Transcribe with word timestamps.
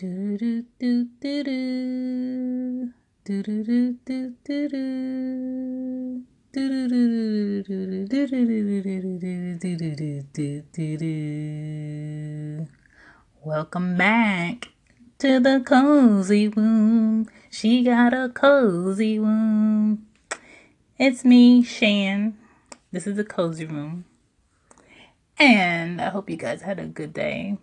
Do 0.00 0.38
do 0.38 0.64
do 0.78 1.04
do 1.20 1.44
do. 1.44 2.88
Do 3.22 3.42
do 3.42 3.62
do 3.62 3.92
do 4.02 4.32
do 10.72 10.96
do. 10.96 12.66
Welcome 13.44 13.98
back 13.98 14.68
to 15.18 15.38
the 15.38 15.62
cozy 15.66 16.48
womb. 16.48 17.28
She 17.50 17.82
got 17.82 18.14
a 18.14 18.30
cozy 18.30 19.18
womb. 19.18 20.06
It's 20.98 21.26
me, 21.26 21.62
Shan. 21.62 22.38
This 22.90 23.06
is 23.06 23.16
the 23.16 23.24
cozy 23.24 23.66
womb. 23.66 24.06
And 25.38 26.00
I 26.00 26.08
hope 26.08 26.30
you 26.30 26.38
guys 26.38 26.62
had 26.62 26.78
a 26.78 26.86
good 26.86 27.12
day 27.12 27.58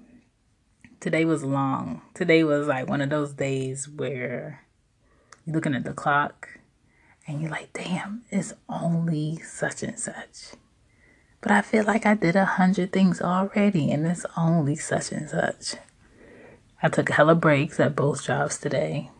today 0.99 1.25
was 1.25 1.43
long. 1.43 2.01
Today 2.13 2.43
was 2.43 2.67
like 2.67 2.87
one 2.87 3.01
of 3.01 3.09
those 3.09 3.33
days 3.33 3.87
where 3.87 4.63
you're 5.45 5.55
looking 5.55 5.75
at 5.75 5.83
the 5.83 5.93
clock 5.93 6.59
and 7.27 7.41
you're 7.41 7.51
like, 7.51 7.73
damn, 7.73 8.23
it's 8.29 8.53
only 8.69 9.37
such 9.37 9.83
and 9.83 9.99
such. 9.99 10.53
But 11.41 11.51
I 11.51 11.61
feel 11.61 11.85
like 11.85 12.05
I 12.05 12.15
did 12.15 12.35
a 12.35 12.45
hundred 12.45 12.91
things 12.91 13.21
already 13.21 13.91
and 13.91 14.05
it's 14.07 14.25
only 14.35 14.75
such 14.75 15.11
and 15.11 15.29
such. 15.29 15.75
I 16.81 16.89
took 16.89 17.09
hella 17.09 17.35
breaks 17.35 17.79
at 17.79 17.95
both 17.95 18.23
jobs 18.23 18.57
today. 18.57 19.11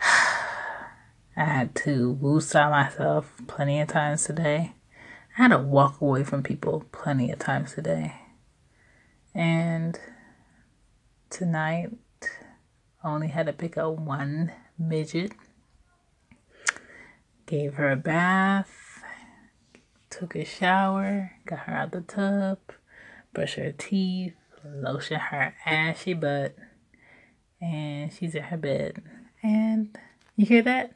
I 1.36 1.44
had 1.44 1.74
to 1.76 2.18
woosah 2.20 2.70
myself 2.70 3.32
plenty 3.46 3.80
of 3.80 3.88
times 3.88 4.24
today. 4.24 4.74
I 5.36 5.42
had 5.42 5.48
to 5.48 5.58
walk 5.58 6.00
away 6.00 6.22
from 6.22 6.42
people 6.42 6.84
plenty 6.92 7.30
of 7.30 7.38
times 7.38 7.74
today. 7.74 8.14
And 9.34 9.98
tonight. 11.34 11.90
I 13.02 13.10
only 13.10 13.26
had 13.26 13.46
to 13.46 13.52
pick 13.52 13.76
up 13.76 13.98
one 13.98 14.52
midget. 14.78 15.32
Gave 17.46 17.74
her 17.74 17.90
a 17.90 17.96
bath, 17.96 19.02
took 20.10 20.36
a 20.36 20.44
shower, 20.44 21.32
got 21.44 21.60
her 21.60 21.74
out 21.74 21.90
the 21.90 22.02
tub, 22.02 22.58
brushed 23.32 23.56
her 23.56 23.72
teeth, 23.72 24.34
lotion 24.64 25.18
her 25.18 25.54
ashy 25.66 26.14
butt, 26.14 26.54
and 27.60 28.12
she's 28.12 28.36
in 28.36 28.44
her 28.44 28.56
bed. 28.56 29.02
And 29.42 29.98
you 30.36 30.46
hear 30.46 30.62
that? 30.62 30.94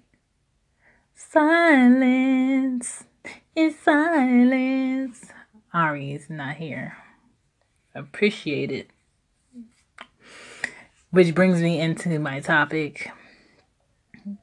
Silence. 1.16 3.04
It's 3.56 3.80
silence. 3.80 5.32
Ari 5.74 6.12
is 6.12 6.30
not 6.30 6.56
here. 6.56 6.96
Appreciate 7.92 8.70
it. 8.70 8.90
Which 11.10 11.34
brings 11.34 11.62
me 11.62 11.80
into 11.80 12.18
my 12.18 12.40
topic 12.40 13.10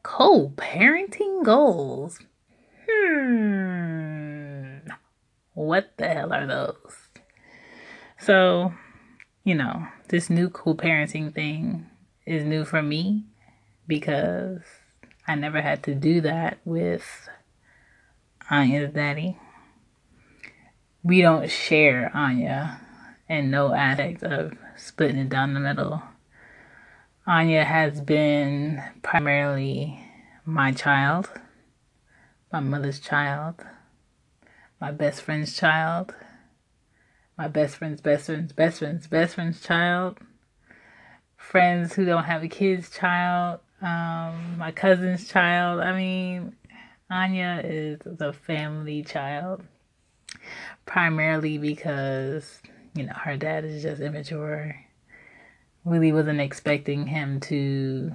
co 0.04 0.50
parenting 0.56 1.44
goals. 1.44 2.20
Hmm. 2.90 4.80
What 5.54 5.94
the 5.98 6.08
hell 6.08 6.34
are 6.34 6.48
those? 6.48 6.96
So, 8.20 8.74
you 9.44 9.56
know, 9.56 9.88
this 10.10 10.30
new 10.30 10.50
co 10.50 10.74
parenting 10.74 11.34
thing 11.34 11.86
is 12.26 12.44
new 12.44 12.66
for 12.66 12.82
me 12.82 13.26
because 13.88 14.62
I 15.28 15.36
never 15.36 15.62
had 15.62 15.84
to 15.84 15.96
do 15.96 16.22
that 16.22 16.58
with 16.66 17.30
Anya's 18.50 18.94
daddy. 18.94 19.38
We 21.04 21.22
don't 21.22 21.50
share 21.50 22.12
Anya 22.16 22.82
and 23.30 23.52
no 23.52 23.74
addict 23.74 24.24
of 24.24 24.54
splitting 24.76 25.18
it 25.18 25.30
down 25.30 25.54
the 25.54 25.60
middle. 25.60 26.02
Anya 27.28 27.64
has 27.64 28.02
been 28.02 28.84
primarily 29.02 30.00
my 30.46 30.72
child, 30.72 31.28
my 32.54 32.60
mother's 32.60 33.00
child, 33.00 33.56
my 34.80 34.92
best 34.92 35.24
friend's 35.24 35.58
child, 35.58 36.14
my 37.36 37.48
best 37.48 37.78
friend's 37.78 38.00
best 38.00 38.28
friend's 38.28 38.54
best 38.54 38.78
friend's 38.78 39.08
best 39.08 39.34
friend's 39.34 39.60
child, 39.60 40.20
friends 41.36 41.96
who 41.96 42.06
don't 42.06 42.26
have 42.26 42.44
a 42.44 42.48
kid's 42.48 42.92
child, 42.92 43.60
um, 43.82 44.60
my 44.60 44.72
cousin's 44.72 45.28
child. 45.28 45.82
I 45.82 45.98
mean, 45.98 46.56
Anya 47.10 47.60
is 47.64 48.02
the 48.06 48.34
family 48.34 49.02
child 49.02 49.64
primarily 50.86 51.58
because, 51.58 52.62
you 52.94 53.08
know, 53.08 53.14
her 53.14 53.36
dad 53.36 53.66
is 53.66 53.82
just 53.82 54.00
immature 54.00 54.85
really 55.86 56.12
wasn't 56.12 56.42
expecting 56.42 57.08
him 57.08 57.40
to 57.40 58.12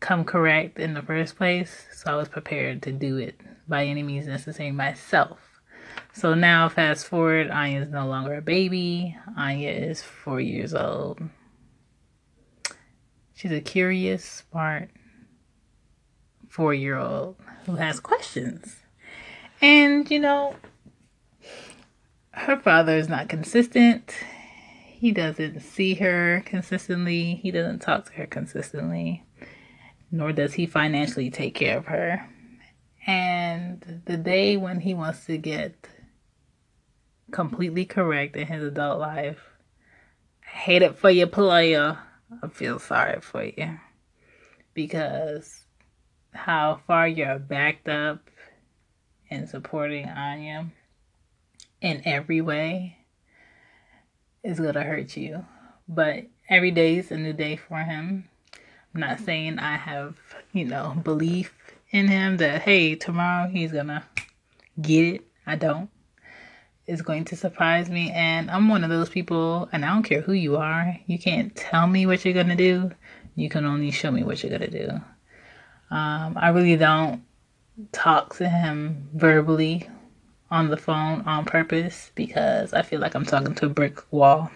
come 0.00 0.24
correct 0.24 0.78
in 0.78 0.94
the 0.94 1.02
first 1.02 1.36
place, 1.36 1.86
so 1.94 2.12
I 2.12 2.16
was 2.16 2.28
prepared 2.28 2.82
to 2.82 2.92
do 2.92 3.16
it 3.16 3.40
by 3.68 3.86
any 3.86 4.02
means 4.02 4.26
necessary 4.26 4.72
myself. 4.72 5.38
So 6.12 6.34
now, 6.34 6.68
fast 6.68 7.06
forward, 7.06 7.50
Anya 7.50 7.82
is 7.82 7.88
no 7.88 8.06
longer 8.06 8.34
a 8.34 8.42
baby. 8.42 9.16
Anya 9.36 9.70
is 9.70 10.02
four 10.02 10.40
years 10.40 10.74
old. 10.74 11.20
She's 13.34 13.52
a 13.52 13.60
curious, 13.60 14.44
smart 14.50 14.90
four 16.48 16.74
year 16.74 16.98
old 16.98 17.36
who 17.64 17.76
has 17.76 17.98
questions. 17.98 18.76
And, 19.62 20.10
you 20.10 20.18
know, 20.18 20.56
her 22.32 22.58
father 22.58 22.96
is 22.96 23.08
not 23.08 23.28
consistent 23.28 24.12
he 25.02 25.10
doesn't 25.10 25.58
see 25.58 25.94
her 25.94 26.44
consistently. 26.46 27.34
He 27.42 27.50
doesn't 27.50 27.80
talk 27.80 28.04
to 28.04 28.12
her 28.12 28.26
consistently. 28.26 29.24
Nor 30.12 30.30
does 30.30 30.54
he 30.54 30.64
financially 30.64 31.28
take 31.28 31.56
care 31.56 31.76
of 31.76 31.86
her. 31.86 32.30
And 33.04 34.00
the 34.04 34.16
day 34.16 34.56
when 34.56 34.78
he 34.78 34.94
wants 34.94 35.24
to 35.24 35.38
get 35.38 35.88
completely 37.32 37.84
correct 37.84 38.36
in 38.36 38.46
his 38.46 38.62
adult 38.62 39.00
life, 39.00 39.40
I 40.46 40.56
hate 40.56 40.82
it 40.82 40.96
for 40.96 41.10
you, 41.10 41.26
player. 41.26 41.98
I 42.40 42.46
feel 42.46 42.78
sorry 42.78 43.20
for 43.20 43.42
you. 43.42 43.80
Because 44.72 45.64
how 46.30 46.80
far 46.86 47.08
you're 47.08 47.40
backed 47.40 47.88
up 47.88 48.30
in 49.28 49.48
supporting 49.48 50.08
Anya 50.08 50.68
in 51.80 52.02
every 52.04 52.40
way 52.40 52.98
is 54.44 54.60
going 54.60 54.74
to 54.74 54.82
hurt 54.82 55.16
you. 55.16 55.44
But 55.88 56.24
every 56.48 56.70
day 56.70 56.96
is 56.98 57.10
a 57.10 57.16
new 57.16 57.32
day 57.32 57.56
for 57.56 57.78
him. 57.78 58.28
I'm 58.94 59.00
not 59.00 59.20
saying 59.20 59.58
I 59.58 59.76
have, 59.76 60.18
you 60.52 60.64
know, 60.64 61.00
belief 61.02 61.54
in 61.90 62.08
him 62.08 62.36
that, 62.38 62.62
hey, 62.62 62.94
tomorrow 62.94 63.48
he's 63.48 63.72
going 63.72 63.86
to 63.86 64.02
get 64.80 65.14
it. 65.14 65.22
I 65.46 65.56
don't. 65.56 65.88
It's 66.86 67.02
going 67.02 67.24
to 67.26 67.36
surprise 67.36 67.88
me. 67.88 68.10
And 68.10 68.50
I'm 68.50 68.68
one 68.68 68.84
of 68.84 68.90
those 68.90 69.08
people, 69.08 69.68
and 69.72 69.84
I 69.84 69.88
don't 69.88 70.02
care 70.02 70.20
who 70.20 70.32
you 70.32 70.56
are. 70.56 70.98
You 71.06 71.18
can't 71.18 71.54
tell 71.54 71.86
me 71.86 72.06
what 72.06 72.24
you're 72.24 72.34
going 72.34 72.48
to 72.48 72.56
do. 72.56 72.90
You 73.34 73.48
can 73.48 73.64
only 73.64 73.90
show 73.90 74.10
me 74.10 74.24
what 74.24 74.42
you're 74.42 74.56
going 74.56 74.70
to 74.70 74.86
do. 74.86 74.90
Um, 75.90 76.36
I 76.36 76.48
really 76.48 76.76
don't 76.76 77.22
talk 77.92 78.36
to 78.36 78.48
him 78.48 79.08
verbally 79.14 79.88
on 80.52 80.68
the 80.68 80.76
phone 80.76 81.22
on 81.22 81.46
purpose 81.46 82.12
because 82.14 82.74
I 82.74 82.82
feel 82.82 83.00
like 83.00 83.14
I'm 83.14 83.24
talking 83.24 83.54
to 83.54 83.66
a 83.66 83.70
brick 83.70 84.00
wall. 84.12 84.50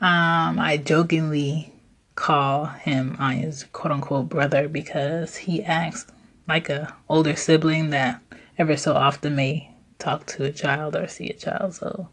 Um, 0.00 0.58
I 0.58 0.80
jokingly 0.82 1.72
call 2.14 2.66
him 2.66 3.16
Anya's 3.18 3.64
quote 3.72 3.92
unquote 3.92 4.28
brother 4.28 4.68
because 4.68 5.36
he 5.36 5.64
acts 5.64 6.06
like 6.46 6.68
a 6.68 6.94
older 7.08 7.34
sibling 7.34 7.90
that 7.90 8.22
ever 8.56 8.76
so 8.76 8.94
often 8.94 9.34
may 9.34 9.74
talk 9.98 10.26
to 10.26 10.44
a 10.44 10.52
child 10.52 10.94
or 10.94 11.08
see 11.08 11.28
a 11.28 11.34
child. 11.34 11.74
So 11.74 12.08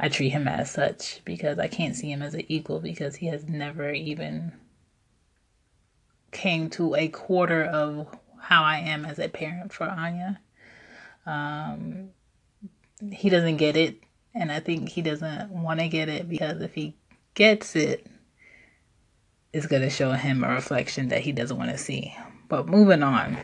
I 0.00 0.08
treat 0.08 0.30
him 0.30 0.48
as 0.48 0.72
such 0.72 1.22
because 1.24 1.56
I 1.60 1.68
can't 1.68 1.94
see 1.94 2.10
him 2.10 2.20
as 2.20 2.34
an 2.34 2.42
equal 2.48 2.80
because 2.80 3.16
he 3.16 3.26
has 3.26 3.48
never 3.48 3.92
even 3.92 4.52
came 6.32 6.68
to 6.70 6.96
a 6.96 7.06
quarter 7.06 7.62
of 7.62 8.08
how 8.40 8.64
I 8.64 8.78
am 8.78 9.04
as 9.04 9.20
a 9.20 9.28
parent 9.28 9.72
for 9.72 9.84
Anya. 9.84 10.40
Um, 11.26 12.10
he 13.10 13.30
doesn't 13.30 13.56
get 13.56 13.76
it, 13.76 13.96
and 14.34 14.50
I 14.50 14.60
think 14.60 14.88
he 14.88 15.02
doesn't 15.02 15.50
want 15.50 15.80
to 15.80 15.88
get 15.88 16.08
it 16.08 16.28
because 16.28 16.60
if 16.60 16.74
he 16.74 16.96
gets 17.34 17.76
it, 17.76 18.06
it's 19.52 19.66
going 19.66 19.82
to 19.82 19.90
show 19.90 20.12
him 20.12 20.44
a 20.44 20.48
reflection 20.48 21.08
that 21.08 21.20
he 21.20 21.32
doesn't 21.32 21.56
want 21.56 21.70
to 21.70 21.78
see. 21.78 22.14
But 22.48 22.68
moving 22.68 23.02
on. 23.02 23.38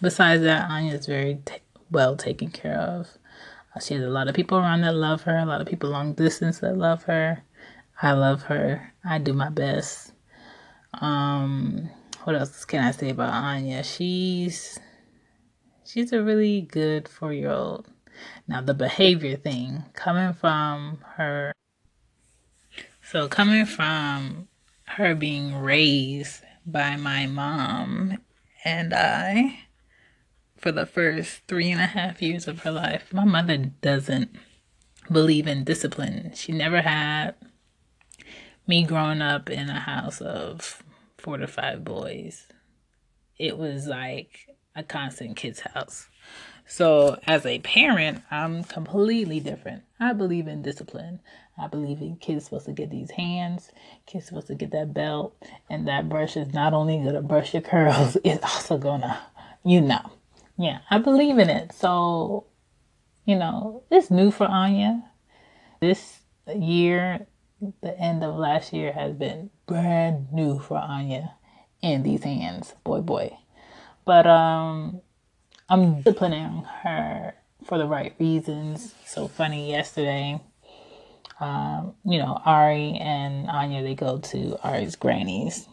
Besides 0.00 0.42
that, 0.42 0.70
Anya 0.70 0.94
is 0.94 1.06
very 1.06 1.40
t- 1.44 1.56
well 1.90 2.16
taken 2.16 2.50
care 2.50 2.78
of. 2.78 3.08
Uh, 3.74 3.80
she 3.80 3.94
has 3.94 4.02
a 4.02 4.08
lot 4.08 4.28
of 4.28 4.34
people 4.34 4.58
around 4.58 4.82
that 4.82 4.94
love 4.94 5.22
her, 5.22 5.36
a 5.36 5.46
lot 5.46 5.60
of 5.60 5.66
people 5.66 5.90
long 5.90 6.12
distance 6.14 6.60
that 6.60 6.76
love 6.76 7.04
her. 7.04 7.42
I 8.00 8.12
love 8.12 8.42
her. 8.42 8.92
I 9.04 9.18
do 9.18 9.32
my 9.32 9.50
best. 9.50 10.12
Um, 10.94 11.88
what 12.24 12.36
else 12.36 12.64
can 12.64 12.82
I 12.82 12.90
say 12.90 13.10
about 13.10 13.32
Anya? 13.32 13.82
She's 13.82 14.78
she's 15.86 16.12
a 16.12 16.22
really 16.22 16.60
good 16.60 17.08
four 17.08 17.32
year 17.32 17.50
old. 17.50 17.88
Now, 18.46 18.60
the 18.60 18.74
behavior 18.74 19.36
thing 19.36 19.84
coming 19.92 20.32
from 20.34 20.98
her. 21.16 21.52
So, 23.02 23.28
coming 23.28 23.66
from 23.66 24.48
her 24.86 25.14
being 25.14 25.56
raised 25.56 26.42
by 26.66 26.96
my 26.96 27.26
mom 27.26 28.18
and 28.64 28.94
I 28.94 29.60
for 30.56 30.72
the 30.72 30.86
first 30.86 31.42
three 31.46 31.70
and 31.70 31.80
a 31.80 31.86
half 31.86 32.22
years 32.22 32.48
of 32.48 32.60
her 32.60 32.70
life, 32.70 33.12
my 33.12 33.24
mother 33.24 33.58
doesn't 33.58 34.34
believe 35.10 35.46
in 35.46 35.64
discipline. 35.64 36.32
She 36.34 36.52
never 36.52 36.80
had 36.80 37.34
me 38.66 38.84
growing 38.84 39.20
up 39.20 39.50
in 39.50 39.68
a 39.68 39.80
house 39.80 40.20
of 40.20 40.82
four 41.18 41.36
to 41.36 41.46
five 41.46 41.84
boys. 41.84 42.46
It 43.38 43.58
was 43.58 43.86
like 43.86 44.53
a 44.74 44.82
constant 44.82 45.36
kid's 45.36 45.60
house. 45.60 46.08
So, 46.66 47.18
as 47.26 47.44
a 47.44 47.58
parent, 47.58 48.22
I'm 48.30 48.64
completely 48.64 49.38
different. 49.38 49.82
I 50.00 50.14
believe 50.14 50.48
in 50.48 50.62
discipline. 50.62 51.20
I 51.58 51.68
believe 51.68 52.00
in 52.00 52.16
kids 52.16 52.46
supposed 52.46 52.66
to 52.66 52.72
get 52.72 52.90
these 52.90 53.10
hands, 53.12 53.70
kids 54.06 54.26
supposed 54.26 54.48
to 54.48 54.54
get 54.54 54.72
that 54.72 54.92
belt, 54.92 55.36
and 55.70 55.86
that 55.86 56.08
brush 56.08 56.36
is 56.36 56.52
not 56.52 56.72
only 56.72 56.98
gonna 56.98 57.22
brush 57.22 57.52
your 57.52 57.62
curls, 57.62 58.16
it's 58.24 58.42
also 58.42 58.78
gonna, 58.78 59.20
you 59.64 59.80
know. 59.80 60.10
Yeah, 60.56 60.80
I 60.90 60.98
believe 60.98 61.38
in 61.38 61.50
it. 61.50 61.72
So, 61.72 62.46
you 63.24 63.36
know, 63.36 63.82
it's 63.90 64.10
new 64.10 64.30
for 64.30 64.46
Anya. 64.46 65.04
This 65.80 66.20
year, 66.54 67.26
the 67.82 67.98
end 67.98 68.24
of 68.24 68.36
last 68.36 68.72
year 68.72 68.92
has 68.92 69.14
been 69.14 69.50
brand 69.66 70.32
new 70.32 70.58
for 70.58 70.78
Anya 70.78 71.34
in 71.82 72.02
these 72.02 72.24
hands. 72.24 72.74
Boy, 72.84 73.00
boy. 73.00 73.36
But 74.04 74.26
um 74.26 75.00
I'm 75.68 76.02
disciplining 76.02 76.64
her 76.82 77.34
for 77.64 77.78
the 77.78 77.86
right 77.86 78.14
reasons. 78.18 78.94
So 79.06 79.28
funny 79.28 79.70
yesterday, 79.70 80.40
um, 81.40 81.94
you 82.04 82.18
know, 82.18 82.40
Ari 82.44 82.98
and 83.00 83.48
Anya 83.48 83.82
they 83.82 83.94
go 83.94 84.18
to 84.18 84.58
Ari's 84.62 84.96
granny's 84.96 85.66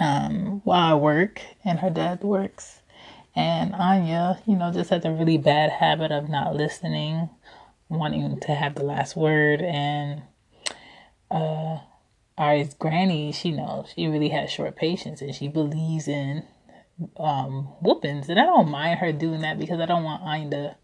um, 0.00 0.60
while 0.64 0.94
I 0.94 0.96
work 0.96 1.42
and 1.64 1.80
her 1.80 1.90
dad 1.90 2.22
works. 2.22 2.80
And 3.34 3.74
Anya, 3.74 4.40
you 4.46 4.56
know, 4.56 4.72
just 4.72 4.90
has 4.90 5.04
a 5.04 5.12
really 5.12 5.38
bad 5.38 5.70
habit 5.70 6.10
of 6.10 6.28
not 6.28 6.56
listening, 6.56 7.30
wanting 7.88 8.40
to 8.40 8.54
have 8.54 8.74
the 8.74 8.82
last 8.84 9.16
word. 9.16 9.60
And 9.60 10.22
uh, 11.30 11.78
Ari's 12.36 12.74
granny, 12.74 13.32
she 13.32 13.50
knows 13.52 13.92
she 13.94 14.08
really 14.08 14.30
has 14.30 14.50
short 14.50 14.76
patience 14.76 15.20
and 15.20 15.34
she 15.34 15.46
believes 15.46 16.08
in 16.08 16.44
um, 17.16 17.64
whoopings, 17.80 18.28
and 18.28 18.40
I 18.40 18.44
don't 18.44 18.70
mind 18.70 18.98
her 18.98 19.12
doing 19.12 19.42
that 19.42 19.58
because 19.58 19.80
I 19.80 19.86
don't 19.86 20.04
want 20.04 20.22
Anya 20.22 20.50
to, 20.50 20.76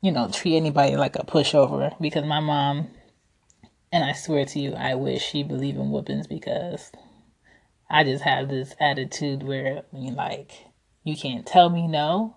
you 0.00 0.12
know, 0.12 0.28
treat 0.28 0.56
anybody 0.56 0.96
like 0.96 1.16
a 1.16 1.24
pushover. 1.24 1.94
Because 2.00 2.24
my 2.24 2.40
mom, 2.40 2.88
and 3.92 4.04
I 4.04 4.12
swear 4.12 4.44
to 4.46 4.58
you, 4.58 4.74
I 4.74 4.94
wish 4.94 5.24
she 5.24 5.42
believed 5.42 5.78
in 5.78 5.90
whoopings 5.90 6.26
because 6.26 6.90
I 7.88 8.04
just 8.04 8.24
have 8.24 8.48
this 8.48 8.74
attitude 8.80 9.42
where 9.42 9.82
I 9.92 9.96
mean, 9.96 10.14
like, 10.14 10.66
you 11.04 11.16
can't 11.16 11.46
tell 11.46 11.70
me 11.70 11.86
no, 11.86 12.36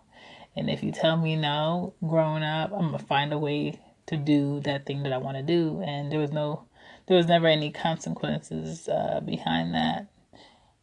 and 0.55 0.69
if 0.69 0.83
you 0.83 0.91
tell 0.91 1.17
me 1.17 1.35
no, 1.35 1.93
growing 2.05 2.43
up, 2.43 2.71
I'm 2.71 2.91
gonna 2.91 2.99
find 2.99 3.33
a 3.33 3.37
way 3.37 3.79
to 4.07 4.17
do 4.17 4.59
that 4.61 4.85
thing 4.85 5.03
that 5.03 5.13
I 5.13 5.17
want 5.17 5.37
to 5.37 5.43
do, 5.43 5.81
and 5.85 6.11
there 6.11 6.19
was 6.19 6.31
no, 6.31 6.65
there 7.07 7.17
was 7.17 7.27
never 7.27 7.47
any 7.47 7.71
consequences 7.71 8.87
uh, 8.87 9.21
behind 9.25 9.73
that 9.73 10.07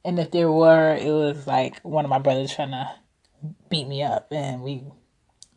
and 0.04 0.18
if 0.18 0.30
there 0.30 0.50
were, 0.50 0.94
it 0.94 1.10
was 1.10 1.46
like 1.46 1.80
one 1.80 2.04
of 2.04 2.10
my 2.10 2.18
brothers 2.18 2.54
trying 2.54 2.70
to 2.70 2.90
beat 3.70 3.88
me 3.88 4.02
up, 4.02 4.28
and 4.30 4.62
we 4.62 4.84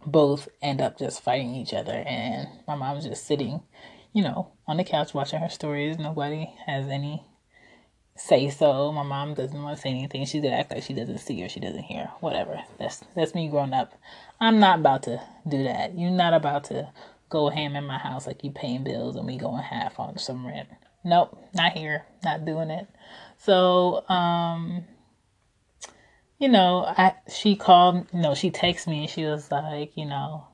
both 0.05 0.47
end 0.61 0.81
up 0.81 0.97
just 0.97 1.21
fighting 1.21 1.53
each 1.55 1.73
other. 1.73 1.91
And 1.91 2.47
my 2.67 2.75
mom's 2.75 3.05
just 3.05 3.25
sitting, 3.25 3.61
you 4.13 4.23
know, 4.23 4.51
on 4.67 4.77
the 4.77 4.83
couch 4.83 5.13
watching 5.13 5.39
her 5.39 5.49
stories. 5.49 5.97
Nobody 5.97 6.53
has 6.65 6.87
any 6.87 7.25
say 8.15 8.49
so. 8.49 8.91
My 8.91 9.03
mom 9.03 9.33
doesn't 9.33 9.61
want 9.61 9.75
to 9.75 9.81
say 9.81 9.89
anything. 9.89 10.25
She's 10.25 10.41
gonna 10.41 10.55
act 10.55 10.71
like 10.71 10.83
she 10.83 10.93
doesn't 10.93 11.19
see 11.19 11.43
or 11.43 11.49
she 11.49 11.59
doesn't 11.59 11.83
hear. 11.83 12.09
Whatever. 12.19 12.61
That's 12.79 13.03
that's 13.15 13.35
me 13.35 13.47
growing 13.47 13.73
up. 13.73 13.93
I'm 14.39 14.59
not 14.59 14.79
about 14.79 15.03
to 15.03 15.21
do 15.47 15.63
that. 15.63 15.97
You're 15.97 16.11
not 16.11 16.33
about 16.33 16.65
to 16.65 16.91
go 17.29 17.49
ham 17.49 17.75
in 17.75 17.83
my 17.83 17.97
house 17.97 18.25
like 18.25 18.43
you 18.43 18.51
paying 18.51 18.83
bills 18.83 19.15
and 19.15 19.25
we 19.25 19.37
going 19.37 19.63
half 19.63 19.99
on 19.99 20.17
some 20.17 20.45
rent. 20.45 20.69
Nope, 21.03 21.37
not 21.53 21.73
here. 21.73 22.05
Not 22.23 22.45
doing 22.45 22.69
it. 22.69 22.87
So, 23.37 24.07
um, 24.09 24.83
you 26.39 26.49
know, 26.49 26.83
I 26.85 27.15
she 27.33 27.55
called, 27.55 28.07
you 28.13 28.19
know, 28.19 28.35
she 28.35 28.51
texted 28.51 28.87
me 28.87 29.01
and 29.01 29.09
she 29.09 29.25
was 29.25 29.51
like, 29.51 29.95
you 29.95 30.05
know, 30.05 30.47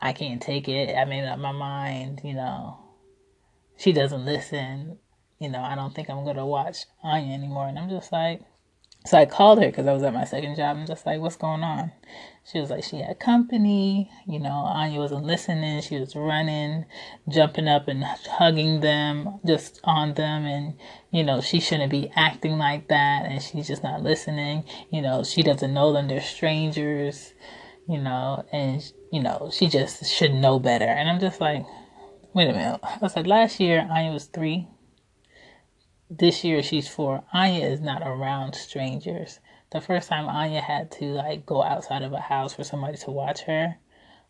I 0.00 0.12
can't 0.12 0.42
take 0.42 0.68
it. 0.68 0.94
I 0.94 1.04
made 1.04 1.24
up 1.24 1.38
my 1.38 1.52
mind, 1.52 2.20
you 2.24 2.34
know. 2.34 2.78
She 3.76 3.92
doesn't 3.92 4.24
listen. 4.24 4.98
You 5.38 5.48
know, 5.48 5.60
I 5.60 5.74
don't 5.74 5.94
think 5.94 6.10
I'm 6.10 6.24
gonna 6.24 6.46
watch 6.46 6.84
Anya 7.02 7.34
anymore. 7.34 7.68
And 7.68 7.78
I'm 7.78 7.88
just 7.88 8.12
like, 8.12 8.42
so 9.06 9.16
I 9.16 9.26
called 9.26 9.60
her 9.60 9.66
because 9.66 9.86
I 9.86 9.92
was 9.92 10.02
at 10.02 10.12
my 10.12 10.24
second 10.24 10.56
job. 10.56 10.76
I'm 10.76 10.86
just 10.86 11.06
like, 11.06 11.20
what's 11.20 11.36
going 11.36 11.62
on? 11.62 11.92
She 12.44 12.60
was 12.60 12.68
like, 12.70 12.84
she 12.84 12.96
had 12.96 13.18
company. 13.18 14.10
You 14.26 14.38
know, 14.38 14.50
Anya 14.50 14.98
wasn't 14.98 15.24
listening. 15.24 15.80
She 15.80 15.98
was 15.98 16.14
running, 16.14 16.84
jumping 17.28 17.68
up 17.68 17.88
and 17.88 18.04
hugging 18.04 18.80
them, 18.80 19.40
just 19.46 19.80
on 19.84 20.14
them. 20.14 20.44
And, 20.44 20.74
you 21.10 21.24
know, 21.24 21.40
she 21.40 21.60
shouldn't 21.60 21.90
be 21.90 22.10
acting 22.16 22.58
like 22.58 22.88
that. 22.88 23.26
And 23.26 23.40
she's 23.40 23.68
just 23.68 23.82
not 23.82 24.02
listening. 24.02 24.64
You 24.90 25.00
know, 25.00 25.24
she 25.24 25.42
doesn't 25.42 25.72
know 25.72 25.92
them. 25.92 26.08
They're 26.08 26.20
strangers, 26.20 27.32
you 27.88 28.00
know, 28.00 28.44
and, 28.52 28.92
you 29.12 29.22
know, 29.22 29.50
she 29.52 29.68
just 29.68 30.04
should 30.04 30.34
know 30.34 30.58
better. 30.58 30.86
And 30.86 31.08
I'm 31.08 31.20
just 31.20 31.40
like, 31.40 31.64
wait 32.34 32.48
a 32.48 32.52
minute. 32.52 32.80
I 32.82 32.98
was 33.00 33.16
like, 33.16 33.26
last 33.26 33.58
year, 33.60 33.88
Anya 33.90 34.12
was 34.12 34.26
three 34.26 34.68
this 36.10 36.44
year 36.44 36.62
she's 36.62 36.88
four. 36.88 37.24
Anya 37.32 37.66
is 37.66 37.80
not 37.80 38.02
around 38.02 38.54
strangers. 38.54 39.40
The 39.70 39.80
first 39.80 40.08
time 40.08 40.26
Anya 40.26 40.60
had 40.60 40.90
to 40.92 41.04
like 41.06 41.44
go 41.44 41.62
outside 41.62 42.02
of 42.02 42.12
a 42.12 42.20
house 42.20 42.54
for 42.54 42.64
somebody 42.64 42.96
to 42.98 43.10
watch 43.10 43.42
her 43.42 43.76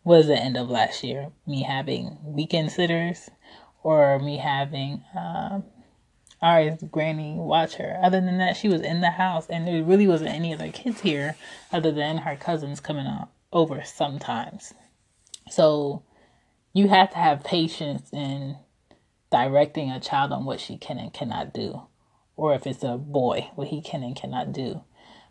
was 0.03 0.27
the 0.27 0.37
end 0.37 0.57
of 0.57 0.69
last 0.69 1.03
year. 1.03 1.31
Me 1.47 1.63
having 1.63 2.17
weekend 2.23 2.71
sitters 2.71 3.29
or 3.83 4.19
me 4.19 4.37
having 4.37 5.03
um, 5.17 5.63
Ari's 6.41 6.83
granny 6.83 7.35
watch 7.35 7.75
her. 7.75 7.99
Other 8.01 8.21
than 8.21 8.37
that, 8.37 8.57
she 8.57 8.69
was 8.69 8.81
in 8.81 9.01
the 9.01 9.11
house 9.11 9.47
and 9.47 9.67
there 9.67 9.83
really 9.83 10.07
wasn't 10.07 10.31
any 10.31 10.53
other 10.53 10.71
kids 10.71 11.01
here 11.01 11.35
other 11.71 11.91
than 11.91 12.17
her 12.19 12.35
cousins 12.35 12.79
coming 12.79 13.07
out 13.07 13.29
over 13.51 13.83
sometimes. 13.83 14.73
So 15.49 16.03
you 16.73 16.87
have 16.89 17.11
to 17.11 17.17
have 17.17 17.43
patience 17.43 18.09
and 18.13 18.57
directing 19.31 19.91
a 19.91 19.99
child 19.99 20.31
on 20.31 20.45
what 20.45 20.59
she 20.59 20.77
can 20.77 20.97
and 20.97 21.13
cannot 21.13 21.53
do, 21.53 21.83
or 22.35 22.53
if 22.53 22.65
it's 22.65 22.83
a 22.83 22.97
boy, 22.97 23.49
what 23.55 23.67
he 23.67 23.81
can 23.81 24.03
and 24.03 24.15
cannot 24.15 24.51
do. 24.51 24.81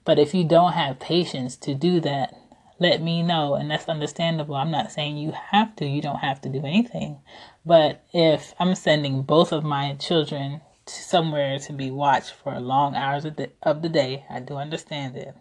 But 0.05 0.19
if 0.19 0.35
you 0.35 0.45
don't 0.45 0.73
have 0.73 1.01
patience 1.01 1.57
to 1.57 1.75
do 1.75 2.01
that, 2.01 2.35
let 2.79 3.03
me 3.03 3.23
know. 3.23 3.55
And 3.55 3.71
that's 3.71 3.89
understandable. 3.89 4.55
I'm 4.55 4.71
not 4.71 4.93
saying 4.93 5.19
you 5.19 5.33
have 5.51 5.77
to, 5.77 5.87
you 5.87 6.01
don't 6.01 6.21
have 6.21 6.41
to 6.43 6.49
do 6.49 6.61
anything. 6.65 7.19
But 7.67 8.05
if 8.13 8.55
I'm 8.59 8.75
sending 8.75 9.23
both 9.23 9.53
of 9.53 9.65
my 9.65 9.95
children 9.95 10.61
somewhere 10.87 11.59
to 11.59 11.73
be 11.73 11.91
watched 11.91 12.33
for 12.33 12.59
long 12.59 12.95
hours 12.95 13.25
of 13.25 13.37
the, 13.37 13.51
of 13.63 13.83
the 13.83 13.89
day, 13.89 14.25
I 14.31 14.41
do 14.41 14.57
understand 14.57 15.17
it. 15.17 15.35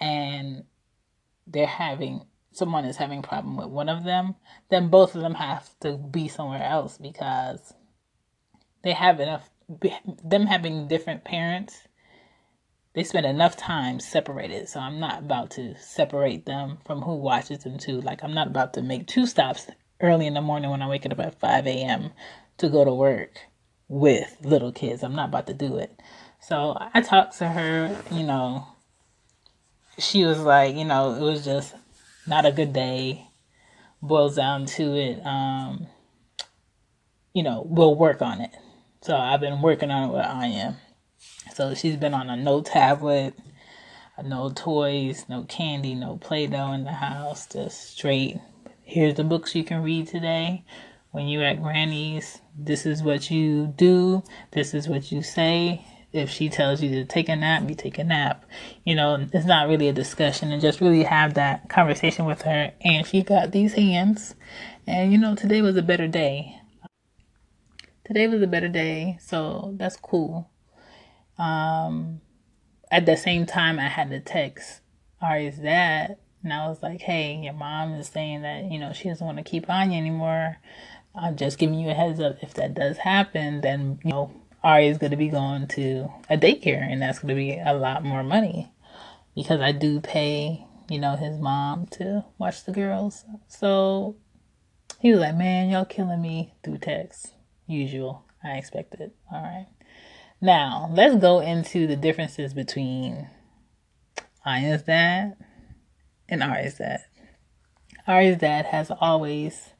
And 0.00 0.64
they're 1.46 1.66
having 1.66 2.22
someone 2.56 2.84
is 2.84 2.96
having 2.96 3.20
a 3.20 3.22
problem 3.22 3.56
with 3.56 3.68
one 3.68 3.88
of 3.88 4.04
them, 4.04 4.34
then 4.70 4.88
both 4.88 5.14
of 5.14 5.22
them 5.22 5.34
have 5.34 5.68
to 5.80 5.92
be 5.96 6.28
somewhere 6.28 6.62
else 6.62 6.98
because 6.98 7.74
they 8.82 8.92
have 8.92 9.20
enough 9.20 9.50
them 10.24 10.46
having 10.46 10.86
different 10.86 11.24
parents 11.24 11.88
they 12.96 13.04
spend 13.04 13.26
enough 13.26 13.58
time 13.58 14.00
separated. 14.00 14.68
So 14.70 14.80
i'm 14.80 14.98
not 14.98 15.18
about 15.18 15.50
to 15.52 15.76
separate 15.76 16.46
them 16.46 16.78
from 16.86 17.02
who 17.02 17.14
watches 17.16 17.58
them 17.60 17.78
too. 17.78 18.00
Like 18.00 18.24
i'm 18.24 18.34
not 18.34 18.48
about 18.48 18.72
to 18.74 18.82
make 18.82 19.06
two 19.06 19.26
stops 19.26 19.66
early 20.00 20.26
in 20.26 20.34
the 20.34 20.40
morning 20.40 20.70
when 20.70 20.82
i'm 20.82 20.88
waking 20.88 21.12
up 21.12 21.20
at 21.20 21.38
5 21.38 21.66
a.m 21.66 22.12
to 22.58 22.68
go 22.70 22.84
to 22.84 22.92
work 22.92 23.38
with 23.88 24.36
little 24.42 24.72
kids. 24.72 25.02
I'm 25.02 25.14
not 25.14 25.28
about 25.28 25.46
to 25.48 25.54
do 25.54 25.76
it. 25.76 26.00
So 26.40 26.76
i 26.94 27.02
talked 27.02 27.36
to 27.38 27.48
her 27.48 28.02
you 28.10 28.22
know. 28.24 28.66
She 29.98 30.24
was 30.24 30.38
like 30.40 30.74
you 30.74 30.86
know 30.86 31.14
it 31.14 31.20
was 31.20 31.44
just 31.44 31.74
not 32.26 32.46
a 32.46 32.52
good 32.52 32.72
day 32.72 33.28
boils 34.02 34.36
down 34.36 34.66
to 34.66 34.94
it 34.94 35.24
um 35.24 35.86
you 37.32 37.42
know 37.42 37.66
we'll 37.68 37.94
work 37.94 38.22
on 38.22 38.40
it. 38.40 38.50
So 39.02 39.16
i've 39.16 39.40
been 39.40 39.62
working 39.62 39.90
on 39.90 40.10
it 40.10 40.12
with 40.12 40.24
am. 40.24 40.76
so 41.54 41.74
she's 41.74 41.96
been 41.96 42.14
on 42.14 42.28
a 42.30 42.36
no 42.36 42.60
tablet 42.62 43.34
no 44.24 44.50
toys 44.50 45.26
no 45.28 45.44
candy 45.44 45.94
no 45.94 46.16
play-doh 46.16 46.72
in 46.72 46.84
the 46.84 46.92
house 46.92 47.46
just 47.46 47.90
straight 47.90 48.38
here's 48.86 49.14
the 49.14 49.24
books 49.24 49.54
you 49.54 49.64
can 49.64 49.82
read 49.82 50.06
today. 50.06 50.64
When 51.10 51.26
you're 51.26 51.44
at 51.44 51.62
granny's 51.62 52.40
this 52.56 52.86
is 52.86 53.02
what 53.02 53.30
you 53.30 53.66
do. 53.66 54.22
This 54.52 54.72
is 54.74 54.88
what 54.88 55.10
you 55.10 55.22
say 55.22 55.84
if 56.16 56.30
she 56.30 56.48
tells 56.48 56.82
you 56.82 56.90
to 56.90 57.04
take 57.04 57.28
a 57.28 57.36
nap, 57.36 57.68
you 57.68 57.74
take 57.74 57.98
a 57.98 58.04
nap. 58.04 58.44
You 58.84 58.94
know, 58.94 59.26
it's 59.32 59.46
not 59.46 59.68
really 59.68 59.88
a 59.88 59.92
discussion 59.92 60.52
and 60.52 60.60
just 60.62 60.80
really 60.80 61.04
have 61.04 61.34
that 61.34 61.68
conversation 61.68 62.24
with 62.26 62.42
her. 62.42 62.72
And 62.80 63.06
she 63.06 63.22
got 63.22 63.52
these 63.52 63.74
hands. 63.74 64.34
And, 64.86 65.12
you 65.12 65.18
know, 65.18 65.34
today 65.34 65.62
was 65.62 65.76
a 65.76 65.82
better 65.82 66.08
day. 66.08 66.60
today 68.04 68.28
was 68.28 68.40
a 68.42 68.46
better 68.46 68.68
day, 68.68 69.18
so 69.20 69.74
that's 69.76 69.96
cool. 69.96 70.48
Um, 71.38 72.20
at 72.90 73.04
the 73.06 73.16
same 73.16 73.46
time, 73.46 73.78
I 73.78 73.88
had 73.88 74.10
to 74.10 74.20
text 74.20 74.80
Ari's 75.20 75.58
dad, 75.58 76.16
and 76.42 76.52
I 76.52 76.68
was 76.68 76.82
like, 76.82 77.00
"Hey, 77.02 77.34
your 77.34 77.52
mom 77.52 77.94
is 77.94 78.08
saying 78.08 78.42
that 78.42 78.70
you 78.70 78.78
know 78.78 78.92
she 78.92 79.08
doesn't 79.08 79.26
want 79.26 79.38
to 79.38 79.44
keep 79.44 79.68
on 79.68 79.90
you 79.90 79.98
anymore. 79.98 80.58
I'm 81.14 81.36
just 81.36 81.58
giving 81.58 81.78
you 81.78 81.90
a 81.90 81.94
heads 81.94 82.20
up. 82.20 82.36
If 82.42 82.54
that 82.54 82.74
does 82.74 82.98
happen, 82.98 83.60
then 83.62 83.98
you 84.04 84.10
know 84.10 84.30
Ari 84.66 84.88
is 84.88 84.98
going 84.98 85.12
to 85.12 85.16
be 85.16 85.28
going 85.28 85.68
to 85.68 86.08
a 86.28 86.36
daycare, 86.36 86.82
and 86.82 87.00
that's 87.00 87.20
going 87.20 87.28
to 87.28 87.40
be 87.40 87.56
a 87.56 87.72
lot 87.72 88.02
more 88.02 88.24
money 88.24 88.72
because 89.36 89.60
I 89.60 89.70
do 89.70 90.00
pay, 90.00 90.66
you 90.90 90.98
know, 90.98 91.14
his 91.14 91.38
mom 91.38 91.86
to 91.92 92.24
watch 92.36 92.64
the 92.64 92.72
girls. 92.72 93.24
So 93.46 94.16
he 94.98 95.12
was 95.12 95.20
like, 95.20 95.36
"Man, 95.36 95.70
y'all 95.70 95.84
killing 95.84 96.20
me 96.20 96.52
through 96.64 96.78
text. 96.78 97.32
Usual. 97.68 98.24
I 98.42 98.54
expected. 98.56 99.00
It. 99.02 99.16
All 99.32 99.40
right." 99.40 99.68
Now 100.40 100.90
let's 100.92 101.14
go 101.14 101.38
into 101.38 101.86
the 101.86 101.94
differences 101.94 102.52
between 102.52 103.30
Anya's 104.44 104.82
dad 104.82 105.36
and 106.28 106.42
Ari's 106.42 106.78
dad. 106.78 107.04
Ari's 108.08 108.38
dad 108.38 108.66
has 108.66 108.90
always, 108.90 109.74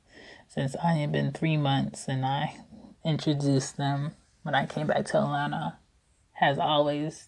since 0.47 0.77
Anya 0.77 1.09
been 1.09 1.33
three 1.33 1.57
months 1.57 2.07
and 2.07 2.25
I 2.25 2.55
introduced 3.05 3.79
them 3.79 4.13
when 4.47 4.55
I 4.55 4.65
came 4.65 4.87
back 4.87 5.05
to 5.07 5.19
Atlanta, 5.19 5.77
has 6.31 6.57
always 6.57 7.27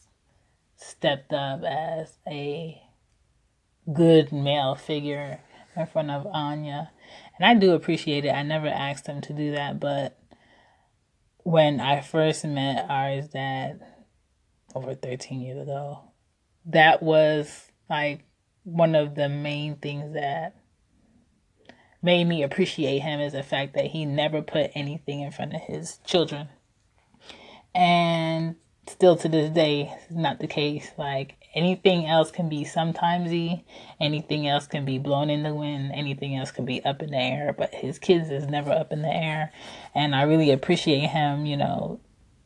stepped 0.77 1.33
up 1.33 1.65
as 1.65 2.17
a 2.29 2.81
good 3.93 4.31
male 4.31 4.77
figure 4.77 5.41
in 5.75 5.87
front 5.87 6.13
of 6.13 6.29
Anya. 6.29 6.93
And 7.37 7.45
I 7.45 7.55
do 7.55 7.73
appreciate 7.73 8.25
it. 8.25 8.31
I 8.31 8.45
never 8.45 8.69
asked 8.69 9.09
him 9.09 9.21
to 9.23 9.33
do 9.33 9.51
that, 9.51 9.81
but 9.81 10.17
when 11.39 11.81
I 11.81 12.03
first 12.03 12.45
met 12.45 12.87
Ari's 12.89 13.27
dad 13.27 13.81
over 14.73 14.95
13 14.95 15.41
years 15.41 15.61
ago, 15.61 15.99
that 16.67 17.03
was 17.03 17.73
like 17.91 18.23
one 18.63 18.95
of 18.95 19.17
the 19.17 19.29
main 19.29 19.75
things 19.75 20.15
that 20.15 20.55
made 22.01 22.29
me 22.29 22.45
appreciate 22.45 23.01
him 23.01 23.19
is 23.19 23.33
the 23.33 23.43
fact 23.43 23.75
that 23.75 23.87
he 23.87 24.05
never 24.05 24.41
put 24.41 24.71
anything 24.77 25.23
in 25.23 25.33
front 25.33 25.53
of 25.53 25.63
his 25.63 25.99
children 26.05 26.49
and 27.75 28.57
still 28.87 29.17
to 29.17 29.29
this 29.29 29.51
day 29.51 29.95
is 30.09 30.17
not 30.17 30.41
the 30.41 30.47
case. 30.47 30.91
Like 30.97 31.35
anything 31.55 32.07
else 32.07 32.31
can 32.31 32.49
be 32.49 32.65
sometimesy. 32.65 33.65
Anything 34.01 34.47
else 34.47 34.67
can 34.67 34.85
be 34.85 34.99
blown 34.99 35.31
in 35.31 35.43
the 35.43 35.55
wind. 35.55 35.93
Anything 35.95 36.37
else 36.37 36.51
can 36.51 36.65
be 36.65 36.85
up 36.85 37.03
in 37.03 37.11
the 37.11 37.19
air. 37.19 37.55
But 37.57 37.75
his 37.75 37.99
kids 37.99 38.31
is 38.31 38.47
never 38.47 38.71
up 38.73 38.93
in 38.93 39.03
the 39.03 39.15
air. 39.15 39.53
And 39.95 40.15
i 40.15 40.23
really 40.23 40.51
appreciate 40.51 41.09
him 41.09 41.47
you 41.47 41.57
know 41.57 42.01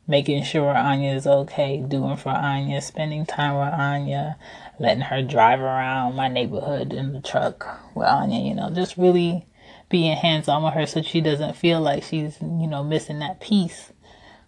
making 0.07 0.43
sure 0.43 0.75
anya 0.75 1.13
is 1.13 1.25
okay 1.25 1.77
doing 1.87 2.17
for 2.17 2.29
anya 2.29 2.81
spending 2.81 3.25
time 3.25 3.55
with 3.55 3.73
anya 3.79 4.37
letting 4.79 5.01
her 5.01 5.21
drive 5.21 5.61
around 5.61 6.15
my 6.15 6.27
neighborhood 6.27 6.91
in 6.91 7.13
the 7.13 7.21
truck 7.21 7.65
with 7.95 8.07
anya 8.07 8.39
you 8.39 8.53
know 8.53 8.69
just 8.69 8.97
really 8.97 9.45
being 9.89 10.15
hands 10.17 10.47
on 10.49 10.63
with 10.63 10.73
her 10.73 10.85
so 10.85 11.01
she 11.01 11.21
doesn't 11.21 11.55
feel 11.55 11.79
like 11.79 12.03
she's 12.03 12.41
you 12.41 12.67
know 12.67 12.83
missing 12.83 13.19
that 13.19 13.39
piece 13.39 13.92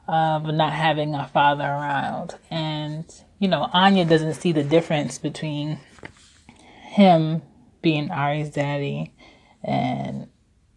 of 0.08 0.46
not 0.46 0.74
having 0.74 1.16
a 1.16 1.28
father 1.28 1.64
around. 1.64 2.36
And, 2.52 3.06
you 3.40 3.48
know, 3.48 3.70
Anya 3.74 4.06
doesn't 4.06 4.36
see 4.36 4.52
the 4.52 4.64
difference 4.64 5.18
between 5.18 5.80
him 6.84 7.42
being 7.82 8.12
Ari's 8.12 8.52
daddy 8.52 9.14
and 9.64 10.28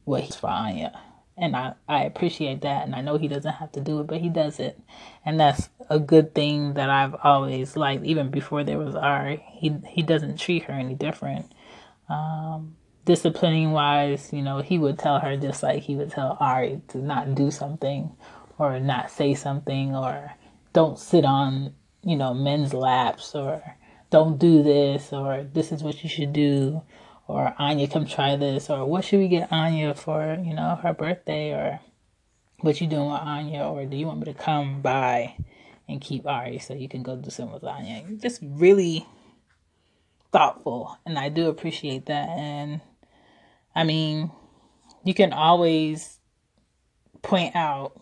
what 0.04 0.22
he's 0.22 0.36
for 0.36 0.48
Anya. 0.48 0.98
And 1.36 1.54
I, 1.54 1.74
I 1.86 2.04
appreciate 2.04 2.62
that. 2.62 2.84
And 2.84 2.94
I 2.94 3.00
know 3.00 3.16
he 3.16 3.28
doesn't 3.28 3.52
have 3.52 3.70
to 3.72 3.80
do 3.80 4.00
it, 4.00 4.08
but 4.08 4.20
he 4.20 4.28
does 4.28 4.58
it. 4.58 4.80
And 5.24 5.38
that's 5.38 5.68
a 5.88 6.00
good 6.00 6.34
thing 6.34 6.74
that 6.74 6.90
I've 6.90 7.14
always 7.22 7.76
liked, 7.76 8.04
even 8.04 8.30
before 8.30 8.64
there 8.64 8.78
was 8.78 8.96
Ari. 8.96 9.44
He, 9.52 9.76
he 9.86 10.02
doesn't 10.02 10.40
treat 10.40 10.64
her 10.64 10.72
any 10.72 10.94
different. 10.94 11.52
Um, 12.08 12.76
disciplining 13.04 13.70
wise, 13.72 14.32
you 14.32 14.42
know, 14.42 14.60
he 14.60 14.78
would 14.78 14.98
tell 14.98 15.20
her 15.20 15.36
just 15.36 15.62
like 15.62 15.82
he 15.82 15.96
would 15.96 16.10
tell 16.10 16.36
Ari 16.40 16.82
to 16.88 16.98
not 16.98 17.34
do 17.34 17.50
something 17.50 18.10
or 18.58 18.80
not 18.80 19.10
say 19.10 19.34
something 19.34 19.94
or 19.94 20.34
don't 20.72 20.98
sit 20.98 21.24
on, 21.24 21.74
you 22.02 22.16
know, 22.16 22.34
men's 22.34 22.74
laps 22.74 23.34
or 23.34 23.62
don't 24.10 24.38
do 24.38 24.62
this 24.62 25.12
or 25.12 25.46
this 25.52 25.72
is 25.72 25.82
what 25.82 26.02
you 26.02 26.08
should 26.08 26.32
do 26.32 26.82
or 27.26 27.54
Anya 27.58 27.86
come 27.86 28.06
try 28.06 28.36
this 28.36 28.70
or 28.70 28.84
what 28.86 29.04
should 29.04 29.20
we 29.20 29.28
get 29.28 29.52
Anya 29.52 29.94
for, 29.94 30.38
you 30.42 30.54
know, 30.54 30.78
her 30.82 30.92
birthday 30.92 31.52
or 31.52 31.80
what 32.60 32.80
you 32.80 32.86
doing 32.86 33.10
with 33.10 33.20
Anya 33.20 33.62
or 33.62 33.84
do 33.84 33.96
you 33.96 34.06
want 34.06 34.20
me 34.20 34.24
to 34.24 34.34
come 34.34 34.80
by 34.80 35.36
and 35.88 36.00
keep 36.00 36.26
Ari 36.26 36.58
so 36.58 36.74
you 36.74 36.88
can 36.88 37.02
go 37.02 37.16
do 37.16 37.30
something 37.30 37.54
with 37.54 37.64
Anya? 37.64 38.04
Just 38.16 38.40
really 38.42 39.06
thoughtful 40.32 40.98
and 41.06 41.18
I 41.18 41.28
do 41.28 41.48
appreciate 41.48 42.06
that 42.06 42.28
and 42.28 42.80
I 43.74 43.84
mean 43.84 44.30
you 45.04 45.14
can 45.14 45.32
always 45.32 46.18
point 47.22 47.56
out 47.56 48.00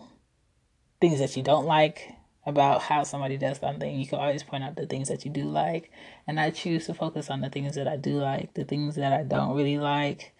things 1.00 1.18
that 1.20 1.36
you 1.36 1.42
don't 1.42 1.66
like 1.66 2.12
about 2.46 2.80
how 2.82 3.02
somebody 3.02 3.36
does 3.36 3.58
something. 3.58 3.98
You 3.98 4.06
can 4.06 4.20
always 4.20 4.44
point 4.44 4.62
out 4.62 4.76
the 4.76 4.86
things 4.86 5.08
that 5.08 5.24
you 5.24 5.30
do 5.30 5.44
like. 5.44 5.90
And 6.26 6.38
I 6.38 6.50
choose 6.50 6.86
to 6.86 6.94
focus 6.94 7.28
on 7.28 7.40
the 7.40 7.50
things 7.50 7.74
that 7.74 7.88
I 7.88 7.96
do 7.96 8.18
like, 8.18 8.54
the 8.54 8.64
things 8.64 8.94
that 8.94 9.12
I 9.12 9.24
don't 9.24 9.56
really 9.56 9.78
like. 9.78 10.32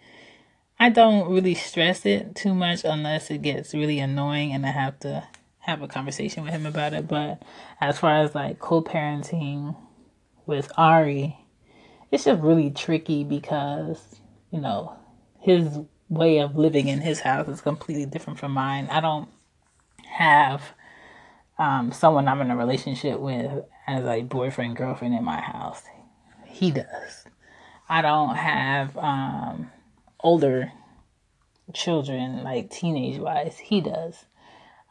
I 0.79 0.89
don't 0.89 1.29
really 1.29 1.55
stress 1.55 2.05
it 2.05 2.35
too 2.35 2.53
much 2.53 2.83
unless 2.85 3.29
it 3.29 3.41
gets 3.41 3.73
really 3.73 3.99
annoying 3.99 4.53
and 4.53 4.65
I 4.65 4.71
have 4.71 4.99
to 5.01 5.27
have 5.59 5.81
a 5.81 5.87
conversation 5.87 6.43
with 6.43 6.53
him 6.53 6.65
about 6.65 6.93
it. 6.93 7.07
But 7.07 7.41
as 7.81 7.99
far 7.99 8.21
as 8.21 8.33
like 8.33 8.59
co 8.59 8.81
parenting 8.81 9.75
with 10.45 10.71
Ari, 10.77 11.37
it's 12.11 12.23
just 12.23 12.41
really 12.41 12.71
tricky 12.71 13.25
because, 13.25 14.15
you 14.49 14.61
know, 14.61 14.95
his 15.39 15.79
way 16.09 16.39
of 16.39 16.55
living 16.55 16.87
in 16.87 17.01
his 17.01 17.19
house 17.19 17.49
is 17.49 17.59
completely 17.59 18.05
different 18.05 18.39
from 18.39 18.53
mine. 18.53 18.87
I 18.89 19.01
don't 19.01 19.27
have 20.17 20.63
um, 21.59 21.91
someone 21.91 22.27
I'm 22.27 22.41
in 22.41 22.49
a 22.51 22.57
relationship 22.57 23.19
with 23.19 23.63
as 23.85 24.05
a 24.05 24.23
boyfriend, 24.23 24.75
girlfriend 24.75 25.13
in 25.13 25.23
my 25.23 25.39
house. 25.39 25.83
He 26.45 26.71
does. 26.71 27.25
I 27.87 28.01
don't 28.01 28.35
have 28.35 28.97
um, 28.97 29.71
older 30.19 30.71
children, 31.73 32.43
like 32.43 32.71
teenage 32.71 33.19
wise. 33.19 33.59
He 33.59 33.81
does. 33.81 34.25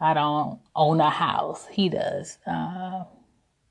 I 0.00 0.14
don't 0.14 0.60
own 0.74 1.00
a 1.00 1.10
house. 1.10 1.66
He 1.70 1.88
does. 1.88 2.38
Uh, 2.46 3.04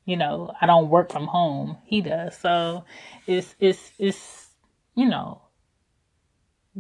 you 0.06 0.18
know, 0.18 0.52
I 0.60 0.66
don't 0.66 0.90
work 0.90 1.12
from 1.12 1.28
home. 1.28 1.78
He 1.86 2.02
does. 2.02 2.38
So 2.38 2.84
it's 3.28 3.56
it's 3.60 3.92
it's 3.98 4.50
you 4.94 5.08
know 5.08 5.42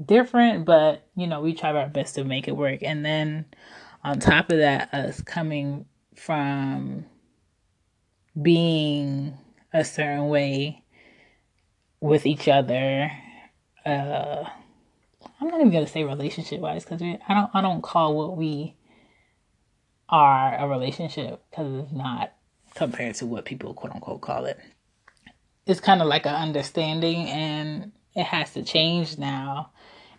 different, 0.03 0.65
but 0.65 1.07
you 1.15 1.27
know 1.27 1.41
we 1.41 1.53
try 1.53 1.71
our 1.71 1.87
best 1.87 2.15
to 2.15 2.25
make 2.25 2.47
it 2.47 2.57
work. 2.57 2.83
And 2.83 3.05
then 3.05 3.45
on 4.05 4.19
top 4.19 4.51
of 4.51 4.59
that, 4.59 4.93
us 4.93 5.19
coming 5.21 5.85
from 6.15 7.05
being 8.39 9.35
a 9.73 9.83
certain 9.83 10.27
way 10.27 10.83
with 11.99 12.27
each 12.27 12.47
other. 12.47 13.11
Uh, 13.83 14.45
I'm 15.41 15.47
not 15.47 15.59
even 15.59 15.71
gonna 15.71 15.87
say 15.87 16.03
relationship 16.03 16.59
wise 16.59 16.85
because 16.85 17.01
I 17.01 17.33
don't 17.33 17.49
I 17.53 17.61
don't 17.61 17.81
call 17.81 18.15
what 18.15 18.37
we 18.37 18.75
are 20.07 20.55
a 20.55 20.67
relationship 20.67 21.43
because 21.49 21.85
it's 21.85 21.91
not 21.91 22.33
compared 22.75 23.15
to 23.15 23.25
what 23.25 23.45
people 23.45 23.73
quote 23.73 23.93
unquote 23.93 24.21
call 24.21 24.45
it. 24.45 24.59
It's 25.65 25.79
kind 25.79 26.03
of 26.03 26.07
like 26.07 26.27
an 26.27 26.35
understanding, 26.35 27.27
and 27.27 27.91
it 28.13 28.25
has 28.25 28.53
to 28.53 28.61
change 28.61 29.17
now 29.17 29.71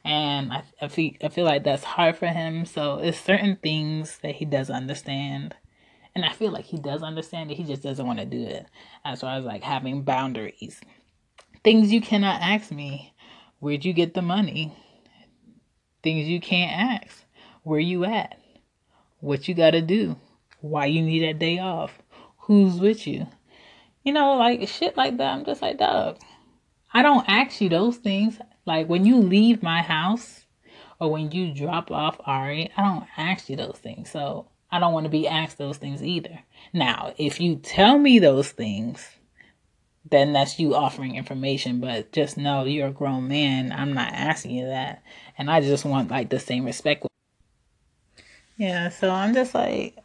and 0.07 0.53
I, 0.53 0.63
I 0.81 0.89
feel 0.89 1.13
I 1.23 1.29
feel 1.29 1.45
like 1.45 1.65
that's 1.65 1.83
hard 1.83 2.17
for 2.17 2.29
him. 2.29 2.65
So 2.65 2.99
it's 2.99 3.19
certain 3.19 3.57
things 3.61 4.19
that 4.23 4.37
he 4.37 4.45
does 4.45 4.71
understand, 4.71 5.55
and 6.15 6.25
I 6.25 6.33
feel 6.33 6.53
like 6.53 6.65
he 6.65 6.79
does 6.79 7.03
understand 7.03 7.51
it. 7.51 7.57
He 7.57 7.65
just 7.65 7.83
doesn't 7.83 8.07
want 8.07 8.21
to 8.21 8.25
do 8.25 8.41
it. 8.41 8.67
As 9.05 9.21
far 9.21 9.37
as 9.37 9.45
like 9.45 9.65
having 9.65 10.03
boundaries, 10.03 10.81
things 11.65 11.93
you 11.93 12.01
cannot 12.01 12.41
ask 12.41 12.71
me. 12.71 13.13
Where'd 13.59 13.85
you 13.85 13.93
get 13.93 14.15
the 14.15 14.23
money? 14.23 14.77
Things 16.03 16.29
you 16.29 16.41
can't 16.41 17.03
ask. 17.03 17.25
Where 17.65 17.81
you 17.81 18.05
at? 18.05 18.39
What 19.19 19.49
you 19.49 19.55
got 19.55 19.73
to 19.73 19.83
do? 19.83 20.17
Why 20.61 20.87
you 20.87 21.03
need 21.03 21.25
that 21.25 21.41
day 21.41 21.59
off? 21.59 21.99
Who's 22.43 22.79
with 22.79 23.09
you? 23.09 23.27
You 24.05 24.13
know, 24.13 24.37
like 24.37 24.69
shit 24.69 24.97
like 24.97 25.17
that. 25.17 25.33
I'm 25.33 25.45
just 25.45 25.63
like, 25.63 25.79
dog. 25.79 26.19
I 26.95 27.03
don't 27.03 27.29
ask 27.29 27.61
you 27.61 27.69
those 27.69 27.97
things. 27.97 28.39
Like 28.67 28.89
when 28.89 29.07
you 29.07 29.17
leave 29.19 29.63
my 29.63 29.81
house 29.81 30.45
or 31.01 31.11
when 31.11 31.31
you 31.31 31.55
drop 31.55 31.91
off 31.91 32.21
Ari, 32.27 32.71
I 32.77 32.83
don't 32.83 33.07
ask 33.17 33.49
you 33.49 33.57
those 33.57 33.79
things. 33.81 34.11
So 34.11 34.49
I 34.71 34.81
don't 34.81 34.93
want 34.93 35.05
to 35.05 35.11
be 35.11 35.29
asked 35.29 35.59
those 35.59 35.79
things 35.79 36.03
either. 36.03 36.41
Now, 36.73 37.15
if 37.17 37.41
you 37.41 37.57
tell 37.57 37.99
me 37.99 38.19
those 38.19 38.51
things, 38.51 39.07
then 40.09 40.33
that's 40.33 40.59
you 40.59 40.75
offering 40.75 41.15
information. 41.15 41.81
But 41.81 42.13
just 42.13 42.37
know 42.37 42.65
you're 42.65 42.89
a 42.89 42.93
grown 42.93 43.29
man. 43.29 43.73
I'm 43.73 43.93
not 43.93 44.13
asking 44.13 44.53
you 44.53 44.67
that. 44.67 45.03
And 45.39 45.51
I 45.51 45.61
just 45.61 45.85
want 45.85 46.11
like 46.11 46.31
the 46.31 46.41
same 46.41 46.65
respect. 46.65 47.07
Yeah, 48.57 48.89
so 48.89 49.11
I'm 49.11 49.35
just 49.35 49.55
like, 49.55 49.97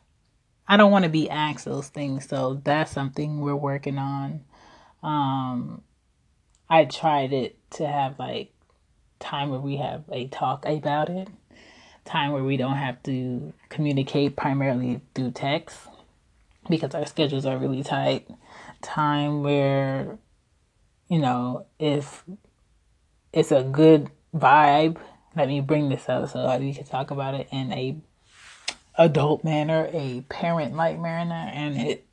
I 0.67 0.77
don't 0.77 0.91
want 0.91 1.03
to 1.03 1.09
be 1.09 1.29
asked 1.29 1.65
those 1.65 1.87
things. 1.87 2.27
So 2.27 2.61
that's 2.63 2.91
something 2.91 3.41
we're 3.41 3.55
working 3.55 3.97
on. 3.97 4.45
Um, 5.01 5.81
I 6.69 6.85
tried 6.85 7.33
it 7.33 7.57
to 7.71 7.87
have 7.87 8.19
like 8.19 8.50
time 9.21 9.49
where 9.49 9.59
we 9.59 9.77
have 9.77 10.03
a 10.11 10.27
talk 10.27 10.65
about 10.65 11.09
it, 11.09 11.29
time 12.03 12.31
where 12.31 12.43
we 12.43 12.57
don't 12.57 12.75
have 12.75 13.01
to 13.03 13.53
communicate 13.69 14.35
primarily 14.35 15.01
through 15.15 15.31
text 15.31 15.77
because 16.69 16.93
our 16.93 17.05
schedules 17.05 17.45
are 17.45 17.57
really 17.57 17.83
tight, 17.83 18.27
time 18.81 19.43
where, 19.43 20.17
you 21.07 21.19
know, 21.19 21.65
if 21.79 22.23
it's 23.31 23.51
a 23.51 23.63
good 23.63 24.09
vibe, 24.35 24.97
let 25.35 25.47
me 25.47 25.61
bring 25.61 25.89
this 25.89 26.09
up 26.09 26.29
so 26.29 26.57
we 26.59 26.73
can 26.73 26.85
talk 26.85 27.11
about 27.11 27.33
it 27.33 27.47
in 27.51 27.71
a 27.71 27.97
adult 28.97 29.43
manner, 29.43 29.89
a 29.93 30.21
parent 30.29 30.75
like 30.75 30.99
manner, 30.99 31.49
and 31.53 31.77
it 31.77 32.05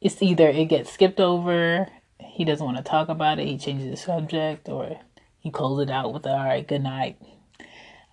it's 0.00 0.20
either 0.20 0.48
it 0.48 0.64
gets 0.66 0.92
skipped 0.92 1.20
over, 1.20 1.88
he 2.32 2.46
doesn't 2.46 2.64
want 2.64 2.78
to 2.78 2.82
talk 2.82 3.10
about 3.10 3.38
it, 3.38 3.46
he 3.46 3.58
changes 3.58 3.90
the 3.90 3.96
subject, 3.96 4.68
or 4.68 4.98
he 5.38 5.50
closes 5.50 5.88
it 5.88 5.92
out 5.92 6.14
with 6.14 6.26
all 6.26 6.36
right, 6.36 6.66
good 6.66 6.82
night. 6.82 7.18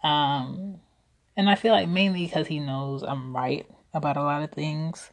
Um, 0.04 0.82
and 1.38 1.50
I 1.50 1.56
feel 1.56 1.72
like 1.72 1.88
mainly 1.88 2.26
because 2.26 2.48
he 2.48 2.60
knows 2.60 3.02
I'm 3.02 3.34
right 3.36 3.66
about 3.94 4.18
a 4.18 4.24
lot 4.24 4.44
of 4.44 4.52
things. 4.52 5.12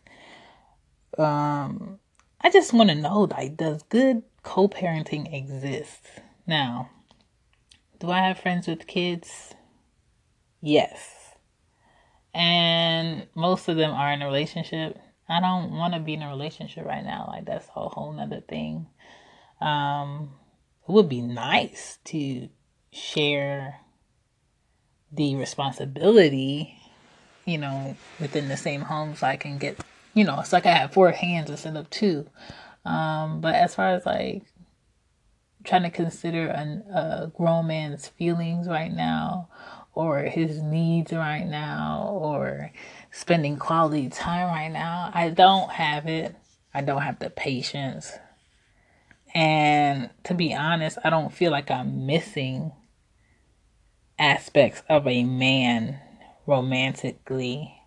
Um, 1.16 2.00
I 2.40 2.50
just 2.50 2.72
want 2.72 2.90
to 2.90 2.96
know 2.96 3.22
like, 3.22 3.56
does 3.56 3.84
good 3.84 4.22
co-parenting 4.42 5.32
exist? 5.32 6.02
Now, 6.46 6.90
do 8.00 8.10
I 8.10 8.20
have 8.26 8.40
friends 8.40 8.66
with 8.66 8.88
kids? 8.88 9.54
Yes. 10.60 11.14
And 12.34 13.28
most 13.34 13.68
of 13.68 13.76
them 13.76 13.92
are 13.92 14.12
in 14.12 14.20
a 14.20 14.26
relationship. 14.26 14.98
I 15.28 15.40
don't 15.40 15.72
want 15.72 15.94
to 15.94 16.00
be 16.00 16.14
in 16.14 16.22
a 16.22 16.28
relationship 16.28 16.84
right 16.84 17.04
now. 17.04 17.26
Like 17.28 17.46
that's 17.46 17.68
a 17.74 17.88
whole 17.88 18.12
nother 18.12 18.40
thing. 18.40 18.86
Um, 19.60 20.30
it 20.88 20.92
would 20.92 21.08
be 21.08 21.20
nice 21.20 21.98
to 22.04 22.48
share 22.92 23.80
the 25.12 25.36
responsibility, 25.36 26.78
you 27.44 27.58
know, 27.58 27.96
within 28.20 28.48
the 28.48 28.56
same 28.56 28.82
home 28.82 29.16
so 29.16 29.26
I 29.26 29.36
can 29.36 29.58
get, 29.58 29.78
you 30.14 30.24
know, 30.24 30.40
it's 30.40 30.52
like 30.52 30.66
I 30.66 30.72
have 30.72 30.92
four 30.92 31.10
hands 31.10 31.50
instead 31.50 31.76
of 31.76 31.90
two. 31.90 32.28
Um, 32.84 33.40
but 33.40 33.54
as 33.54 33.74
far 33.74 33.94
as 33.94 34.06
like 34.06 34.44
trying 35.64 35.82
to 35.82 35.90
consider 35.90 36.46
an, 36.46 36.84
a 36.92 37.32
grown 37.34 37.66
man's 37.66 38.08
feelings 38.08 38.68
right 38.68 38.92
now 38.92 39.48
or 39.94 40.22
his 40.22 40.62
needs 40.62 41.12
right 41.12 41.46
now 41.46 42.08
or 42.12 42.70
spending 43.10 43.56
quality 43.56 44.08
time 44.08 44.48
right 44.48 44.70
now, 44.70 45.10
I 45.12 45.30
don't 45.30 45.70
have 45.70 46.06
it. 46.06 46.36
I 46.72 46.82
don't 46.82 47.02
have 47.02 47.18
the 47.18 47.30
patience. 47.30 48.12
And 49.36 50.08
to 50.24 50.32
be 50.32 50.54
honest, 50.54 50.96
I 51.04 51.10
don't 51.10 51.30
feel 51.30 51.50
like 51.50 51.70
I'm 51.70 52.06
missing 52.06 52.72
aspects 54.18 54.82
of 54.88 55.06
a 55.06 55.24
man 55.24 56.00
romantically 56.46 57.82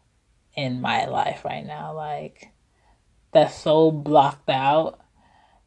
in 0.53 0.79
my 0.79 1.06
life 1.06 1.44
right 1.44 1.65
now. 1.65 1.91
Like, 1.96 2.51
that's 3.34 3.56
so 3.56 3.89
blocked 3.89 4.48
out. 4.48 5.00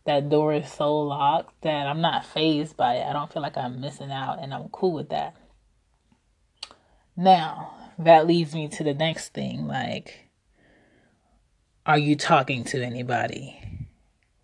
That 0.07 0.29
door 0.29 0.55
is 0.55 0.71
so 0.71 1.01
locked 1.01 1.63
that 1.63 1.89
I'm 1.89 2.01
not 2.01 2.25
phased 2.27 2.77
by 2.77 2.99
it. 2.99 3.05
I 3.05 3.13
don't 3.13 3.33
feel 3.33 3.43
like 3.43 3.57
I'm 3.57 3.81
missing 3.81 4.13
out, 4.13 4.39
and 4.41 4.55
I'm 4.55 4.69
cool 4.69 4.93
with 4.93 5.09
that. 5.09 5.35
Now, 7.17 7.75
that 7.99 8.29
leads 8.29 8.55
me 8.55 8.69
to 8.69 8.85
the 8.85 8.95
next 8.95 9.33
thing 9.33 9.67
like, 9.67 10.29
are 11.85 11.99
you 11.99 12.15
talking 12.15 12.63
to 12.67 12.85
anybody? 12.85 13.82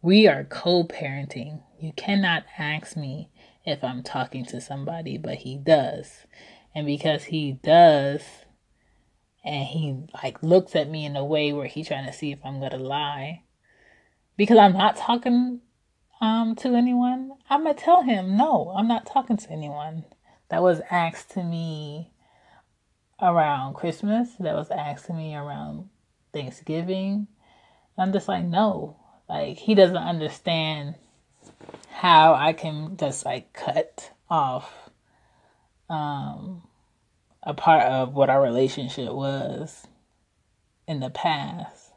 We 0.00 0.28
are 0.28 0.44
co 0.44 0.84
parenting. 0.84 1.62
You 1.80 1.92
cannot 1.92 2.44
ask 2.56 2.96
me 2.96 3.30
if 3.64 3.82
I'm 3.82 4.04
talking 4.04 4.44
to 4.46 4.60
somebody, 4.60 5.18
but 5.18 5.38
he 5.38 5.56
does. 5.56 6.24
And 6.72 6.86
because 6.86 7.24
he 7.24 7.52
does, 7.52 8.22
and 9.44 9.66
he 9.66 10.04
like 10.22 10.40
looks 10.40 10.76
at 10.76 10.88
me 10.88 11.04
in 11.04 11.16
a 11.16 11.24
way 11.24 11.52
where 11.52 11.66
he's 11.66 11.88
trying 11.88 12.06
to 12.06 12.12
see 12.12 12.30
if 12.30 12.38
I'm 12.44 12.60
gonna 12.60 12.76
lie, 12.78 13.42
because 14.36 14.56
I'm 14.56 14.74
not 14.74 14.96
talking 14.96 15.62
um 16.20 16.54
to 16.56 16.76
anyone, 16.76 17.32
I'm 17.50 17.64
gonna 17.64 17.74
tell 17.74 18.02
him 18.02 18.36
no, 18.36 18.72
I'm 18.76 18.86
not 18.86 19.04
talking 19.04 19.36
to 19.36 19.50
anyone. 19.50 20.04
That 20.48 20.62
was 20.62 20.80
asked 20.92 21.32
to 21.32 21.42
me 21.42 22.12
around 23.20 23.74
Christmas. 23.74 24.30
That 24.38 24.54
was 24.54 24.70
asked 24.70 25.06
to 25.06 25.12
me 25.12 25.34
around 25.34 25.88
Thanksgiving. 26.32 27.26
I'm 27.98 28.12
just 28.12 28.28
like, 28.28 28.44
no. 28.44 28.96
Like 29.28 29.58
he 29.58 29.74
doesn't 29.74 29.96
understand 29.96 30.94
how 31.90 32.34
I 32.34 32.52
can 32.52 32.96
just 32.96 33.24
like 33.24 33.52
cut 33.52 34.12
off 34.30 34.90
um 35.90 36.62
a 37.42 37.54
part 37.54 37.84
of 37.84 38.14
what 38.14 38.30
our 38.30 38.42
relationship 38.42 39.12
was 39.12 39.86
in 40.86 41.00
the 41.00 41.10
past. 41.10 41.92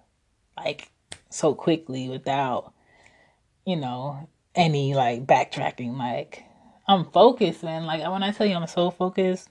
Like 0.57 0.91
so 1.29 1.53
quickly 1.55 2.09
without, 2.09 2.73
you 3.65 3.75
know, 3.75 4.29
any 4.55 4.93
like 4.93 5.25
backtracking. 5.25 5.97
Like 5.97 6.43
I'm 6.87 7.05
focused, 7.05 7.63
man. 7.63 7.85
Like 7.85 8.07
when 8.09 8.23
I 8.23 8.31
tell 8.31 8.47
you 8.47 8.55
I'm 8.55 8.67
so 8.67 8.91
focused, 8.91 9.49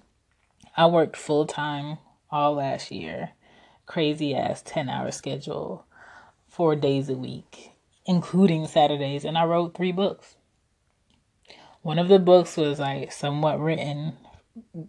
I 0.76 0.86
worked 0.86 1.16
full 1.16 1.46
time 1.46 1.98
all 2.30 2.54
last 2.54 2.90
year, 2.90 3.30
crazy 3.86 4.34
ass 4.34 4.62
10 4.64 4.88
hour 4.88 5.10
schedule, 5.10 5.84
four 6.48 6.76
days 6.76 7.08
a 7.08 7.14
week, 7.14 7.69
including 8.06 8.66
Saturdays, 8.66 9.24
and 9.24 9.36
I 9.36 9.44
wrote 9.44 9.74
three 9.74 9.92
books. 9.92 10.36
One 11.82 11.98
of 11.98 12.08
the 12.08 12.18
books 12.18 12.56
was 12.56 12.78
like 12.78 13.12
somewhat 13.12 13.60
written 13.60 14.16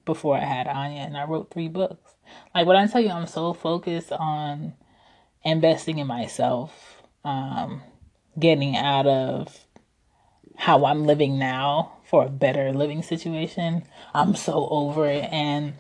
before 0.06 0.38
I 0.38 0.44
had 0.44 0.68
Anya, 0.68 1.02
and 1.02 1.18
I 1.18 1.26
wrote 1.26 1.52
three 1.52 1.68
books. 1.68 2.16
Like 2.54 2.68
when 2.68 2.78
I 2.78 2.88
tell 2.88 3.02
you, 3.02 3.10
I'm 3.10 3.28
so 3.28 3.54
focused 3.54 4.12
on 4.12 4.74
investing 5.44 6.00
in 6.00 6.08
myself, 6.08 7.04
um, 7.24 7.82
getting 8.38 8.76
out 8.76 9.08
of 9.08 9.66
how 10.56 10.86
I'm 10.86 11.06
living 11.06 11.40
now 11.40 11.94
for 12.04 12.26
a 12.26 12.30
better 12.30 12.72
living 12.72 13.02
situation. 13.02 13.84
I'm 14.14 14.36
so 14.36 14.68
over 14.70 15.08
it 15.08 15.24
and 15.32 15.74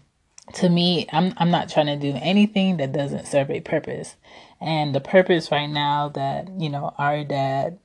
to 0.53 0.69
me, 0.69 1.07
I'm 1.11 1.33
I'm 1.37 1.51
not 1.51 1.69
trying 1.69 1.87
to 1.87 1.95
do 1.95 2.17
anything 2.21 2.77
that 2.77 2.91
doesn't 2.91 3.27
serve 3.27 3.51
a 3.51 3.61
purpose. 3.61 4.15
And 4.59 4.93
the 4.93 5.01
purpose 5.01 5.51
right 5.51 5.67
now 5.69 6.09
that, 6.09 6.49
you 6.59 6.69
know, 6.69 6.93
Ari 6.97 7.25
dad 7.25 7.79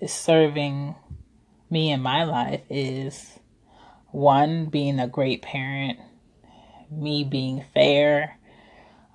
is 0.00 0.12
serving 0.12 0.94
me 1.70 1.90
in 1.90 2.00
my 2.00 2.24
life 2.24 2.62
is 2.70 3.38
one 4.10 4.66
being 4.66 4.98
a 4.98 5.08
great 5.08 5.42
parent, 5.42 5.98
me 6.90 7.24
being 7.24 7.64
fair, 7.74 8.38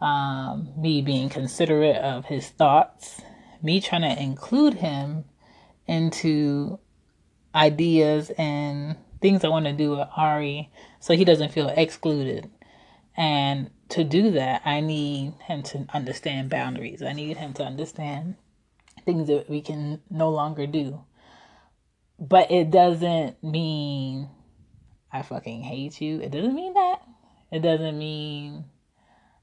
um, 0.01 0.73
me 0.77 1.01
being 1.01 1.29
considerate 1.29 1.97
of 1.97 2.25
his 2.25 2.49
thoughts, 2.49 3.21
me 3.61 3.79
trying 3.79 4.01
to 4.01 4.21
include 4.21 4.75
him 4.75 5.25
into 5.87 6.79
ideas 7.55 8.31
and 8.37 8.97
things 9.21 9.43
I 9.43 9.49
want 9.49 9.65
to 9.65 9.73
do 9.73 9.91
with 9.91 10.08
Ari 10.15 10.71
so 10.99 11.15
he 11.15 11.25
doesn't 11.25 11.51
feel 11.51 11.69
excluded. 11.69 12.49
And 13.15 13.71
to 13.89 14.03
do 14.03 14.32
that, 14.32 14.62
I 14.65 14.80
need 14.82 15.34
him 15.45 15.63
to 15.63 15.86
understand 15.93 16.49
boundaries. 16.49 17.01
I 17.01 17.13
need 17.13 17.38
him 17.38 17.53
to 17.53 17.63
understand 17.63 18.36
things 19.06 19.27
that 19.27 19.49
we 19.49 19.62
can 19.62 20.01
no 20.10 20.30
longer 20.30 20.67
do. 20.67 21.01
But 22.19 22.51
it 22.51 22.71
doesn't 22.71 23.43
mean 23.43 24.30
I 25.12 25.21
fucking 25.21 25.63
hate 25.63 26.01
you. 26.01 26.19
It 26.19 26.32
doesn't 26.32 26.53
mean 26.53 26.73
that. 26.73 27.01
It 27.51 27.62
doesn't 27.62 27.97
mean 27.97 28.65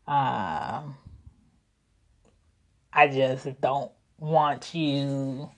uh, 0.06 0.82
I 2.92 3.08
just 3.08 3.60
don't 3.60 3.90
want 4.18 4.74
you 4.74 5.50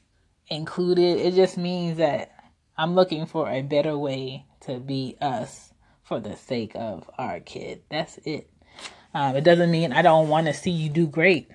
included. 0.48 1.18
It 1.18 1.34
just 1.34 1.58
means 1.58 1.98
that 1.98 2.35
I'm 2.78 2.94
looking 2.94 3.26
for 3.26 3.48
a 3.48 3.62
better 3.62 3.96
way 3.96 4.44
to 4.62 4.78
be 4.78 5.16
us 5.20 5.72
for 6.02 6.20
the 6.20 6.36
sake 6.36 6.72
of 6.74 7.08
our 7.18 7.40
kid. 7.40 7.82
That's 7.90 8.18
it. 8.24 8.50
Um, 9.14 9.34
it 9.34 9.44
doesn't 9.44 9.70
mean 9.70 9.92
I 9.92 10.02
don't 10.02 10.28
want 10.28 10.46
to 10.46 10.52
see 10.52 10.70
you 10.70 10.90
do 10.90 11.06
great. 11.06 11.48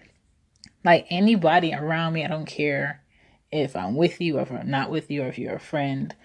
Like 0.83 1.05
anybody 1.09 1.73
around 1.73 2.13
me, 2.13 2.25
I 2.25 2.27
don't 2.27 2.47
care 2.47 3.03
if 3.51 3.75
I'm 3.75 3.95
with 3.95 4.19
you 4.19 4.39
or 4.39 4.41
if 4.41 4.51
I'm 4.51 4.69
not 4.69 4.89
with 4.89 5.11
you 5.11 5.23
or 5.23 5.27
if 5.27 5.37
you're 5.37 5.55
a 5.55 5.59
friend. 5.59 6.15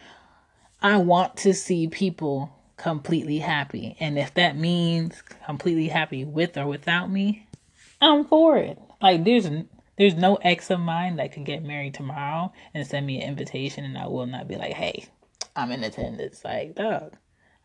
I 0.81 0.97
want 0.99 1.37
to 1.39 1.53
see 1.53 1.89
people 1.89 2.53
completely 2.77 3.39
happy. 3.39 3.97
And 4.01 4.19
if 4.19 4.33
that 4.35 4.57
means 4.57 5.23
completely 5.45 5.89
happy 5.89 6.25
with 6.25 6.57
or 6.57 6.67
without 6.67 7.11
me, 7.11 7.47
I'm 8.01 8.25
for 8.25 8.57
it. 8.57 8.79
Like 9.01 9.25
there's 9.25 9.49
there's 9.97 10.15
no 10.15 10.37
ex 10.37 10.71
of 10.71 10.81
mine 10.81 11.17
that 11.17 11.33
could 11.33 11.45
get 11.45 11.65
married 11.65 11.95
tomorrow 11.95 12.53
and 12.75 12.87
send 12.87 13.07
me 13.07 13.21
an 13.21 13.29
invitation 13.29 13.85
and 13.85 13.97
I 13.97 14.07
will 14.07 14.27
not 14.27 14.49
be 14.49 14.57
like, 14.57 14.75
hey, 14.75 15.07
I'm 15.55 15.73
in 15.73 15.85
attendance. 15.85 16.45
Like, 16.45 16.75
dog. 16.75 17.17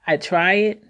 I 0.08 0.17
try 0.17 0.54
it. 0.54 0.84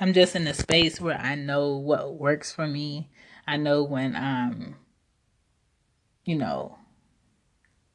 I'm 0.00 0.12
just 0.12 0.36
in 0.36 0.46
a 0.46 0.54
space 0.54 1.00
where 1.00 1.18
I 1.18 1.34
know 1.34 1.76
what 1.76 2.18
works 2.18 2.52
for 2.52 2.66
me. 2.66 3.10
I 3.46 3.56
know 3.56 3.82
when 3.82 4.14
I'm, 4.16 4.76
you 6.24 6.36
know, 6.36 6.78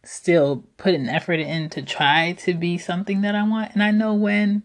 still 0.03 0.65
putting 0.77 1.09
effort 1.09 1.39
in 1.39 1.69
to 1.69 1.81
try 1.81 2.33
to 2.39 2.53
be 2.53 2.77
something 2.77 3.21
that 3.21 3.35
I 3.35 3.43
want. 3.43 3.73
And 3.73 3.83
I 3.83 3.91
know 3.91 4.13
when 4.13 4.63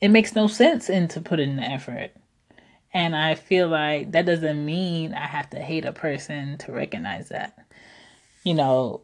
it 0.00 0.08
makes 0.08 0.34
no 0.34 0.46
sense 0.46 0.88
into 0.88 1.20
putting 1.20 1.56
the 1.56 1.62
effort. 1.62 2.10
And 2.94 3.16
I 3.16 3.34
feel 3.34 3.66
like 3.68 4.12
that 4.12 4.24
doesn't 4.24 4.64
mean 4.64 5.14
I 5.14 5.26
have 5.26 5.50
to 5.50 5.58
hate 5.58 5.84
a 5.84 5.92
person 5.92 6.56
to 6.58 6.72
recognize 6.72 7.28
that. 7.30 7.58
You 8.44 8.54
know, 8.54 9.02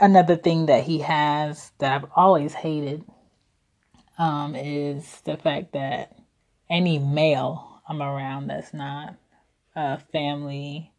another 0.00 0.36
thing 0.36 0.66
that 0.66 0.82
he 0.82 0.98
has 0.98 1.70
that 1.78 1.92
I've 1.92 2.10
always 2.16 2.52
hated 2.52 3.04
um, 4.18 4.56
is 4.56 5.20
the 5.24 5.36
fact 5.36 5.72
that 5.74 6.18
any 6.68 6.98
male 6.98 7.80
I'm 7.88 8.02
around 8.02 8.48
that's 8.48 8.74
not 8.74 9.14
a 9.76 9.98
family, 9.98 10.92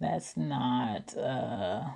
that's 0.00 0.34
not 0.34 1.14
uh, 1.16 1.90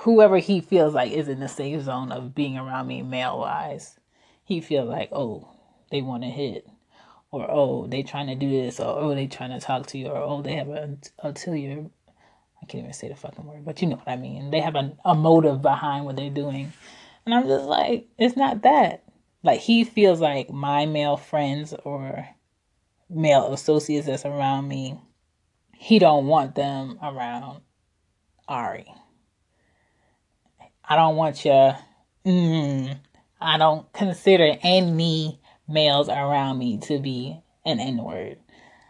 whoever 0.00 0.38
he 0.38 0.60
feels 0.60 0.94
like 0.94 1.12
is 1.12 1.28
in 1.28 1.38
the 1.38 1.48
safe 1.48 1.82
zone 1.82 2.10
of 2.10 2.34
being 2.34 2.58
around 2.58 2.88
me 2.88 3.02
male 3.02 3.38
wise, 3.38 3.98
he 4.44 4.60
feels 4.60 4.88
like, 4.88 5.10
oh, 5.12 5.48
they 5.90 6.02
want 6.02 6.22
to 6.22 6.28
hit. 6.28 6.66
Or 7.30 7.46
oh, 7.50 7.86
they 7.86 8.02
trying 8.02 8.28
to 8.28 8.34
do 8.34 8.50
this, 8.50 8.80
or 8.80 8.98
oh, 8.98 9.14
they 9.14 9.26
trying 9.26 9.50
to 9.50 9.60
talk 9.60 9.86
to 9.88 9.98
you, 9.98 10.06
or 10.08 10.16
oh, 10.16 10.42
they 10.42 10.54
have 10.54 10.68
a 10.68 10.96
ulterior 11.22 11.90
I 12.62 12.66
can't 12.66 12.82
even 12.82 12.92
say 12.92 13.08
the 13.08 13.14
fucking 13.14 13.46
word, 13.46 13.64
but 13.64 13.80
you 13.80 13.88
know 13.88 13.96
what 13.96 14.08
I 14.08 14.16
mean. 14.16 14.50
They 14.50 14.60
have 14.60 14.74
a, 14.74 14.92
a 15.04 15.14
motive 15.14 15.62
behind 15.62 16.04
what 16.04 16.16
they're 16.16 16.30
doing. 16.30 16.72
And 17.24 17.34
I'm 17.34 17.46
just 17.46 17.66
like, 17.66 18.08
it's 18.18 18.36
not 18.36 18.62
that. 18.62 19.04
Like 19.42 19.60
he 19.60 19.84
feels 19.84 20.20
like 20.20 20.50
my 20.50 20.86
male 20.86 21.16
friends 21.16 21.74
or 21.84 22.28
male 23.08 23.52
associates 23.52 24.06
that's 24.06 24.24
around 24.24 24.66
me, 24.66 24.98
he 25.76 25.98
don't 25.98 26.26
want 26.26 26.54
them 26.56 26.98
around 27.02 27.60
Ari. 28.48 28.86
I 30.84 30.96
don't 30.96 31.16
want 31.16 31.44
you 31.44 31.72
mm, 32.26 32.98
I 33.40 33.58
don't 33.58 33.92
consider 33.92 34.56
any 34.62 35.40
males 35.68 36.08
around 36.08 36.58
me 36.58 36.78
to 36.78 36.98
be 36.98 37.40
an 37.64 37.80
N 37.80 38.02
word. 38.02 38.38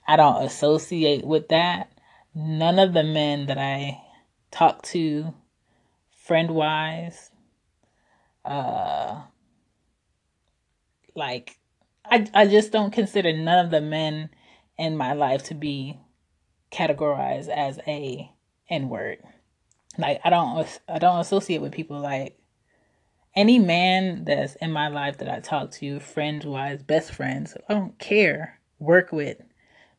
I 0.07 0.17
don't 0.17 0.43
associate 0.45 1.27
with 1.27 1.49
that. 1.49 1.93
None 2.35 2.79
of 2.79 2.93
the 2.93 3.05
men 3.05 3.47
that 3.47 3.59
I 3.59 4.01
talk 4.51 4.83
to, 4.83 5.35
friend 6.25 6.51
wise, 6.51 7.31
uh, 8.45 9.23
like, 11.15 11.59
I, 12.05 12.27
I 12.33 12.47
just 12.47 12.73
don't 12.73 12.93
consider 12.93 13.33
none 13.33 13.65
of 13.65 13.71
the 13.71 13.81
men 13.81 14.31
in 14.79 14.97
my 14.97 15.13
life 15.13 15.45
to 15.45 15.55
be 15.55 15.99
categorized 16.71 17.49
as 17.49 17.79
a 17.87 18.31
N 18.71 18.89
word. 18.89 19.19
Like 19.97 20.21
I 20.25 20.31
don't 20.31 20.81
I 20.89 20.99
don't 20.99 21.21
associate 21.21 21.61
with 21.61 21.73
people 21.73 21.99
like 21.99 22.38
any 23.39 23.61
man 23.61 24.25
that's 24.25 24.57
in 24.57 24.73
my 24.73 24.89
life 24.89 25.19
that 25.19 25.29
I 25.29 25.39
talk 25.39 25.71
to, 25.75 26.01
friends 26.01 26.45
wise, 26.45 26.83
best 26.83 27.13
friends, 27.13 27.57
I 27.69 27.75
don't 27.75 27.97
care, 28.01 28.59
work 28.81 29.13
with, 29.13 29.41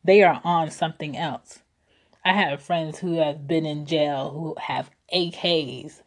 they 0.04 0.22
are 0.22 0.42
on 0.44 0.70
something 0.70 1.16
else. 1.16 1.62
I 2.22 2.34
have 2.34 2.62
friends 2.62 2.98
who 2.98 3.14
have 3.14 3.48
been 3.48 3.64
in 3.64 3.86
jail 3.86 4.28
who 4.28 4.56
have 4.60 4.90
AKs, 5.14 6.02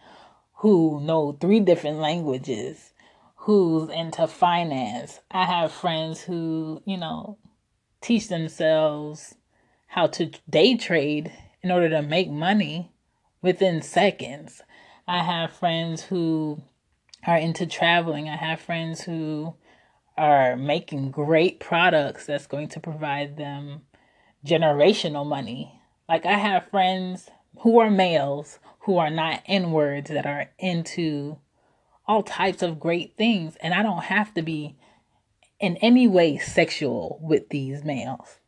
who 0.58 1.02
know 1.02 1.32
three 1.32 1.60
different 1.60 1.98
languages, 1.98 2.94
who's 3.36 3.90
into 3.90 4.28
finance. 4.28 5.20
I 5.32 5.46
have 5.46 5.72
friends 5.72 6.22
who, 6.22 6.84
you 6.86 6.98
know, 6.98 7.40
teach 8.00 8.28
themselves 8.28 9.34
how 9.88 10.06
to 10.06 10.30
day 10.48 10.78
trade 10.78 11.34
in 11.64 11.72
order 11.72 11.90
to 11.90 12.04
make 12.04 12.30
money 12.30 12.92
within 13.42 13.82
seconds. 13.82 14.62
I 15.08 15.24
have 15.24 15.52
friends 15.52 16.04
who 16.04 16.62
are 17.26 17.38
into 17.38 17.66
traveling. 17.66 18.30
I 18.30 18.36
have 18.36 18.60
friends 18.60 19.02
who 19.02 19.56
are 20.18 20.56
making 20.56 21.12
great 21.12 21.60
products 21.60 22.26
that's 22.26 22.48
going 22.48 22.68
to 22.70 22.80
provide 22.80 23.38
them 23.38 23.82
generational 24.46 25.26
money. 25.26 25.82
Like 26.08 26.26
I 26.26 26.34
have 26.38 26.70
friends 26.70 27.30
who 27.60 27.80
are 27.80 27.90
males 27.90 28.60
who 28.84 28.98
are 28.98 29.10
not 29.10 29.42
N 29.46 29.72
words 29.72 30.10
that 30.10 30.26
are 30.26 30.50
into 30.60 31.38
all 32.06 32.22
types 32.22 32.62
of 32.62 32.80
great 32.80 33.16
things. 33.18 33.56
And 33.62 33.74
I 33.74 33.82
don't 33.82 34.04
have 34.04 34.34
to 34.34 34.42
be 34.42 34.76
in 35.60 35.78
any 35.78 36.08
way 36.08 36.38
sexual 36.38 37.20
with 37.22 37.50
these 37.50 37.84
males. 37.84 38.40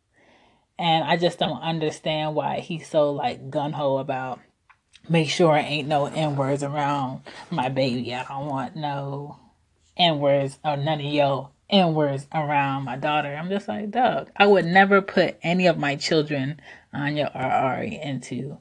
And 0.77 1.05
I 1.05 1.15
just 1.15 1.39
don't 1.39 1.61
understand 1.61 2.35
why 2.35 2.59
he's 2.59 2.87
so 2.87 3.11
like 3.11 3.49
gun 3.49 3.71
ho 3.71 3.97
about 3.97 4.41
make 5.09 5.29
sure 5.29 5.55
ain't 5.55 5.87
no 5.87 6.05
N 6.05 6.35
words 6.35 6.63
around 6.63 7.21
my 7.49 7.69
baby. 7.69 8.13
I 8.13 8.23
don't 8.23 8.47
want 8.47 8.75
no 8.75 9.39
N 9.97 10.19
words 10.19 10.57
or 10.63 10.77
none 10.77 10.99
of 10.99 11.05
your 11.05 11.49
N 11.69 11.93
words 11.93 12.27
around 12.33 12.83
my 12.83 12.95
daughter. 12.95 13.33
I'm 13.35 13.49
just 13.49 13.67
like, 13.67 13.91
Doug, 13.91 14.29
I 14.35 14.45
would 14.45 14.65
never 14.65 15.01
put 15.01 15.37
any 15.41 15.67
of 15.67 15.77
my 15.77 15.95
children, 15.95 16.59
Anya 16.93 17.31
or 17.33 17.41
Ari, 17.41 17.99
into 18.01 18.57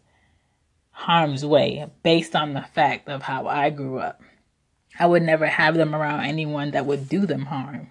harm's 0.90 1.44
way 1.44 1.90
based 2.02 2.36
on 2.36 2.54
the 2.54 2.62
fact 2.62 3.08
of 3.08 3.22
how 3.22 3.46
I 3.46 3.70
grew 3.70 3.98
up. 3.98 4.22
I 4.98 5.06
would 5.06 5.22
never 5.22 5.46
have 5.46 5.74
them 5.74 5.94
around 5.94 6.24
anyone 6.24 6.70
that 6.70 6.86
would 6.86 7.08
do 7.08 7.26
them 7.26 7.46
harm. 7.46 7.90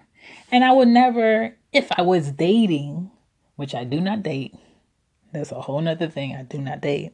And 0.50 0.64
I 0.64 0.72
would 0.72 0.88
never, 0.88 1.54
if 1.72 1.90
I 1.96 2.02
was 2.02 2.32
dating, 2.32 3.10
which 3.56 3.74
I 3.74 3.84
do 3.84 4.00
not 4.00 4.22
date, 4.22 4.54
that's 5.32 5.52
a 5.52 5.60
whole 5.60 5.80
nother 5.80 6.08
thing, 6.08 6.34
I 6.34 6.42
do 6.42 6.58
not 6.58 6.80
date, 6.80 7.12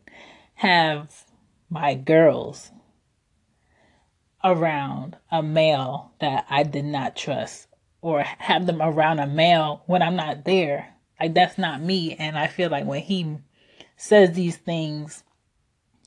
have 0.54 1.24
my 1.70 1.94
girls 1.94 2.72
around 4.42 5.16
a 5.30 5.42
male 5.42 6.12
that 6.20 6.46
I 6.50 6.64
did 6.64 6.84
not 6.84 7.16
trust 7.16 7.68
or 8.02 8.22
have 8.22 8.66
them 8.66 8.82
around 8.82 9.20
a 9.20 9.26
male 9.26 9.82
when 9.86 10.02
I'm 10.02 10.16
not 10.16 10.44
there. 10.44 10.94
Like 11.18 11.34
that's 11.34 11.58
not 11.58 11.80
me. 11.80 12.14
And 12.14 12.36
I 12.36 12.48
feel 12.48 12.70
like 12.70 12.86
when 12.86 13.02
he 13.02 13.38
says 13.96 14.32
these 14.32 14.56
things, 14.56 15.22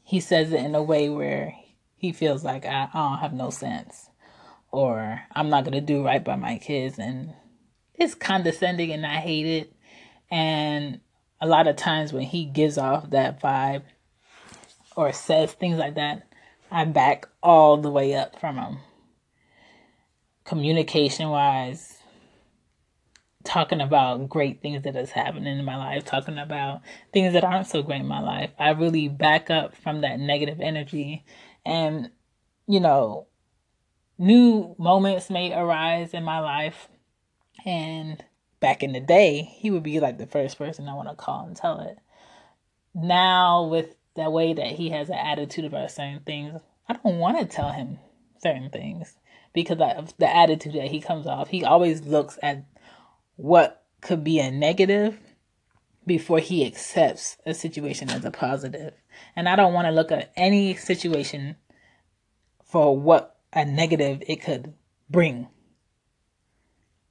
he 0.03 0.19
says 0.19 0.51
it 0.51 0.59
in 0.59 0.75
a 0.75 0.83
way 0.83 1.09
where 1.09 1.55
he 1.95 2.11
feels 2.11 2.43
like 2.43 2.65
I, 2.65 2.89
I 2.93 3.09
don't 3.09 3.19
have 3.19 3.33
no 3.33 3.49
sense 3.49 4.09
or 4.71 5.21
I'm 5.31 5.49
not 5.49 5.63
going 5.63 5.73
to 5.73 5.81
do 5.81 6.03
right 6.03 6.23
by 6.23 6.35
my 6.35 6.57
kids. 6.57 6.97
And 6.97 7.33
it's 7.93 8.15
condescending 8.15 8.91
and 8.91 9.05
I 9.05 9.17
hate 9.17 9.45
it. 9.45 9.73
And 10.31 10.99
a 11.39 11.47
lot 11.47 11.67
of 11.67 11.75
times 11.75 12.11
when 12.11 12.23
he 12.23 12.45
gives 12.45 12.77
off 12.77 13.11
that 13.11 13.39
vibe, 13.39 13.83
or 14.95 15.11
says 15.11 15.53
things 15.53 15.77
like 15.77 15.95
that, 15.95 16.27
I 16.71 16.85
back 16.85 17.27
all 17.41 17.77
the 17.77 17.91
way 17.91 18.15
up 18.15 18.39
from 18.39 18.57
him. 18.57 18.77
Communication 20.45 21.29
wise, 21.29 21.97
talking 23.43 23.81
about 23.81 24.29
great 24.29 24.61
things 24.61 24.83
that 24.83 24.95
is 24.95 25.11
happening 25.11 25.59
in 25.59 25.65
my 25.65 25.77
life, 25.77 26.05
talking 26.05 26.37
about 26.37 26.81
things 27.11 27.33
that 27.33 27.43
aren't 27.43 27.67
so 27.67 27.81
great 27.81 28.01
in 28.01 28.07
my 28.07 28.21
life. 28.21 28.51
I 28.57 28.71
really 28.71 29.07
back 29.07 29.49
up 29.49 29.75
from 29.75 30.01
that 30.01 30.19
negative 30.19 30.59
energy. 30.61 31.25
And, 31.65 32.09
you 32.67 32.79
know, 32.79 33.27
new 34.17 34.75
moments 34.77 35.29
may 35.29 35.53
arise 35.53 36.13
in 36.13 36.23
my 36.23 36.39
life. 36.39 36.87
And 37.65 38.23
back 38.59 38.83
in 38.83 38.93
the 38.93 38.99
day, 38.99 39.43
he 39.43 39.69
would 39.71 39.83
be 39.83 39.99
like 39.99 40.17
the 40.17 40.27
first 40.27 40.57
person 40.57 40.87
I 40.87 40.95
want 40.95 41.09
to 41.09 41.15
call 41.15 41.45
and 41.45 41.55
tell 41.55 41.79
it. 41.81 41.97
Now, 42.95 43.65
with 43.65 43.95
that 44.15 44.31
way 44.31 44.53
that 44.53 44.73
he 44.73 44.89
has 44.89 45.09
an 45.09 45.15
attitude 45.15 45.65
about 45.65 45.91
certain 45.91 46.21
things, 46.25 46.61
I 46.87 46.93
don't 46.93 47.19
want 47.19 47.39
to 47.39 47.45
tell 47.45 47.71
him 47.71 47.99
certain 48.41 48.69
things 48.69 49.15
because 49.53 49.79
of 49.79 50.13
the 50.17 50.35
attitude 50.35 50.73
that 50.73 50.91
he 50.91 51.01
comes 51.01 51.27
off. 51.27 51.49
He 51.49 51.63
always 51.63 52.01
looks 52.01 52.37
at 52.41 52.65
what 53.35 53.83
could 54.01 54.23
be 54.23 54.39
a 54.39 54.51
negative 54.51 55.17
before 56.05 56.39
he 56.39 56.65
accepts 56.65 57.37
a 57.45 57.53
situation 57.53 58.09
as 58.09 58.25
a 58.25 58.31
positive. 58.31 58.93
And 59.35 59.47
I 59.47 59.55
don't 59.55 59.73
want 59.73 59.85
to 59.87 59.91
look 59.91 60.11
at 60.11 60.31
any 60.35 60.75
situation 60.75 61.55
for 62.65 62.97
what 62.97 63.37
a 63.53 63.65
negative 63.65 64.23
it 64.27 64.41
could 64.41 64.73
bring. 65.09 65.47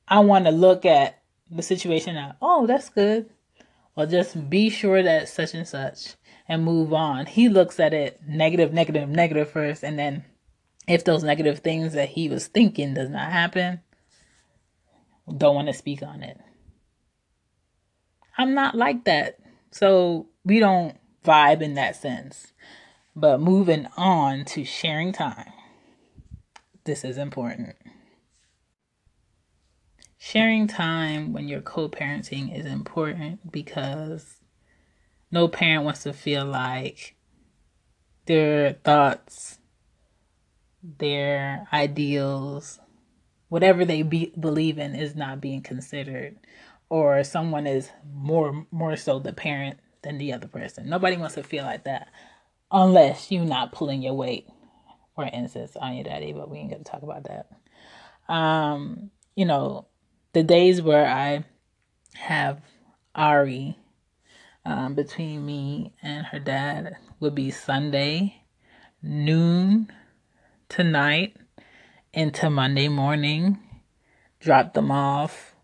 I 0.06 0.20
want 0.20 0.44
to 0.44 0.50
look 0.50 0.84
at 0.84 1.22
the 1.50 1.62
situation 1.62 2.16
at, 2.16 2.36
oh, 2.42 2.66
that's 2.66 2.90
good. 2.90 3.30
Or 3.96 4.06
just 4.06 4.50
be 4.50 4.70
sure 4.70 5.02
that 5.02 5.28
such 5.28 5.54
and 5.54 5.66
such 5.66 6.14
and 6.52 6.64
move 6.64 6.92
on. 6.92 7.24
He 7.24 7.48
looks 7.48 7.80
at 7.80 7.94
it 7.94 8.20
negative, 8.28 8.74
negative, 8.74 9.08
negative 9.08 9.50
first, 9.50 9.82
and 9.82 9.98
then 9.98 10.24
if 10.86 11.02
those 11.02 11.24
negative 11.24 11.60
things 11.60 11.94
that 11.94 12.10
he 12.10 12.28
was 12.28 12.46
thinking 12.46 12.92
does 12.92 13.08
not 13.08 13.32
happen, 13.32 13.80
don't 15.34 15.54
want 15.54 15.68
to 15.68 15.74
speak 15.74 16.02
on 16.02 16.22
it. 16.22 16.38
I'm 18.36 18.52
not 18.52 18.74
like 18.74 19.04
that. 19.04 19.38
So 19.70 20.28
we 20.44 20.58
don't 20.58 20.98
vibe 21.24 21.62
in 21.62 21.72
that 21.74 21.96
sense. 21.96 22.52
But 23.16 23.40
moving 23.40 23.86
on 23.96 24.44
to 24.46 24.64
sharing 24.64 25.12
time. 25.12 25.52
This 26.84 27.02
is 27.02 27.16
important. 27.16 27.76
sharing 30.24 30.68
time 30.68 31.32
when 31.32 31.48
you're 31.48 31.60
co-parenting 31.60 32.56
is 32.56 32.64
important 32.64 33.50
because 33.50 34.36
no 35.32 35.48
parent 35.48 35.84
wants 35.84 36.04
to 36.04 36.12
feel 36.12 36.44
like 36.44 37.16
their 38.26 38.74
thoughts, 38.84 39.58
their 40.82 41.66
ideals, 41.72 42.78
whatever 43.48 43.84
they 43.84 44.02
be, 44.02 44.32
believe 44.38 44.78
in 44.78 44.94
is 44.94 45.16
not 45.16 45.40
being 45.40 45.62
considered 45.62 46.36
or 46.88 47.24
someone 47.24 47.66
is 47.66 47.90
more 48.12 48.66
more 48.70 48.96
so 48.96 49.18
the 49.18 49.32
parent 49.32 49.80
than 50.02 50.18
the 50.18 50.32
other 50.32 50.46
person. 50.46 50.88
Nobody 50.88 51.16
wants 51.16 51.34
to 51.36 51.42
feel 51.42 51.64
like 51.64 51.84
that 51.84 52.08
unless 52.70 53.32
you're 53.32 53.44
not 53.44 53.72
pulling 53.72 54.02
your 54.02 54.14
weight. 54.14 54.46
For 55.14 55.24
instance, 55.24 55.76
Anya 55.76 56.04
daddy, 56.04 56.32
but 56.32 56.50
we 56.50 56.58
ain't 56.58 56.70
gonna 56.70 56.84
talk 56.84 57.02
about 57.02 57.24
that. 57.24 58.32
Um, 58.32 59.10
you 59.34 59.46
know, 59.46 59.86
the 60.34 60.42
days 60.42 60.82
where 60.82 61.06
I 61.06 61.44
have 62.14 62.60
Ari 63.14 63.78
um, 64.64 64.94
between 64.94 65.44
me 65.44 65.92
and 66.02 66.26
her 66.26 66.38
dad 66.38 66.96
would 67.20 67.34
be 67.34 67.50
Sunday, 67.50 68.42
noon 69.02 69.90
tonight 70.68 71.36
into 72.12 72.48
Monday 72.50 72.88
morning. 72.88 73.58
Drop 74.40 74.74
them 74.74 74.90
off. 74.90 75.54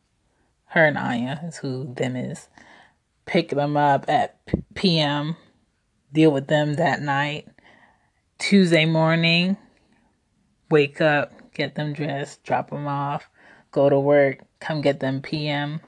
Her 0.66 0.84
and 0.84 0.98
Anya 0.98 1.40
is 1.44 1.58
who 1.58 1.94
them 1.94 2.16
is. 2.16 2.48
Pick 3.26 3.50
them 3.50 3.76
up 3.76 4.04
at 4.08 4.38
p.m. 4.74 5.36
Deal 6.12 6.30
with 6.30 6.46
them 6.46 6.74
that 6.74 7.00
night. 7.00 7.48
Tuesday 8.38 8.84
morning, 8.84 9.56
wake 10.70 11.00
up, 11.00 11.52
get 11.52 11.74
them 11.74 11.92
dressed, 11.92 12.44
drop 12.44 12.70
them 12.70 12.86
off, 12.86 13.28
go 13.72 13.88
to 13.88 13.98
work, 13.98 14.38
come 14.60 14.80
get 14.80 15.00
them 15.00 15.20
p.m. 15.20 15.80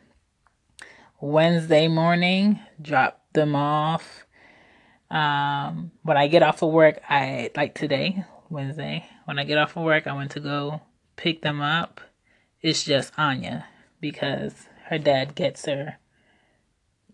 Wednesday 1.20 1.86
morning, 1.86 2.60
drop 2.80 3.22
them 3.34 3.54
off. 3.54 4.24
Um, 5.10 5.90
when 6.02 6.16
I 6.16 6.28
get 6.28 6.42
off 6.42 6.62
of 6.62 6.72
work, 6.72 7.00
I 7.08 7.50
like 7.54 7.74
today, 7.74 8.24
Wednesday, 8.48 9.06
when 9.26 9.38
I 9.38 9.44
get 9.44 9.58
off 9.58 9.76
of 9.76 9.84
work, 9.84 10.06
I 10.06 10.14
went 10.14 10.30
to 10.32 10.40
go 10.40 10.80
pick 11.16 11.42
them 11.42 11.60
up. 11.60 12.00
It's 12.62 12.84
just 12.84 13.12
Anya 13.18 13.66
because 14.00 14.66
her 14.86 14.98
dad 14.98 15.34
gets 15.34 15.66
her 15.66 15.98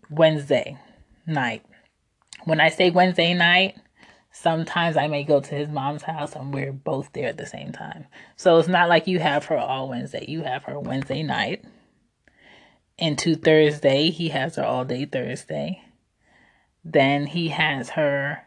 Wednesday 0.09 0.77
night. 1.25 1.65
When 2.45 2.61
I 2.61 2.69
say 2.69 2.91
Wednesday 2.91 3.33
night, 3.33 3.75
sometimes 4.31 4.95
I 4.95 5.07
may 5.07 5.25
go 5.25 5.41
to 5.41 5.55
his 5.55 5.67
mom's 5.67 6.03
house 6.03 6.33
and 6.33 6.53
we're 6.53 6.71
both 6.71 7.11
there 7.11 7.27
at 7.27 7.37
the 7.37 7.45
same 7.45 7.73
time. 7.73 8.05
So 8.37 8.57
it's 8.57 8.69
not 8.69 8.87
like 8.87 9.07
you 9.07 9.19
have 9.19 9.45
her 9.45 9.57
all 9.57 9.89
Wednesday. 9.89 10.23
You 10.29 10.43
have 10.43 10.63
her 10.63 10.79
Wednesday 10.79 11.23
night 11.23 11.65
into 12.97 13.35
Thursday. 13.35 14.09
He 14.09 14.29
has 14.29 14.55
her 14.55 14.63
all 14.63 14.85
day 14.85 15.05
Thursday. 15.05 15.83
Then 16.83 17.27
he 17.27 17.49
has 17.49 17.91
her 17.91 18.43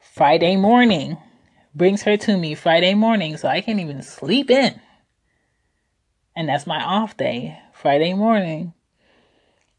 Friday 0.00 0.56
morning, 0.56 1.18
brings 1.74 2.02
her 2.02 2.16
to 2.16 2.36
me 2.36 2.54
Friday 2.54 2.94
morning, 2.94 3.36
so 3.36 3.48
I 3.48 3.60
can't 3.60 3.80
even 3.80 4.02
sleep 4.02 4.50
in. 4.50 4.80
And 6.36 6.48
that's 6.48 6.66
my 6.66 6.82
off 6.82 7.16
day, 7.16 7.58
Friday 7.72 8.14
morning. 8.14 8.74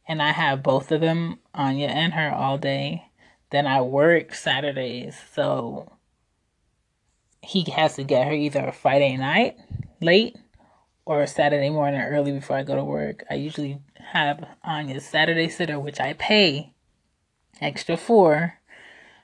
And 0.07 0.21
I 0.21 0.31
have 0.31 0.63
both 0.63 0.91
of 0.91 1.01
them, 1.01 1.39
Anya 1.53 1.87
and 1.87 2.13
her, 2.13 2.31
all 2.31 2.57
day. 2.57 3.05
Then 3.51 3.65
I 3.65 3.81
work 3.81 4.33
Saturdays, 4.33 5.17
so 5.33 5.91
he 7.41 7.63
has 7.71 7.95
to 7.95 8.03
get 8.03 8.27
her 8.27 8.33
either 8.33 8.71
Friday 8.71 9.15
night 9.17 9.57
late 10.01 10.35
or 11.09 11.25
Saturday 11.25 11.71
morning 11.71 11.99
early 11.99 12.31
before 12.31 12.55
I 12.55 12.61
go 12.61 12.75
to 12.75 12.83
work. 12.83 13.23
I 13.31 13.33
usually 13.33 13.81
have 14.13 14.47
Anya's 14.63 15.07
Saturday 15.07 15.49
sitter, 15.49 15.79
which 15.79 15.99
I 15.99 16.13
pay 16.13 16.71
extra 17.59 17.97
for. 17.97 18.59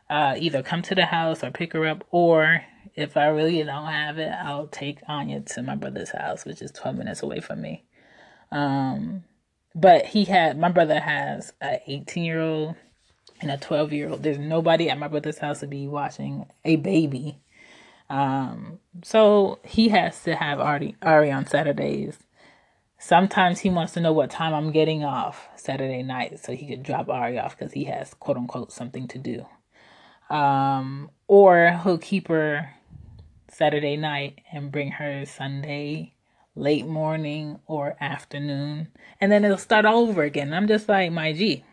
Uh, 0.09 0.33
either 0.35 0.63
come 0.63 0.81
to 0.81 0.95
the 0.95 1.05
house 1.05 1.43
or 1.43 1.51
pick 1.51 1.73
her 1.73 1.85
up, 1.85 2.03
or 2.09 2.63
if 2.95 3.15
I 3.15 3.27
really 3.27 3.61
don't 3.61 3.85
have 3.85 4.17
it, 4.17 4.31
I'll 4.31 4.65
take 4.65 4.97
Anya 5.07 5.41
to 5.41 5.61
my 5.61 5.75
brother's 5.75 6.09
house, 6.09 6.43
which 6.43 6.59
is 6.63 6.71
12 6.71 6.97
minutes 6.97 7.21
away 7.21 7.39
from 7.39 7.61
me. 7.61 7.83
Um, 8.51 9.23
but 9.75 10.07
he 10.07 10.25
had, 10.25 10.57
my 10.57 10.69
brother 10.71 10.99
has 10.99 11.53
an 11.61 11.81
18 11.85 12.23
year 12.23 12.41
old 12.41 12.75
and 13.41 13.51
a 13.51 13.57
12 13.57 13.93
year 13.93 14.09
old. 14.09 14.23
There's 14.23 14.39
nobody 14.39 14.89
at 14.89 14.97
my 14.97 15.07
brother's 15.07 15.37
house 15.37 15.59
to 15.59 15.67
be 15.67 15.87
watching 15.87 16.47
a 16.63 16.77
baby. 16.77 17.37
Um, 18.09 18.79
so 19.03 19.59
he 19.63 19.89
has 19.89 20.21
to 20.23 20.35
have 20.35 20.59
Ari, 20.59 20.95
Ari 21.01 21.31
on 21.31 21.45
Saturdays. 21.45 22.17
Sometimes 22.97 23.59
he 23.59 23.69
wants 23.69 23.93
to 23.93 24.01
know 24.01 24.13
what 24.13 24.29
time 24.29 24.53
I'm 24.53 24.71
getting 24.71 25.03
off 25.03 25.47
Saturday 25.55 26.03
night 26.03 26.39
so 26.39 26.53
he 26.53 26.67
could 26.67 26.83
drop 26.83 27.09
Ari 27.09 27.37
off 27.37 27.57
because 27.57 27.73
he 27.73 27.85
has 27.85 28.13
quote 28.13 28.37
unquote 28.37 28.71
something 28.71 29.07
to 29.09 29.17
do. 29.17 29.45
Um, 30.33 31.11
or 31.27 31.79
he'll 31.83 31.97
keep 31.97 32.29
her 32.29 32.73
Saturday 33.49 33.95
night 33.95 34.41
and 34.51 34.71
bring 34.71 34.91
her 34.91 35.25
Sunday 35.25 36.13
late 36.55 36.87
morning 36.87 37.59
or 37.67 37.95
afternoon. 37.99 38.87
And 39.19 39.31
then 39.31 39.43
it'll 39.43 39.57
start 39.57 39.85
all 39.85 40.07
over 40.07 40.23
again. 40.23 40.53
I'm 40.53 40.67
just 40.67 40.87
like, 40.87 41.11
my 41.11 41.33
G. 41.33 41.63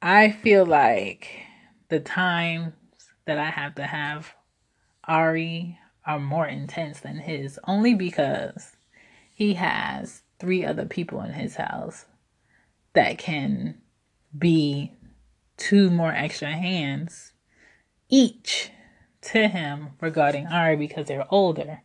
I 0.00 0.30
feel 0.30 0.64
like 0.64 1.28
the 1.88 2.00
times 2.00 2.72
that 3.26 3.38
I 3.38 3.50
have 3.50 3.74
to 3.76 3.86
have 3.86 4.34
Ari 5.04 5.78
are 6.04 6.18
more 6.18 6.46
intense 6.46 7.00
than 7.00 7.18
his 7.18 7.58
only 7.66 7.94
because 7.94 8.76
he 9.34 9.54
has 9.54 10.22
three 10.38 10.64
other 10.64 10.86
people 10.86 11.20
in 11.20 11.32
his 11.32 11.56
house 11.56 12.06
that 12.94 13.18
can 13.18 13.76
be 14.36 14.92
two 15.56 15.90
more 15.90 16.12
extra 16.12 16.52
hands 16.52 17.32
each 18.08 18.70
to 19.20 19.48
him 19.48 19.90
regarding 20.00 20.46
Ari 20.46 20.76
because 20.76 21.06
they're 21.06 21.26
older. 21.30 21.82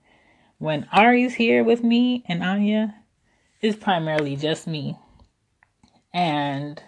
When 0.58 0.88
Ari's 0.92 1.34
here 1.36 1.64
with 1.64 1.84
me 1.84 2.24
and 2.28 2.44
Anya, 2.44 2.96
it's 3.62 3.78
primarily 3.78 4.36
just 4.36 4.68
me. 4.68 4.98
And 6.14 6.82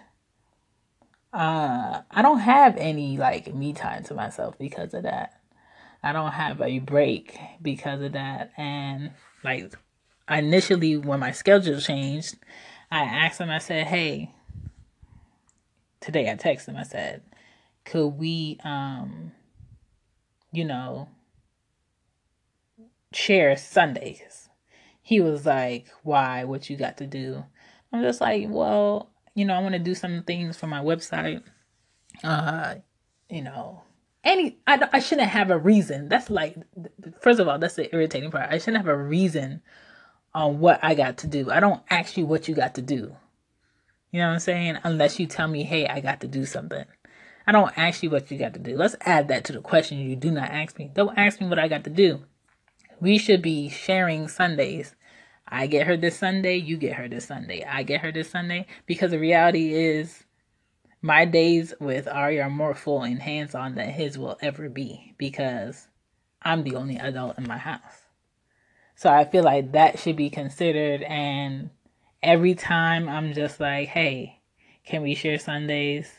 uh, 1.34 2.02
I 2.10 2.22
don't 2.22 2.38
have 2.38 2.76
any 2.76 3.18
like 3.18 3.52
me 3.52 3.72
time 3.72 4.04
to 4.04 4.14
myself 4.14 4.56
because 4.56 4.94
of 4.94 5.02
that. 5.02 5.40
I 6.00 6.12
don't 6.12 6.30
have 6.30 6.60
a 6.62 6.78
break 6.78 7.36
because 7.60 8.00
of 8.02 8.12
that. 8.12 8.52
And 8.56 9.10
like 9.42 9.74
initially 10.30 10.96
when 10.96 11.18
my 11.18 11.32
schedule 11.32 11.80
changed, 11.80 12.36
I 12.90 13.02
asked 13.02 13.40
him, 13.40 13.50
I 13.50 13.58
said, 13.58 13.88
Hey, 13.88 14.32
today 16.00 16.30
I 16.30 16.36
texted 16.36 16.68
him, 16.68 16.76
I 16.76 16.84
said, 16.84 17.22
could 17.84 18.08
we 18.08 18.58
um 18.64 19.32
you 20.52 20.64
know 20.64 21.08
share 23.12 23.56
Sundays? 23.56 24.48
He 25.02 25.20
was 25.20 25.44
like, 25.44 25.88
Why? 26.04 26.44
What 26.44 26.70
you 26.70 26.76
got 26.76 26.98
to 26.98 27.08
do? 27.08 27.44
I'm 27.92 28.02
just 28.02 28.20
like, 28.20 28.46
Well, 28.48 29.10
you 29.34 29.44
know, 29.44 29.54
I 29.54 29.60
want 29.60 29.74
to 29.74 29.78
do 29.78 29.94
some 29.94 30.22
things 30.22 30.56
for 30.56 30.66
my 30.66 30.80
website. 30.80 31.42
Uh, 32.22 32.76
you 33.28 33.42
know, 33.42 33.82
any 34.22 34.58
I 34.66 34.88
I 34.92 35.00
shouldn't 35.00 35.28
have 35.28 35.50
a 35.50 35.58
reason. 35.58 36.08
That's 36.08 36.30
like 36.30 36.56
first 37.20 37.40
of 37.40 37.48
all, 37.48 37.58
that's 37.58 37.74
the 37.74 37.92
irritating 37.94 38.30
part. 38.30 38.52
I 38.52 38.58
shouldn't 38.58 38.84
have 38.84 38.88
a 38.88 38.96
reason 38.96 39.62
on 40.34 40.60
what 40.60 40.80
I 40.82 40.94
got 40.94 41.18
to 41.18 41.26
do. 41.26 41.50
I 41.50 41.60
don't 41.60 41.82
ask 41.90 42.16
you 42.16 42.26
what 42.26 42.48
you 42.48 42.54
got 42.54 42.74
to 42.76 42.82
do. 42.82 43.16
You 44.10 44.20
know 44.20 44.28
what 44.28 44.34
I'm 44.34 44.40
saying? 44.40 44.78
Unless 44.84 45.18
you 45.18 45.26
tell 45.26 45.48
me, 45.48 45.64
"Hey, 45.64 45.86
I 45.86 46.00
got 46.00 46.20
to 46.20 46.28
do 46.28 46.46
something." 46.46 46.84
I 47.46 47.52
don't 47.52 47.76
ask 47.76 48.02
you 48.02 48.08
what 48.08 48.30
you 48.30 48.38
got 48.38 48.54
to 48.54 48.60
do. 48.60 48.76
Let's 48.76 48.96
add 49.02 49.28
that 49.28 49.44
to 49.44 49.52
the 49.52 49.60
question 49.60 49.98
you 49.98 50.16
do 50.16 50.30
not 50.30 50.48
ask 50.50 50.78
me. 50.78 50.90
Don't 50.94 51.18
ask 51.18 51.40
me 51.40 51.46
what 51.46 51.58
I 51.58 51.68
got 51.68 51.84
to 51.84 51.90
do. 51.90 52.24
We 53.00 53.18
should 53.18 53.42
be 53.42 53.68
sharing 53.68 54.28
Sundays 54.28 54.94
I 55.46 55.66
get 55.66 55.86
her 55.86 55.96
this 55.96 56.18
Sunday, 56.18 56.56
you 56.56 56.76
get 56.76 56.94
her 56.94 57.08
this 57.08 57.26
Sunday. 57.26 57.64
I 57.64 57.82
get 57.82 58.00
her 58.00 58.10
this 58.10 58.30
Sunday 58.30 58.66
because 58.86 59.10
the 59.10 59.18
reality 59.18 59.74
is 59.74 60.24
my 61.02 61.26
days 61.26 61.74
with 61.80 62.08
Ari 62.08 62.40
are 62.40 62.48
more 62.48 62.74
full 62.74 63.02
and 63.02 63.20
hands 63.20 63.54
on 63.54 63.74
than 63.74 63.90
his 63.90 64.18
will 64.18 64.38
ever 64.40 64.68
be 64.68 65.14
because 65.18 65.88
I'm 66.40 66.64
the 66.64 66.76
only 66.76 66.96
adult 66.96 67.38
in 67.38 67.46
my 67.46 67.58
house. 67.58 68.04
So 68.96 69.10
I 69.10 69.24
feel 69.24 69.44
like 69.44 69.72
that 69.72 69.98
should 69.98 70.16
be 70.16 70.30
considered. 70.30 71.02
And 71.02 71.70
every 72.22 72.54
time 72.54 73.08
I'm 73.08 73.32
just 73.32 73.60
like, 73.60 73.88
hey, 73.88 74.40
can 74.86 75.02
we 75.02 75.14
share 75.14 75.38
Sundays? 75.38 76.10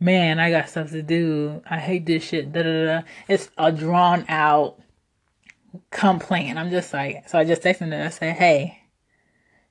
Man, 0.00 0.40
I 0.40 0.50
got 0.50 0.68
stuff 0.68 0.90
to 0.90 1.02
do. 1.02 1.62
I 1.68 1.78
hate 1.78 2.06
this 2.06 2.24
shit. 2.24 2.52
Da 2.52 2.62
da 2.62 2.84
da. 2.86 3.02
It's 3.28 3.50
a 3.58 3.70
drawn 3.70 4.24
out 4.28 4.80
complain. 5.90 6.58
I'm 6.58 6.70
just 6.70 6.92
like, 6.92 7.28
so 7.28 7.38
I 7.38 7.44
just 7.44 7.62
texted 7.62 7.92
her. 7.92 8.04
I 8.04 8.08
said, 8.08 8.36
hey, 8.36 8.82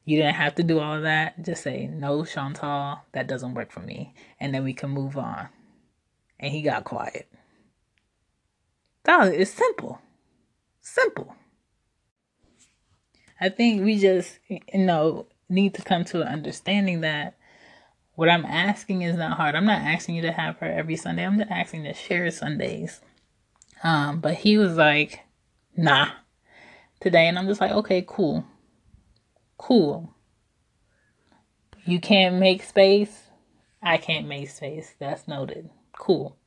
you 0.05 0.17
didn't 0.17 0.35
have 0.35 0.55
to 0.55 0.63
do 0.63 0.79
all 0.79 0.95
of 0.95 1.03
that. 1.03 1.43
Just 1.43 1.63
say, 1.63 1.87
no, 1.87 2.25
Chantal, 2.25 2.99
that 3.11 3.27
doesn't 3.27 3.53
work 3.53 3.71
for 3.71 3.81
me. 3.81 4.13
And 4.39 4.53
then 4.53 4.63
we 4.63 4.73
can 4.73 4.89
move 4.89 5.17
on. 5.17 5.49
And 6.39 6.51
he 6.51 6.61
got 6.61 6.83
quiet. 6.83 7.27
That 9.03 9.33
it's 9.33 9.51
simple. 9.51 9.99
Simple. 10.81 11.35
I 13.41 13.49
think 13.49 13.83
we 13.83 13.97
just, 13.97 14.39
you 14.47 14.59
know, 14.73 15.27
need 15.47 15.73
to 15.75 15.81
come 15.81 16.03
to 16.05 16.21
an 16.21 16.27
understanding 16.27 17.01
that 17.01 17.35
what 18.15 18.29
I'm 18.29 18.45
asking 18.45 19.01
is 19.01 19.15
not 19.15 19.37
hard. 19.37 19.55
I'm 19.55 19.65
not 19.65 19.81
asking 19.81 20.15
you 20.15 20.21
to 20.23 20.31
have 20.31 20.57
her 20.57 20.69
every 20.69 20.95
Sunday. 20.95 21.25
I'm 21.25 21.37
just 21.37 21.51
asking 21.51 21.83
to 21.83 21.93
share 21.93 22.29
Sundays. 22.31 22.99
Um, 23.81 24.19
but 24.19 24.33
he 24.35 24.57
was 24.57 24.75
like, 24.75 25.21
nah, 25.79 26.09
today. 26.99 27.27
And 27.27 27.39
I'm 27.39 27.47
just 27.47 27.61
like, 27.61 27.71
okay, 27.71 28.03
cool. 28.07 28.45
Cool. 29.57 30.13
You 31.85 31.99
can't 31.99 32.35
make 32.35 32.63
space. 32.63 33.23
I 33.81 33.97
can't 33.97 34.27
make 34.27 34.49
space. 34.49 34.93
That's 34.99 35.27
noted. 35.27 35.69
Cool. 35.93 36.37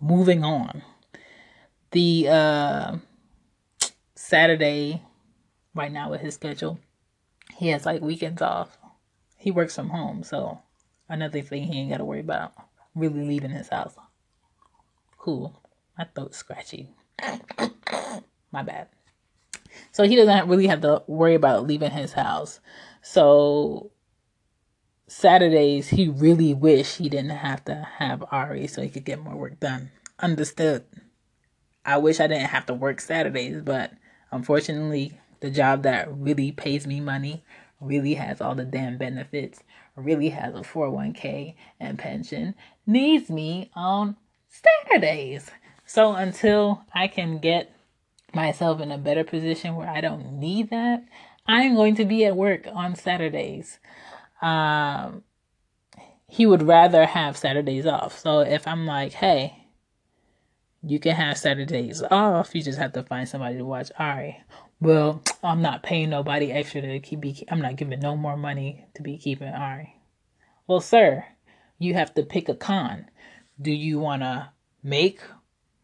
Moving 0.00 0.44
on. 0.44 0.82
The 1.92 2.28
uh 2.28 2.96
Saturday 4.14 5.02
right 5.74 5.92
now 5.92 6.10
with 6.10 6.20
his 6.20 6.34
schedule, 6.34 6.78
he 7.56 7.68
has 7.68 7.86
like 7.86 8.02
weekends 8.02 8.42
off. 8.42 8.76
He 9.36 9.50
works 9.50 9.76
from 9.76 9.90
home, 9.90 10.24
so 10.24 10.60
another 11.08 11.40
thing 11.40 11.62
he 11.62 11.78
ain't 11.78 11.90
got 11.90 11.98
to 11.98 12.04
worry 12.04 12.20
about 12.20 12.52
really 12.94 13.24
leaving 13.24 13.50
his 13.50 13.68
house. 13.68 13.94
Cool. 15.16 15.62
My 15.96 16.06
throat's 16.14 16.38
scratchy. 16.38 16.90
My 18.56 18.62
bad. 18.62 18.88
So 19.92 20.04
he 20.04 20.16
doesn't 20.16 20.48
really 20.48 20.68
have 20.68 20.80
to 20.80 21.02
worry 21.06 21.34
about 21.34 21.66
leaving 21.66 21.90
his 21.90 22.14
house. 22.14 22.58
So 23.02 23.90
Saturdays, 25.08 25.88
he 25.90 26.08
really 26.08 26.54
wish 26.54 26.96
he 26.96 27.10
didn't 27.10 27.36
have 27.36 27.62
to 27.66 27.86
have 27.98 28.24
Ari 28.30 28.66
so 28.68 28.80
he 28.80 28.88
could 28.88 29.04
get 29.04 29.22
more 29.22 29.36
work 29.36 29.60
done. 29.60 29.90
Understood. 30.20 30.86
I 31.84 31.98
wish 31.98 32.18
I 32.18 32.28
didn't 32.28 32.48
have 32.48 32.64
to 32.66 32.72
work 32.72 33.02
Saturdays, 33.02 33.60
but 33.60 33.92
unfortunately, 34.32 35.20
the 35.40 35.50
job 35.50 35.82
that 35.82 36.10
really 36.10 36.50
pays 36.50 36.86
me 36.86 36.98
money, 37.00 37.44
really 37.78 38.14
has 38.14 38.40
all 38.40 38.54
the 38.54 38.64
damn 38.64 38.96
benefits, 38.96 39.62
really 39.96 40.30
has 40.30 40.54
a 40.54 40.60
401k 40.60 41.56
and 41.78 41.98
pension, 41.98 42.54
needs 42.86 43.28
me 43.28 43.70
on 43.74 44.16
Saturdays. 44.48 45.50
So 45.84 46.14
until 46.14 46.84
I 46.94 47.06
can 47.06 47.36
get 47.36 47.75
myself 48.34 48.80
in 48.80 48.90
a 48.90 48.98
better 48.98 49.24
position 49.24 49.76
where 49.76 49.88
I 49.88 50.00
don't 50.00 50.38
need 50.38 50.70
that, 50.70 51.04
I'm 51.46 51.74
going 51.74 51.94
to 51.96 52.04
be 52.04 52.24
at 52.24 52.36
work 52.36 52.66
on 52.72 52.94
Saturdays. 52.94 53.78
Um, 54.42 55.22
he 56.28 56.44
would 56.44 56.62
rather 56.62 57.06
have 57.06 57.36
Saturdays 57.36 57.86
off. 57.86 58.18
So 58.18 58.40
if 58.40 58.66
I'm 58.66 58.86
like, 58.86 59.12
hey, 59.12 59.66
you 60.82 60.98
can 60.98 61.14
have 61.14 61.38
Saturdays 61.38 62.02
off, 62.02 62.54
you 62.54 62.62
just 62.62 62.78
have 62.78 62.92
to 62.94 63.02
find 63.02 63.28
somebody 63.28 63.58
to 63.58 63.64
watch 63.64 63.90
Ari. 63.98 64.42
Well, 64.80 65.22
I'm 65.42 65.62
not 65.62 65.82
paying 65.82 66.10
nobody 66.10 66.52
extra 66.52 66.82
to 66.82 67.00
keep. 67.00 67.20
Be, 67.20 67.46
I'm 67.48 67.60
not 67.60 67.76
giving 67.76 68.00
no 68.00 68.16
more 68.16 68.36
money 68.36 68.86
to 68.94 69.02
be 69.02 69.16
keeping 69.16 69.48
Ari. 69.48 69.94
Well, 70.66 70.80
sir, 70.80 71.24
you 71.78 71.94
have 71.94 72.12
to 72.14 72.22
pick 72.22 72.48
a 72.48 72.54
con. 72.54 73.06
Do 73.60 73.70
you 73.70 73.98
want 73.98 74.22
to 74.22 74.50
make 74.82 75.20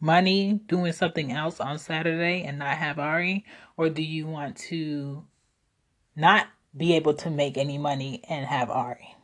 money 0.02 0.60
doing 0.66 0.92
something 0.92 1.32
else 1.32 1.60
on 1.60 1.78
Saturday 1.78 2.42
and 2.42 2.58
not 2.58 2.76
have 2.76 2.98
Ari? 2.98 3.46
Or 3.76 3.88
do 3.88 4.02
you 4.02 4.26
want 4.26 4.56
to 4.68 5.24
not 6.16 6.48
be 6.76 6.94
able 6.94 7.14
to 7.14 7.30
make 7.30 7.56
any 7.56 7.78
money 7.78 8.22
and 8.28 8.44
have 8.44 8.68
Ari? 8.68 9.16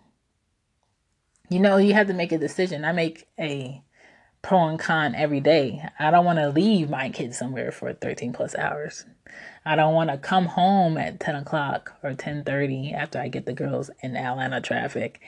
You 1.50 1.60
know, 1.60 1.78
you 1.78 1.94
have 1.94 2.06
to 2.06 2.14
make 2.14 2.32
a 2.32 2.38
decision. 2.38 2.84
I 2.84 2.92
make 2.92 3.26
a 3.38 3.82
pro 4.40 4.68
and 4.68 4.78
con 4.78 5.14
every 5.14 5.40
day. 5.40 5.82
I 5.98 6.10
don't 6.10 6.24
want 6.24 6.38
to 6.38 6.50
leave 6.50 6.88
my 6.88 7.10
kids 7.10 7.36
somewhere 7.36 7.72
for 7.72 7.92
13 7.92 8.32
plus 8.32 8.54
hours. 8.54 9.04
I 9.64 9.74
don't 9.74 9.94
want 9.94 10.10
to 10.10 10.18
come 10.18 10.46
home 10.46 10.96
at 10.96 11.20
10 11.20 11.34
o'clock 11.34 11.94
or 12.02 12.12
10.30 12.12 12.94
after 12.94 13.18
I 13.18 13.28
get 13.28 13.46
the 13.46 13.52
girls 13.52 13.90
in 14.00 14.16
Atlanta 14.16 14.60
traffic 14.60 15.20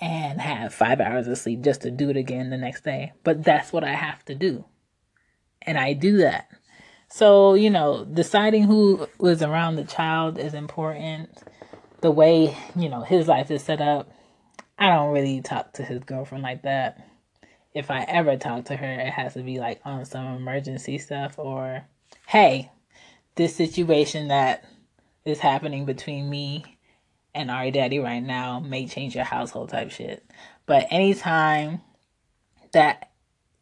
and 0.00 0.40
have 0.40 0.74
five 0.74 1.00
hours 1.00 1.28
of 1.28 1.38
sleep 1.38 1.62
just 1.62 1.82
to 1.82 1.90
do 1.90 2.10
it 2.10 2.16
again 2.16 2.50
the 2.50 2.58
next 2.58 2.82
day. 2.82 3.12
But 3.22 3.44
that's 3.44 3.72
what 3.72 3.84
I 3.84 3.94
have 3.94 4.24
to 4.24 4.34
do. 4.34 4.64
And 5.68 5.76
I 5.76 5.92
do 5.92 6.16
that. 6.16 6.48
So, 7.10 7.52
you 7.52 7.68
know, 7.68 8.06
deciding 8.06 8.62
who 8.62 9.06
was 9.18 9.42
around 9.42 9.76
the 9.76 9.84
child 9.84 10.38
is 10.38 10.54
important. 10.54 11.28
The 12.00 12.10
way, 12.10 12.56
you 12.74 12.88
know, 12.88 13.02
his 13.02 13.28
life 13.28 13.50
is 13.50 13.62
set 13.62 13.82
up. 13.82 14.10
I 14.78 14.88
don't 14.88 15.12
really 15.12 15.42
talk 15.42 15.74
to 15.74 15.82
his 15.82 16.02
girlfriend 16.04 16.42
like 16.42 16.62
that. 16.62 17.06
If 17.74 17.90
I 17.90 18.00
ever 18.04 18.38
talk 18.38 18.64
to 18.66 18.76
her, 18.76 19.00
it 19.00 19.10
has 19.10 19.34
to 19.34 19.42
be 19.42 19.58
like 19.58 19.82
on 19.84 20.06
some 20.06 20.36
emergency 20.36 20.96
stuff 20.96 21.38
or, 21.38 21.84
hey, 22.26 22.72
this 23.34 23.54
situation 23.54 24.28
that 24.28 24.64
is 25.26 25.38
happening 25.38 25.84
between 25.84 26.30
me 26.30 26.78
and 27.34 27.50
Ari 27.50 27.72
Daddy 27.72 27.98
right 27.98 28.22
now 28.22 28.58
may 28.58 28.86
change 28.86 29.14
your 29.14 29.24
household 29.24 29.68
type 29.68 29.90
shit. 29.90 30.24
But 30.64 30.86
anytime 30.90 31.82
that 32.72 33.10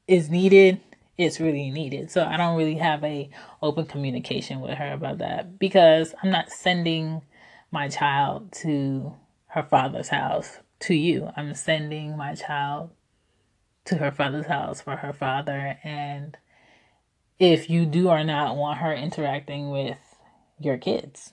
is 0.07 0.31
needed, 0.31 0.81
it's 1.19 1.41
really 1.41 1.71
needed. 1.71 2.11
So 2.11 2.25
I 2.25 2.37
don't 2.37 2.57
really 2.57 2.77
have 2.77 3.03
a 3.05 3.31
open 3.63 3.87
communication 3.87 4.61
with 4.61 4.79
her 4.79 4.93
about 4.93 5.19
that 5.19 5.59
because 5.59 6.15
I'm 6.23 6.31
not 6.31 6.51
sending 6.51 7.23
my 7.71 7.89
child 7.89 8.53
to 8.63 9.15
her 9.49 9.63
father's 9.63 10.09
house 10.09 10.59
to 10.81 10.95
you. 10.95 11.31
I'm 11.37 11.55
sending 11.55 12.17
my 12.17 12.35
child 12.35 12.91
to 13.87 13.97
her 13.97 14.11
father's 14.11 14.47
house 14.47 14.81
for 14.81 14.97
her 14.97 15.13
father 15.13 15.79
and 15.85 16.37
if 17.39 17.71
you 17.71 17.87
do 17.87 18.09
or 18.09 18.25
not 18.25 18.57
want 18.57 18.79
her 18.79 18.93
interacting 18.93 19.71
with 19.71 19.99
your 20.59 20.77
kids 20.77 21.33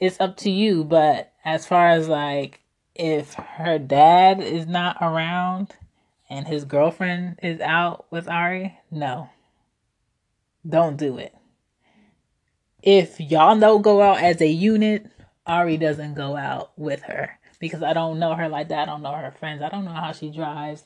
it's 0.00 0.20
up 0.20 0.36
to 0.38 0.50
you. 0.50 0.84
But 0.84 1.32
as 1.44 1.66
far 1.66 1.88
as 1.88 2.08
like 2.08 2.60
if 2.94 3.34
her 3.34 3.78
dad 3.78 4.40
is 4.40 4.66
not 4.66 4.96
around 5.00 5.76
and 6.30 6.46
his 6.46 6.64
girlfriend 6.64 7.38
is 7.42 7.60
out 7.60 8.06
with 8.10 8.28
Ari, 8.28 8.78
no. 8.90 9.30
Don't 10.68 10.96
do 10.96 11.18
it. 11.18 11.34
If 12.82 13.20
y'all 13.20 13.58
don't 13.58 13.82
go 13.82 14.02
out 14.02 14.22
as 14.22 14.40
a 14.40 14.48
unit, 14.48 15.10
Ari 15.46 15.78
doesn't 15.78 16.14
go 16.14 16.36
out 16.36 16.72
with 16.76 17.02
her 17.02 17.38
because 17.58 17.82
I 17.82 17.92
don't 17.92 18.18
know 18.18 18.34
her 18.34 18.48
like 18.48 18.68
that. 18.68 18.80
I 18.80 18.84
don't 18.86 19.02
know 19.02 19.12
her 19.12 19.30
friends. 19.30 19.62
I 19.62 19.68
don't 19.68 19.84
know 19.84 19.92
how 19.92 20.12
she 20.12 20.30
drives. 20.30 20.84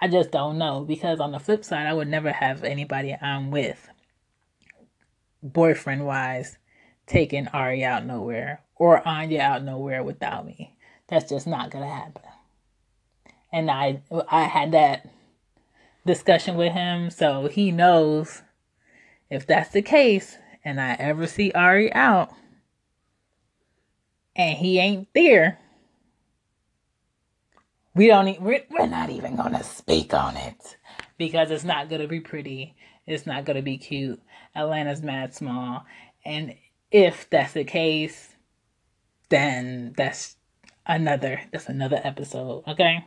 I 0.00 0.08
just 0.08 0.30
don't 0.30 0.58
know 0.58 0.84
because 0.84 1.20
on 1.20 1.32
the 1.32 1.38
flip 1.38 1.64
side, 1.64 1.86
I 1.86 1.92
would 1.92 2.08
never 2.08 2.32
have 2.32 2.64
anybody 2.64 3.14
I'm 3.14 3.50
with 3.50 3.88
boyfriend 5.42 6.06
wise 6.06 6.58
taking 7.06 7.48
Ari 7.48 7.84
out 7.84 8.04
nowhere 8.04 8.62
or 8.76 9.06
Anya 9.06 9.40
out 9.40 9.62
nowhere 9.64 10.02
without 10.02 10.46
me. 10.46 10.76
That's 11.08 11.28
just 11.28 11.46
not 11.46 11.70
gonna 11.70 11.88
happen. 11.88 12.22
And 13.52 13.70
I 13.70 14.02
I 14.28 14.44
had 14.44 14.72
that 14.72 15.08
discussion 16.04 16.56
with 16.56 16.72
him, 16.72 17.10
so 17.10 17.48
he 17.48 17.70
knows 17.70 18.42
if 19.30 19.46
that's 19.46 19.70
the 19.70 19.82
case 19.82 20.38
and 20.64 20.80
I 20.80 20.96
ever 20.98 21.26
see 21.26 21.52
Ari 21.52 21.92
out 21.92 22.30
and 24.36 24.56
he 24.56 24.78
ain't 24.78 25.08
there, 25.14 25.58
we 27.94 28.06
don't 28.06 28.40
we're, 28.40 28.64
we're 28.70 28.86
not 28.86 29.10
even 29.10 29.36
gonna 29.36 29.64
speak 29.64 30.14
on 30.14 30.36
it 30.36 30.76
because 31.18 31.50
it's 31.50 31.64
not 31.64 31.88
gonna 31.88 32.06
be 32.06 32.20
pretty. 32.20 32.76
It's 33.06 33.26
not 33.26 33.44
gonna 33.44 33.62
be 33.62 33.78
cute. 33.78 34.22
Atlanta's 34.54 35.02
mad 35.02 35.34
small, 35.34 35.84
and 36.24 36.54
if 36.90 37.28
that's 37.28 37.52
the 37.52 37.64
case, 37.64 38.34
then 39.28 39.94
that's 39.96 40.36
another 40.86 41.42
that's 41.52 41.68
another 41.68 42.00
episode, 42.04 42.64
okay? 42.68 43.04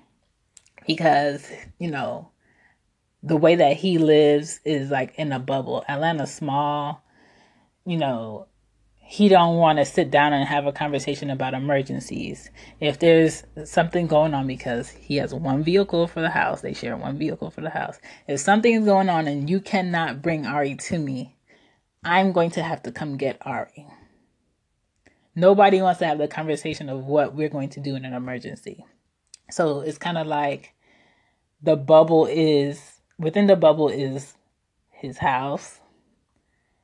Because, 0.88 1.50
you 1.80 1.92
know, 1.92 2.32
the 3.24 3.38
way 3.38 3.56
that 3.56 3.78
he 3.78 3.98
lives 3.98 4.60
is 4.66 4.90
like 4.90 5.16
in 5.16 5.32
a 5.32 5.40
bubble. 5.40 5.84
Atlanta's 5.88 6.34
small, 6.34 7.04
you 7.86 7.98
know, 7.98 8.48
he 9.12 9.28
don't 9.28 9.58
want 9.58 9.78
to 9.78 9.84
sit 9.84 10.10
down 10.10 10.32
and 10.32 10.48
have 10.48 10.66
a 10.66 10.72
conversation 10.72 11.30
about 11.30 11.54
emergencies. 11.54 12.50
If 12.80 13.00
there's 13.00 13.44
something 13.66 14.08
going 14.08 14.34
on 14.34 14.48
because 14.48 14.90
he 14.90 15.18
has 15.18 15.34
one 15.34 15.64
vehicle 15.64 16.08
for 16.08 16.22
the 16.22 16.30
house, 16.30 16.62
they 16.62 16.74
share 16.74 16.96
one 16.96 17.18
vehicle 17.18 17.52
for 17.52 17.60
the 17.60 17.70
house. 17.70 18.00
If 18.28 18.40
something's 18.40 18.86
going 18.86 19.10
on 19.10 19.28
and 19.28 19.50
you 19.50 19.60
cannot 19.60 20.22
bring 20.22 20.46
Ari 20.46 20.76
to 20.76 20.98
me, 20.98 21.36
I'm 22.06 22.32
going 22.32 22.52
to 22.52 22.64
have 22.64 22.84
to 22.84 22.92
come 22.94 23.18
get 23.18 23.38
Ari. 23.42 23.86
Nobody 25.36 25.82
wants 25.82 26.00
to 26.00 26.08
have 26.08 26.18
the 26.18 26.30
conversation 26.30 26.88
of 26.88 27.06
what 27.06 27.36
we're 27.36 27.50
going 27.50 27.70
to 27.70 27.80
do 27.82 27.96
in 27.96 28.06
an 28.06 28.14
emergency. 28.14 28.86
So 29.52 29.82
it's 29.82 29.98
kind 29.98 30.18
of 30.18 30.28
like 30.28 30.74
the 31.62 31.76
bubble 31.76 32.26
is 32.26 33.02
within 33.20 33.48
the 33.48 33.56
bubble 33.56 33.90
is 33.90 34.34
his 34.90 35.20
house. 35.20 35.80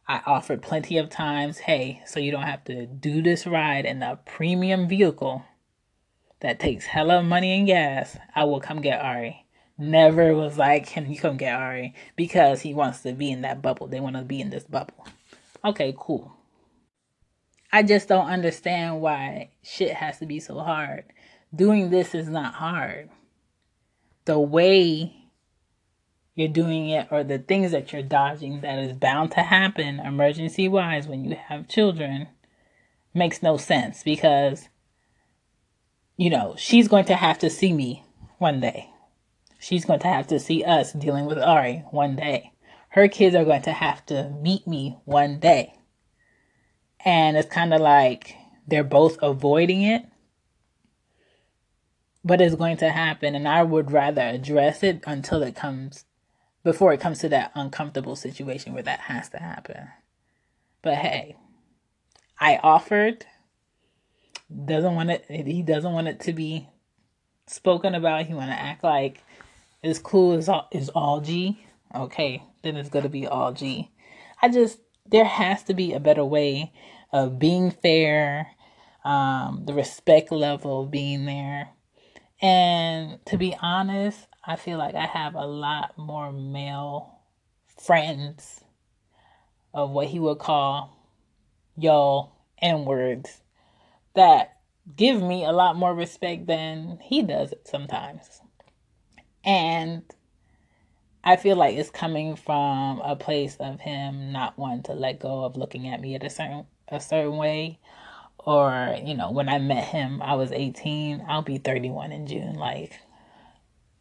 I 0.08 0.22
offered 0.26 0.62
plenty 0.62 0.98
of 0.98 1.10
times, 1.10 1.58
hey, 1.58 2.02
so 2.06 2.20
you 2.20 2.32
don't 2.32 2.44
have 2.44 2.64
to 2.66 2.86
do 2.86 3.22
this 3.22 3.46
ride 3.46 3.86
in 3.86 4.02
a 4.02 4.18
premium 4.26 4.88
vehicle 4.88 5.44
that 6.40 6.60
takes 6.60 6.86
hella 6.86 7.22
money 7.22 7.58
and 7.58 7.68
gas. 7.68 8.18
I 8.34 8.46
will 8.46 8.62
come 8.62 8.82
get 8.82 9.02
Ari 9.02 9.48
never 9.78 10.34
was 10.34 10.58
like, 10.58 10.88
can 10.88 11.12
you 11.12 11.20
come 11.20 11.38
get 11.38 11.56
Ari? 11.56 11.94
Because 12.16 12.62
he 12.62 12.74
wants 12.74 13.02
to 13.02 13.14
be 13.14 13.32
in 13.32 13.42
that 13.42 13.62
bubble. 13.62 13.88
They 13.88 14.00
want 14.00 14.16
to 14.16 14.24
be 14.24 14.42
in 14.42 14.50
this 14.50 14.64
bubble. 14.64 15.06
Okay, 15.64 15.96
cool. 15.98 16.34
I 17.72 17.84
just 17.84 18.08
don't 18.08 18.28
understand 18.28 19.02
why 19.02 19.50
shit 19.62 19.94
has 19.94 20.20
to 20.20 20.26
be 20.26 20.40
so 20.40 20.60
hard. 20.60 21.06
Doing 21.56 21.90
this 21.90 22.14
is 22.14 22.28
not 22.28 22.56
hard. 22.56 23.10
The 24.26 24.40
way 24.40 25.14
you're 26.36 26.48
doing 26.48 26.90
it 26.90 27.08
or 27.10 27.24
the 27.24 27.40
things 27.40 27.72
that 27.72 27.92
you're 27.92 28.04
dodging 28.04 28.62
that 28.62 28.78
is 28.80 28.94
bound 28.94 29.32
to 29.32 29.42
happen 29.42 30.00
emergency 30.00 30.68
wise 30.68 31.08
when 31.08 31.26
you 31.26 31.36
have 31.36 31.68
children 31.68 32.28
makes 33.14 33.42
no 33.42 33.58
sense 33.58 34.04
because 34.04 34.70
you 36.18 36.32
know, 36.32 36.56
she's 36.58 36.88
going 36.88 37.06
to 37.06 37.16
have 37.16 37.38
to 37.40 37.50
see 37.50 37.72
me 37.72 38.04
one 38.40 38.60
day. 38.60 38.90
She's 39.60 39.86
going 39.86 40.00
to 40.00 40.08
have 40.08 40.28
to 40.28 40.40
see 40.40 40.64
us 40.64 40.92
dealing 40.92 41.26
with 41.26 41.38
Ari 41.38 41.86
one 41.92 42.16
day. 42.16 42.52
Her 42.90 43.08
kids 43.08 43.36
are 43.36 43.46
going 43.46 43.62
to 43.64 43.72
have 43.72 44.06
to 44.08 44.30
meet 44.42 44.68
me 44.68 44.98
one 45.06 45.40
day. 45.40 45.76
And 47.06 47.38
it's 47.38 47.50
kind 47.50 47.74
of 47.74 47.82
like 47.82 48.36
they're 48.68 48.84
both 48.84 49.18
avoiding 49.22 49.84
it. 49.84 50.06
But 52.24 52.42
it's 52.42 52.56
going 52.56 52.78
to 52.78 52.90
happen. 52.90 53.36
And 53.36 53.48
I 53.48 53.64
would 53.64 53.92
rather 53.92 54.22
address 54.22 54.84
it 54.84 55.04
until 55.08 55.44
it 55.44 55.56
comes, 55.56 56.06
before 56.64 56.94
it 56.94 57.00
comes 57.00 57.20
to 57.20 57.30
that 57.30 57.52
uncomfortable 57.56 58.16
situation 58.16 58.74
where 58.74 58.84
that 58.84 59.02
has 59.02 59.30
to 59.30 59.38
happen. 59.38 59.88
But 60.82 60.96
hey, 60.96 61.36
I 62.40 62.58
offered 62.58 63.26
doesn't 64.66 64.96
want 64.96 65.10
it 65.10 65.26
he 65.30 65.62
doesn't 65.62 65.92
want 65.92 66.08
it 66.08 66.20
to 66.22 66.34
be 66.34 66.70
spoken 67.48 67.96
about 67.96 68.26
he 68.26 68.34
want 68.34 68.50
to 68.50 68.60
act 68.60 68.84
like 68.84 69.22
it's 69.84 70.00
cool 70.00 70.34
as 70.34 70.48
all 70.48 70.68
is 70.72 70.90
all 70.90 71.20
g 71.20 71.60
okay 71.94 72.42
then 72.64 72.78
it's 72.78 72.90
going 72.90 73.04
to 73.04 73.10
be 73.10 73.28
all 73.28 73.52
g 73.52 73.92
i 74.42 74.48
just 74.48 74.80
there 75.06 75.26
has 75.26 75.64
to 75.64 75.74
be 75.74 75.94
a 75.94 76.00
better 76.00 76.24
way 76.24 76.72
of 77.12 77.40
being 77.40 77.72
fair 77.72 78.48
um 79.04 79.64
the 79.66 79.74
respect 79.74 80.32
level 80.32 80.86
being 80.86 81.26
there 81.26 81.70
and 82.42 83.24
to 83.26 83.38
be 83.38 83.56
honest 83.62 84.28
i 84.44 84.56
feel 84.56 84.78
like 84.78 84.96
i 84.96 85.06
have 85.06 85.36
a 85.36 85.46
lot 85.46 85.98
more 85.98 86.32
male 86.32 87.20
friends 87.80 88.62
of 89.74 89.90
what 89.92 90.08
he 90.08 90.20
would 90.20 90.40
call 90.40 90.98
y'all 91.78 92.32
n 92.62 92.86
words 92.86 93.42
that 94.16 94.58
give 94.96 95.22
me 95.22 95.44
a 95.44 95.52
lot 95.52 95.76
more 95.76 95.94
respect 95.94 96.48
than 96.48 97.00
he 97.02 97.22
does 97.22 97.54
sometimes. 97.66 98.42
And 99.44 100.04
I 101.24 101.36
feel 101.36 101.56
like 101.56 101.76
it's 101.76 101.90
coming 101.90 102.36
from 102.36 103.02
a 103.02 103.16
place 103.16 103.58
of 103.58 103.80
him 103.80 104.32
not 104.32 104.58
wanting 104.58 104.84
to 104.84 104.94
let 104.94 105.20
go 105.20 105.44
of 105.44 105.58
looking 105.58 105.88
at 105.88 106.02
me 106.02 106.16
at 106.16 106.24
a 106.24 106.30
certain 106.30 106.66
a 106.90 107.00
certain 107.00 107.38
way. 107.38 107.80
Or, 108.48 108.96
you 109.04 109.14
know, 109.14 109.32
when 109.32 109.50
I 109.50 109.60
met 109.60 109.84
him, 109.84 110.22
I 110.22 110.36
was 110.36 110.54
18. 110.54 111.26
I'll 111.28 111.42
be 111.42 111.58
31 111.58 112.14
in 112.14 112.28
June. 112.28 112.54
Like, 112.54 112.98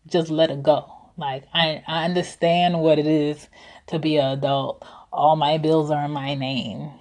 just 0.06 0.30
let 0.30 0.52
it 0.52 0.62
go. 0.62 0.88
Like, 1.16 1.42
I, 1.52 1.82
I 1.88 2.04
understand 2.04 2.78
what 2.78 3.00
it 3.00 3.08
is 3.08 3.48
to 3.88 3.98
be 3.98 4.18
an 4.18 4.38
adult. 4.38 4.84
All 5.12 5.34
my 5.34 5.58
bills 5.58 5.90
are 5.90 6.04
in 6.04 6.12
my 6.12 6.36
name. 6.36 6.92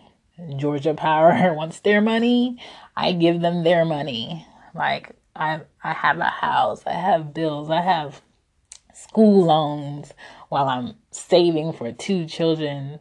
Georgia 0.58 0.96
Power 0.96 1.54
wants 1.56 1.82
their 1.82 2.02
money. 2.02 2.58
I 2.98 3.12
give 3.12 3.42
them 3.42 3.64
their 3.64 3.86
money. 3.86 4.48
Like 4.74 5.12
I 5.36 5.62
I 5.84 5.94
have 5.94 6.18
a 6.18 6.26
house, 6.26 6.84
I 6.86 6.94
have 6.94 7.34
bills, 7.34 7.70
I 7.70 7.82
have 7.82 8.22
school 8.94 9.46
loans 9.46 10.14
while 10.50 10.68
I'm 10.68 10.96
saving 11.12 11.74
for 11.74 11.92
two 11.92 12.26
children 12.26 13.00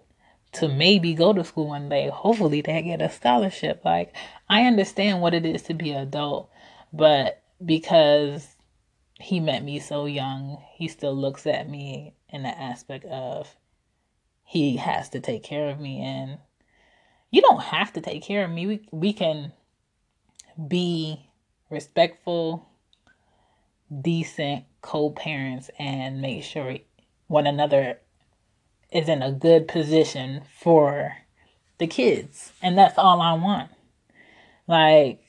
to 0.54 0.68
maybe 0.68 1.14
go 1.14 1.32
to 1.32 1.44
school 1.44 1.68
one 1.68 1.88
day. 1.88 2.08
Hopefully 2.08 2.60
they 2.60 2.82
get 2.82 3.02
a 3.02 3.10
scholarship. 3.10 3.82
Like 3.84 4.14
I 4.48 4.62
understand 4.62 5.20
what 5.20 5.34
it 5.34 5.44
is 5.44 5.62
to 5.62 5.74
be 5.74 5.90
an 5.90 6.02
adult, 6.02 6.50
but 6.92 7.42
because 7.64 8.56
he 9.20 9.40
met 9.40 9.64
me 9.64 9.78
so 9.78 10.06
young, 10.06 10.62
he 10.74 10.88
still 10.88 11.14
looks 11.14 11.46
at 11.46 11.68
me 11.68 12.14
in 12.28 12.42
the 12.42 12.48
aspect 12.48 13.04
of 13.06 13.56
he 14.44 14.76
has 14.76 15.08
to 15.10 15.20
take 15.20 15.42
care 15.42 15.70
of 15.70 15.80
me 15.80 16.00
and 16.00 16.38
you 17.30 17.40
don't 17.40 17.62
have 17.62 17.92
to 17.94 18.00
take 18.00 18.22
care 18.22 18.44
of 18.44 18.50
me. 18.50 18.66
We 18.66 18.88
we 18.92 19.12
can 19.12 19.52
be 20.68 21.28
respectful, 21.70 22.68
decent 24.00 24.64
co 24.82 25.10
parents 25.10 25.70
and 25.78 26.20
make 26.20 26.44
sure 26.44 26.76
one 27.26 27.46
another 27.46 27.98
is 28.94 29.08
in 29.08 29.22
a 29.22 29.32
good 29.32 29.66
position 29.66 30.42
for 30.60 31.16
the 31.78 31.86
kids. 31.86 32.52
And 32.62 32.78
that's 32.78 32.96
all 32.96 33.20
I 33.20 33.34
want. 33.34 33.70
Like, 34.68 35.20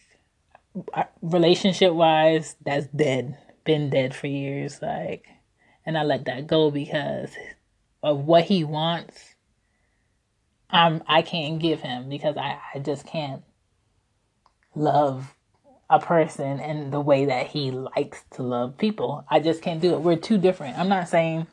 relationship 1.22 1.92
wise, 1.94 2.56
that's 2.64 2.88
dead. 2.88 3.38
Been 3.64 3.90
dead 3.90 4.16
for 4.16 4.28
years. 4.28 4.82
Like, 4.82 5.26
and 5.86 5.98
I 5.98 6.04
let 6.04 6.26
that 6.26 6.46
go 6.48 6.70
because 6.70 7.32
of 8.04 8.26
what 8.26 8.46
he 8.46 8.64
wants. 8.64 9.34
I'm 10.70 11.04
I 11.08 11.22
can't 11.22 11.60
give 11.60 11.82
him 11.82 12.10
because 12.10 12.38
I, 12.38 12.60
I 12.74 12.80
just 12.80 13.06
can't 13.06 13.44
love 14.76 15.34
a 15.90 16.00
person 16.00 16.60
in 16.60 16.92
the 16.92 17.00
way 17.00 17.26
that 17.26 17.48
he 17.48 17.72
likes 17.72 18.24
to 18.32 18.44
love 18.44 18.78
people. 18.78 19.26
I 19.30 19.40
just 19.40 19.62
can't 19.62 19.82
do 19.82 19.94
it. 19.94 20.02
We're 20.02 20.18
too 20.18 20.38
different. 20.38 20.78
I'm 20.78 20.90
not 20.90 21.08
saying 21.08 21.48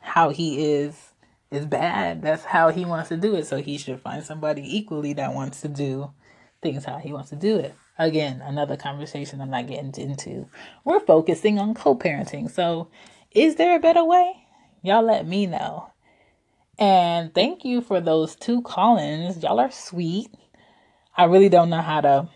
how 0.00 0.30
he 0.30 0.72
is 0.72 1.11
is 1.52 1.66
bad. 1.66 2.22
That's 2.22 2.44
how 2.44 2.70
he 2.70 2.84
wants 2.84 3.10
to 3.10 3.16
do 3.16 3.34
it. 3.36 3.46
So 3.46 3.58
he 3.58 3.78
should 3.78 4.00
find 4.00 4.24
somebody 4.24 4.62
equally 4.76 5.12
that 5.14 5.34
wants 5.34 5.60
to 5.60 5.68
do 5.68 6.10
things 6.62 6.84
how 6.84 6.98
he 6.98 7.12
wants 7.12 7.30
to 7.30 7.36
do 7.36 7.58
it. 7.58 7.74
Again, 7.98 8.40
another 8.40 8.76
conversation 8.76 9.40
I'm 9.40 9.50
not 9.50 9.66
getting 9.66 9.92
into. 9.96 10.48
We're 10.84 11.00
focusing 11.00 11.58
on 11.58 11.74
co-parenting. 11.74 12.50
So, 12.50 12.88
is 13.32 13.56
there 13.56 13.76
a 13.76 13.80
better 13.80 14.04
way? 14.04 14.46
Y'all 14.82 15.04
let 15.04 15.26
me 15.26 15.46
know. 15.46 15.90
And 16.78 17.34
thank 17.34 17.64
you 17.64 17.80
for 17.80 18.00
those 18.00 18.34
two 18.34 18.62
call-ins. 18.62 19.42
Y'all 19.42 19.60
are 19.60 19.70
sweet. 19.70 20.28
I 21.16 21.24
really 21.24 21.48
don't 21.48 21.70
know 21.70 21.82
how 21.82 22.00
to 22.00 22.28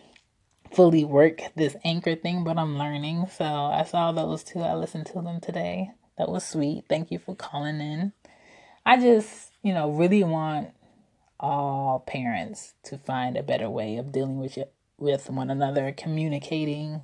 fully 0.75 1.05
work 1.05 1.41
this 1.55 1.77
anchor 1.85 2.17
thing, 2.17 2.45
but 2.45 2.59
I'm 2.59 2.77
learning. 2.77 3.27
So 3.35 3.45
I 3.45 3.85
saw 3.85 4.13
those 4.13 4.45
two. 4.45 4.61
I 4.61 4.75
listened 4.75 5.07
to 5.07 5.23
them 5.23 5.41
today. 5.41 5.91
That 6.19 6.29
was 6.29 6.45
sweet. 6.45 6.85
Thank 6.89 7.11
you 7.11 7.19
for 7.19 7.35
calling 7.35 7.81
in. 7.81 8.13
I 8.87 8.99
just, 8.99 9.53
you 9.65 9.75
know, 9.75 9.91
really 9.91 10.23
want 10.23 10.71
all 11.41 12.05
parents 12.07 12.75
to 12.85 12.99
find 12.99 13.37
a 13.37 13.43
better 13.43 13.69
way 13.69 13.97
of 13.97 14.13
dealing 14.13 14.39
with 14.39 14.57
it, 14.57 14.73
with 14.97 15.29
one 15.29 15.51
another, 15.51 15.93
communicating, 15.93 17.03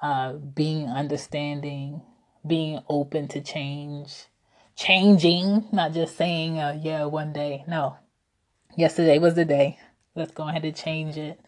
uh, 0.00 0.34
being 0.34 0.86
understanding, 0.86 2.02
being 2.46 2.80
open 2.88 3.28
to 3.28 3.40
change, 3.40 4.26
changing, 4.76 5.66
not 5.72 5.92
just 5.92 6.16
saying, 6.16 6.58
uh, 6.60 6.78
yeah, 6.80 7.04
one 7.04 7.32
day. 7.32 7.64
No, 7.66 7.96
yesterday 8.76 9.18
was 9.18 9.34
the 9.34 9.44
day. 9.44 9.80
Let's 10.14 10.32
go 10.32 10.48
ahead 10.48 10.64
and 10.64 10.76
change 10.76 11.16
it. 11.16 11.40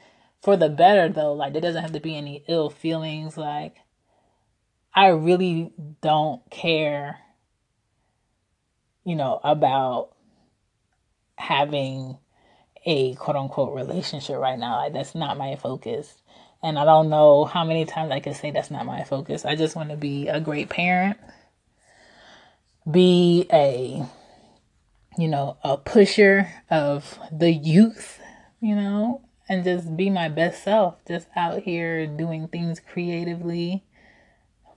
For 0.42 0.56
the 0.56 0.68
better 0.68 1.08
though 1.08 1.34
like 1.34 1.52
there 1.52 1.62
doesn't 1.62 1.82
have 1.82 1.92
to 1.92 2.00
be 2.00 2.16
any 2.16 2.44
ill 2.48 2.68
feelings 2.68 3.36
like 3.36 3.76
i 4.92 5.06
really 5.06 5.72
don't 6.00 6.42
care 6.50 7.20
you 9.04 9.16
know 9.16 9.40
about 9.42 10.10
having 11.36 12.18
a 12.84 13.14
quote 13.14 13.36
unquote 13.36 13.74
relationship 13.74 14.36
right 14.36 14.58
now 14.58 14.76
like 14.76 14.92
that's 14.92 15.14
not 15.14 15.36
my 15.36 15.56
focus 15.56 16.14
and 16.62 16.78
i 16.78 16.84
don't 16.84 17.08
know 17.08 17.44
how 17.44 17.64
many 17.64 17.84
times 17.84 18.10
i 18.10 18.20
can 18.20 18.34
say 18.34 18.50
that's 18.50 18.70
not 18.70 18.86
my 18.86 19.02
focus 19.04 19.44
i 19.44 19.54
just 19.54 19.76
want 19.76 19.90
to 19.90 19.96
be 19.96 20.28
a 20.28 20.40
great 20.40 20.68
parent 20.68 21.18
be 22.90 23.46
a 23.52 24.04
you 25.18 25.28
know 25.28 25.56
a 25.62 25.76
pusher 25.76 26.52
of 26.70 27.18
the 27.30 27.52
youth 27.52 28.20
you 28.62 28.76
know, 28.76 29.20
and 29.48 29.64
just 29.64 29.94
be 29.96 30.08
my 30.08 30.28
best 30.28 30.62
self, 30.62 31.04
just 31.06 31.26
out 31.34 31.64
here 31.64 32.06
doing 32.06 32.46
things 32.46 32.80
creatively, 32.80 33.84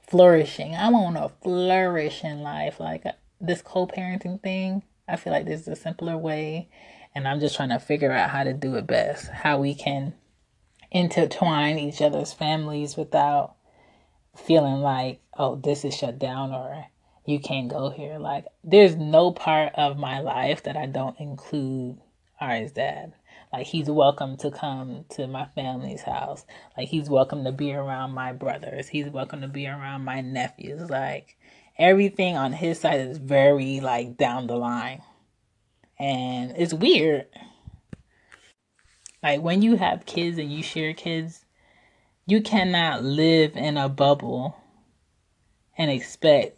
flourishing. 0.07 0.75
I 0.75 0.89
want 0.89 1.15
to 1.17 1.31
flourish 1.43 2.23
in 2.23 2.41
life. 2.41 2.79
Like 2.79 3.05
this 3.39 3.61
co 3.61 3.87
parenting 3.87 4.41
thing, 4.41 4.83
I 5.07 5.15
feel 5.15 5.33
like 5.33 5.45
there's 5.45 5.67
a 5.67 5.75
simpler 5.75 6.17
way, 6.17 6.69
and 7.13 7.27
I'm 7.27 7.39
just 7.39 7.55
trying 7.55 7.69
to 7.69 7.79
figure 7.79 8.11
out 8.11 8.29
how 8.29 8.43
to 8.43 8.53
do 8.53 8.75
it 8.75 8.87
best, 8.87 9.29
how 9.29 9.59
we 9.59 9.75
can 9.75 10.13
intertwine 10.91 11.77
each 11.77 12.01
other's 12.01 12.33
families 12.33 12.95
without 12.95 13.55
feeling 14.35 14.81
like, 14.81 15.21
oh, 15.37 15.55
this 15.55 15.85
is 15.85 15.95
shut 15.95 16.19
down 16.19 16.51
or 16.51 16.85
you 17.25 17.39
can't 17.39 17.69
go 17.69 17.89
here. 17.89 18.17
Like, 18.17 18.45
there's 18.63 18.95
no 18.95 19.31
part 19.31 19.73
of 19.75 19.97
my 19.97 20.19
life 20.19 20.63
that 20.63 20.77
I 20.77 20.85
don't 20.85 21.19
include 21.19 21.99
Ari's 22.39 22.71
dad. 22.71 23.13
Like 23.53 23.67
he's 23.67 23.89
welcome 23.89 24.35
to 24.37 24.51
come 24.51 25.05
to 25.11 25.27
my 25.27 25.45
family's 25.55 26.01
house. 26.01 26.45
Like 26.77 26.89
he's 26.89 27.09
welcome 27.09 27.45
to 27.45 27.53
be 27.53 27.73
around 27.73 28.11
my 28.11 28.33
brothers. 28.33 28.89
He's 28.89 29.07
welcome 29.07 29.39
to 29.41 29.47
be 29.47 29.65
around 29.67 30.03
my 30.03 30.19
nephews. 30.19 30.89
Like 30.89 31.37
everything 31.77 32.35
on 32.37 32.53
his 32.53 32.79
side 32.79 32.99
is 32.99 33.17
very 33.17 33.79
like 33.79 34.17
down 34.17 34.47
the 34.47 34.55
line. 34.55 35.01
And 35.99 36.53
it's 36.57 36.73
weird. 36.73 37.27
Like 39.23 39.41
when 39.41 39.61
you 39.61 39.75
have 39.77 40.05
kids 40.05 40.37
and 40.37 40.51
you 40.51 40.61
share 40.61 40.93
kids, 40.93 41.45
you 42.25 42.41
cannot 42.41 43.03
live 43.03 43.55
in 43.55 43.77
a 43.77 43.89
bubble 43.89 44.57
and 45.77 45.91
expect 45.91 46.57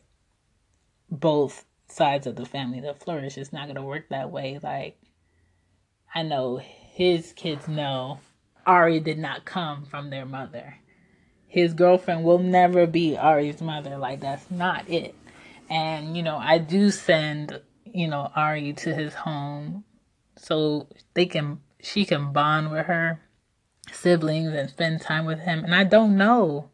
both 1.10 1.66
sides 1.90 2.28
of 2.28 2.36
the 2.36 2.46
family 2.46 2.82
to 2.82 2.94
flourish. 2.94 3.38
It's 3.38 3.54
not 3.54 3.66
going 3.66 3.76
to 3.76 3.82
work 3.82 4.10
that 4.10 4.32
way. 4.32 4.60
Like, 4.62 5.00
I 6.14 6.24
know 6.24 6.58
his 6.58 7.34
kids 7.34 7.68
know 7.68 8.20
Ari 8.66 9.00
did 9.00 9.18
not 9.18 9.46
come 9.46 9.86
from 9.86 10.10
their 10.10 10.26
mother. 10.26 10.76
His 11.58 11.74
girlfriend 11.74 12.24
will 12.24 12.38
never 12.38 12.86
be 12.86 13.18
Ari's 13.18 13.62
mother. 13.62 13.98
Like, 13.98 14.20
that's 14.20 14.52
not 14.52 14.88
it. 14.88 15.16
And, 15.72 16.16
you 16.16 16.22
know, 16.22 16.38
I 16.38 16.60
do 16.60 16.92
send, 16.92 17.60
you 17.84 18.08
know, 18.08 18.32
Ari 18.36 18.74
to 18.74 18.94
his 18.94 19.16
home 19.16 19.84
so 20.36 20.88
they 21.16 21.26
can, 21.26 21.60
she 21.82 22.06
can 22.06 22.32
bond 22.32 22.70
with 22.70 22.86
her 22.86 23.22
siblings 23.92 24.54
and 24.54 24.70
spend 24.70 25.02
time 25.02 25.26
with 25.26 25.40
him. 25.40 25.64
And 25.64 25.74
I 25.74 25.84
don't 25.84 26.16
know, 26.16 26.70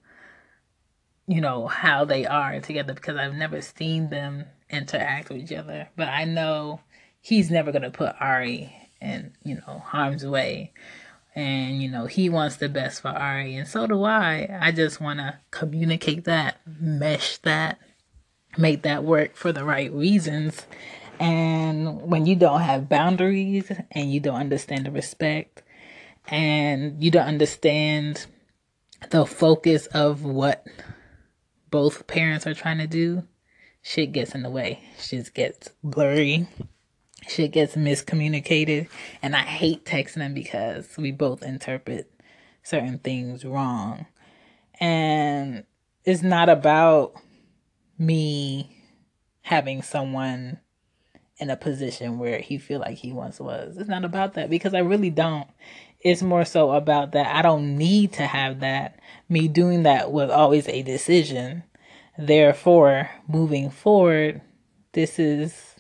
you 1.27 1.39
know, 1.39 1.67
how 1.67 2.03
they 2.03 2.25
are 2.25 2.59
together 2.59 2.93
because 2.93 3.15
I've 3.15 3.35
never 3.35 3.61
seen 3.61 4.09
them 4.09 4.43
interact 4.69 5.29
with 5.29 5.37
each 5.37 5.53
other. 5.53 5.87
But 5.95 6.09
I 6.09 6.25
know 6.25 6.81
he's 7.21 7.49
never 7.49 7.71
to 7.71 7.89
put 7.89 8.17
Ari 8.19 8.75
in, 8.99 9.31
you 9.45 9.55
know, 9.55 9.81
harm's 9.85 10.25
way. 10.25 10.73
And, 11.35 11.81
you 11.81 11.89
know, 11.89 12.05
he 12.05 12.29
wants 12.29 12.57
the 12.57 12.69
best 12.69 13.01
for 13.01 13.09
Ari. 13.09 13.55
And 13.55 13.67
so 13.67 13.87
do 13.87 14.03
I. 14.03 14.47
I 14.61 14.71
just 14.71 15.01
want 15.01 15.19
to 15.19 15.39
communicate 15.49 16.25
that, 16.25 16.59
mesh 16.79 17.37
that, 17.39 17.79
make 18.57 18.83
that 18.83 19.03
work 19.03 19.35
for 19.35 19.51
the 19.51 19.63
right 19.63 19.91
reasons. 19.91 20.67
And 21.19 22.01
when 22.01 22.25
you 22.25 22.35
don't 22.35 22.61
have 22.61 22.89
boundaries 22.89 23.71
and 23.91 24.11
you 24.11 24.19
don't 24.19 24.39
understand 24.39 24.85
the 24.85 24.91
respect 24.91 25.63
and 26.27 27.03
you 27.03 27.11
don't 27.11 27.27
understand 27.27 28.25
the 29.09 29.25
focus 29.25 29.87
of 29.87 30.23
what 30.23 30.65
both 31.69 32.07
parents 32.07 32.45
are 32.45 32.53
trying 32.53 32.77
to 32.77 32.87
do, 32.87 33.23
shit 33.81 34.11
gets 34.11 34.35
in 34.35 34.43
the 34.43 34.49
way. 34.49 34.79
Shit 34.99 35.33
gets 35.33 35.69
blurry. 35.83 36.47
Shit 37.27 37.51
gets 37.51 37.75
miscommunicated. 37.75 38.87
And 39.21 39.35
I 39.35 39.41
hate 39.41 39.85
texting 39.85 40.15
them 40.15 40.33
because 40.33 40.97
we 40.97 41.11
both 41.11 41.43
interpret 41.43 42.11
certain 42.63 42.99
things 42.99 43.45
wrong. 43.45 44.05
And 44.79 45.63
it's 46.03 46.23
not 46.23 46.49
about 46.49 47.13
me 47.97 48.77
having 49.41 49.81
someone 49.81 50.59
in 51.37 51.49
a 51.49 51.57
position 51.57 52.19
where 52.19 52.39
he 52.39 52.57
feel 52.57 52.79
like 52.79 52.97
he 52.97 53.11
once 53.11 53.39
was. 53.39 53.77
It's 53.77 53.89
not 53.89 54.05
about 54.05 54.35
that 54.35 54.49
because 54.49 54.73
I 54.73 54.79
really 54.79 55.09
don't. 55.09 55.47
It's 55.99 56.21
more 56.21 56.45
so 56.45 56.71
about 56.71 57.13
that 57.13 57.33
I 57.33 57.41
don't 57.41 57.77
need 57.77 58.13
to 58.13 58.25
have 58.25 58.59
that. 58.59 58.99
Me 59.29 59.47
doing 59.47 59.83
that 59.83 60.11
was 60.11 60.29
always 60.29 60.67
a 60.67 60.81
decision. 60.81 61.63
Therefore, 62.17 63.09
moving 63.27 63.69
forward, 63.69 64.41
this 64.91 65.17
is 65.17 65.72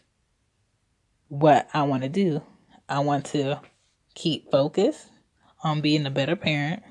what 1.33 1.67
I 1.73 1.81
want 1.83 2.03
to 2.03 2.09
do. 2.09 2.43
I 2.87 2.99
want 2.99 3.25
to 3.27 3.59
keep 4.13 4.51
focused 4.51 5.07
on 5.63 5.81
being 5.81 6.05
a 6.05 6.11
better 6.11 6.35
parent. 6.35 6.83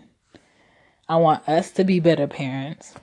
I 1.08 1.16
want 1.16 1.48
us 1.48 1.70
to 1.72 1.84
be 1.84 2.00
better 2.00 2.26
parents. 2.26 2.94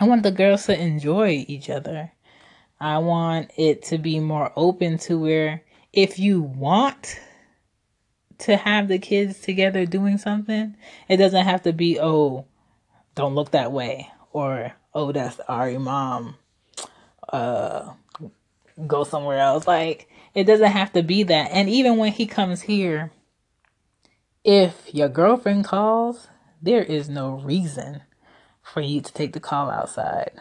I 0.00 0.06
want 0.06 0.24
the 0.24 0.32
girls 0.32 0.66
to 0.66 0.76
enjoy 0.76 1.44
each 1.46 1.70
other. 1.70 2.10
I 2.80 2.98
want 2.98 3.52
it 3.56 3.84
to 3.84 3.98
be 3.98 4.18
more 4.18 4.52
open 4.56 4.98
to 4.98 5.18
where 5.18 5.62
if 5.92 6.18
you 6.18 6.42
want 6.42 7.20
to 8.38 8.56
have 8.56 8.88
the 8.88 8.98
kids 8.98 9.40
together 9.40 9.86
doing 9.86 10.18
something, 10.18 10.76
it 11.08 11.18
doesn't 11.18 11.44
have 11.44 11.62
to 11.62 11.72
be, 11.72 12.00
oh, 12.00 12.44
don't 13.14 13.36
look 13.36 13.52
that 13.52 13.70
way, 13.70 14.10
or 14.32 14.72
oh, 14.94 15.12
that's 15.12 15.38
Ari 15.48 15.78
mom. 15.78 16.36
Uh, 17.32 17.92
go 18.84 19.04
somewhere 19.04 19.38
else. 19.38 19.66
Like, 19.66 20.08
it 20.36 20.44
doesn't 20.44 20.72
have 20.72 20.92
to 20.92 21.02
be 21.02 21.22
that. 21.22 21.50
And 21.50 21.68
even 21.70 21.96
when 21.96 22.12
he 22.12 22.26
comes 22.26 22.60
here, 22.60 23.10
if 24.44 24.94
your 24.94 25.08
girlfriend 25.08 25.64
calls, 25.64 26.28
there 26.60 26.82
is 26.82 27.08
no 27.08 27.40
reason 27.40 28.02
for 28.62 28.82
you 28.82 29.00
to 29.00 29.12
take 29.14 29.32
the 29.32 29.40
call 29.40 29.70
outside. 29.70 30.32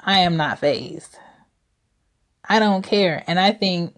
I 0.00 0.18
am 0.18 0.36
not 0.36 0.58
phased. 0.58 1.18
I 2.46 2.58
don't 2.58 2.82
care. 2.82 3.22
And 3.28 3.38
I 3.38 3.52
think 3.52 3.94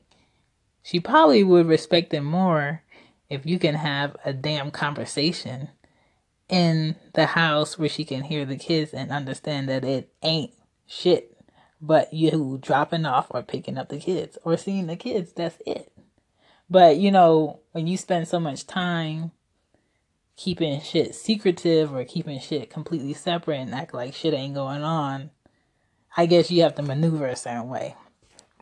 she 0.82 1.00
probably 1.00 1.42
would 1.42 1.66
respect 1.66 2.12
it 2.12 2.20
more 2.20 2.82
if 3.30 3.46
you 3.46 3.58
can 3.58 3.76
have 3.76 4.14
a 4.26 4.34
damn 4.34 4.70
conversation 4.70 5.70
in 6.50 6.96
the 7.14 7.26
house 7.26 7.78
where 7.78 7.88
she 7.88 8.04
can 8.04 8.24
hear 8.24 8.44
the 8.44 8.58
kids 8.58 8.92
and 8.92 9.10
understand 9.10 9.70
that 9.70 9.86
it 9.86 10.12
ain't 10.22 10.52
shit 10.86 11.35
but 11.86 12.12
you 12.12 12.58
dropping 12.60 13.06
off 13.06 13.28
or 13.30 13.42
picking 13.42 13.78
up 13.78 13.88
the 13.88 13.98
kids 13.98 14.36
or 14.42 14.56
seeing 14.56 14.88
the 14.88 14.96
kids. 14.96 15.32
That's 15.32 15.58
it. 15.64 15.92
But 16.68 16.96
you 16.96 17.12
know, 17.12 17.60
when 17.72 17.86
you 17.86 17.96
spend 17.96 18.26
so 18.26 18.40
much 18.40 18.66
time 18.66 19.30
keeping 20.36 20.80
shit 20.80 21.14
secretive 21.14 21.94
or 21.94 22.04
keeping 22.04 22.40
shit 22.40 22.70
completely 22.70 23.14
separate 23.14 23.60
and 23.60 23.74
act 23.74 23.94
like 23.94 24.14
shit 24.14 24.34
ain't 24.34 24.54
going 24.54 24.82
on, 24.82 25.30
I 26.16 26.26
guess 26.26 26.50
you 26.50 26.62
have 26.62 26.74
to 26.74 26.82
maneuver 26.82 27.26
a 27.26 27.36
certain 27.36 27.68
way. 27.68 27.94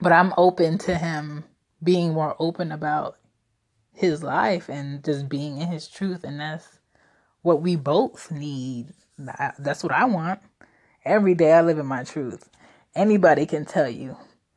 But 0.00 0.12
I'm 0.12 0.34
open 0.36 0.76
to 0.78 0.96
him 0.96 1.44
being 1.82 2.12
more 2.12 2.36
open 2.38 2.72
about 2.72 3.16
his 3.92 4.22
life 4.22 4.68
and 4.68 5.04
just 5.04 5.28
being 5.28 5.58
in 5.58 5.68
his 5.68 5.88
truth. 5.88 6.24
And 6.24 6.40
that's 6.40 6.80
what 7.42 7.62
we 7.62 7.76
both 7.76 8.30
need. 8.30 8.88
That's 9.58 9.82
what 9.82 9.92
I 9.92 10.04
want. 10.04 10.40
Every 11.04 11.34
day 11.34 11.52
I 11.52 11.62
live 11.62 11.78
in 11.78 11.86
my 11.86 12.02
truth. 12.02 12.48
Anybody 12.94 13.46
can 13.46 13.64
tell 13.64 13.88
you 13.88 14.16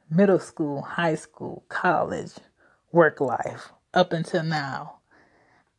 middle 0.09 0.39
school, 0.39 0.81
high 0.81 1.15
school, 1.15 1.63
college, 1.69 2.33
work 2.91 3.19
life, 3.19 3.71
up 3.93 4.13
until 4.13 4.43
now 4.43 4.97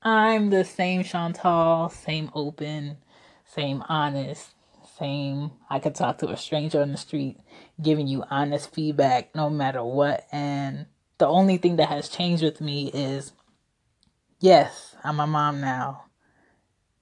I'm 0.02 0.50
the 0.50 0.64
same 0.64 1.02
Chantal, 1.02 1.88
same 1.88 2.30
open, 2.32 2.98
same 3.44 3.82
honest, 3.88 4.54
same. 4.96 5.50
I 5.68 5.80
could 5.80 5.96
talk 5.96 6.18
to 6.18 6.28
a 6.28 6.36
stranger 6.36 6.80
on 6.80 6.92
the 6.92 6.98
street, 6.98 7.38
giving 7.82 8.06
you 8.06 8.24
honest 8.30 8.72
feedback 8.72 9.34
no 9.34 9.50
matter 9.50 9.82
what. 9.82 10.24
And 10.30 10.86
the 11.18 11.26
only 11.26 11.56
thing 11.56 11.76
that 11.76 11.88
has 11.88 12.08
changed 12.08 12.44
with 12.44 12.60
me 12.60 12.90
is 12.94 13.32
yes, 14.38 14.94
I'm 15.02 15.18
a 15.18 15.26
mom 15.26 15.60
now. 15.60 16.04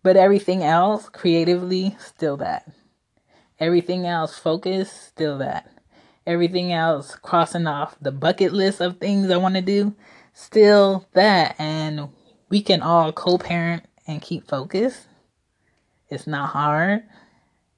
But 0.03 0.17
everything 0.17 0.63
else, 0.63 1.11
creatively, 1.11 1.97
still 1.99 2.39
that. 2.39 2.67
Everything 3.59 4.07
else, 4.07 4.39
focus, 4.39 4.91
still 4.91 5.39
that. 5.39 5.71
Everything 6.27 6.73
else, 6.73 7.15
crossing 7.17 7.67
off 7.67 7.97
the 8.01 8.13
bucket 8.13 8.53
list 8.53 8.81
of 8.81 8.99
things 8.99 9.31
I 9.31 9.37
want 9.37 9.55
to 9.55 9.63
do, 9.63 9.95
still 10.33 11.07
that. 11.15 11.55
And 11.59 12.09
we 12.49 12.61
can 12.61 12.83
all 12.83 13.13
co-parent 13.13 13.85
and 14.07 14.21
keep 14.21 14.49
focus. 14.49 15.07
It's 16.09 16.27
not 16.27 16.51
hard. 16.51 17.05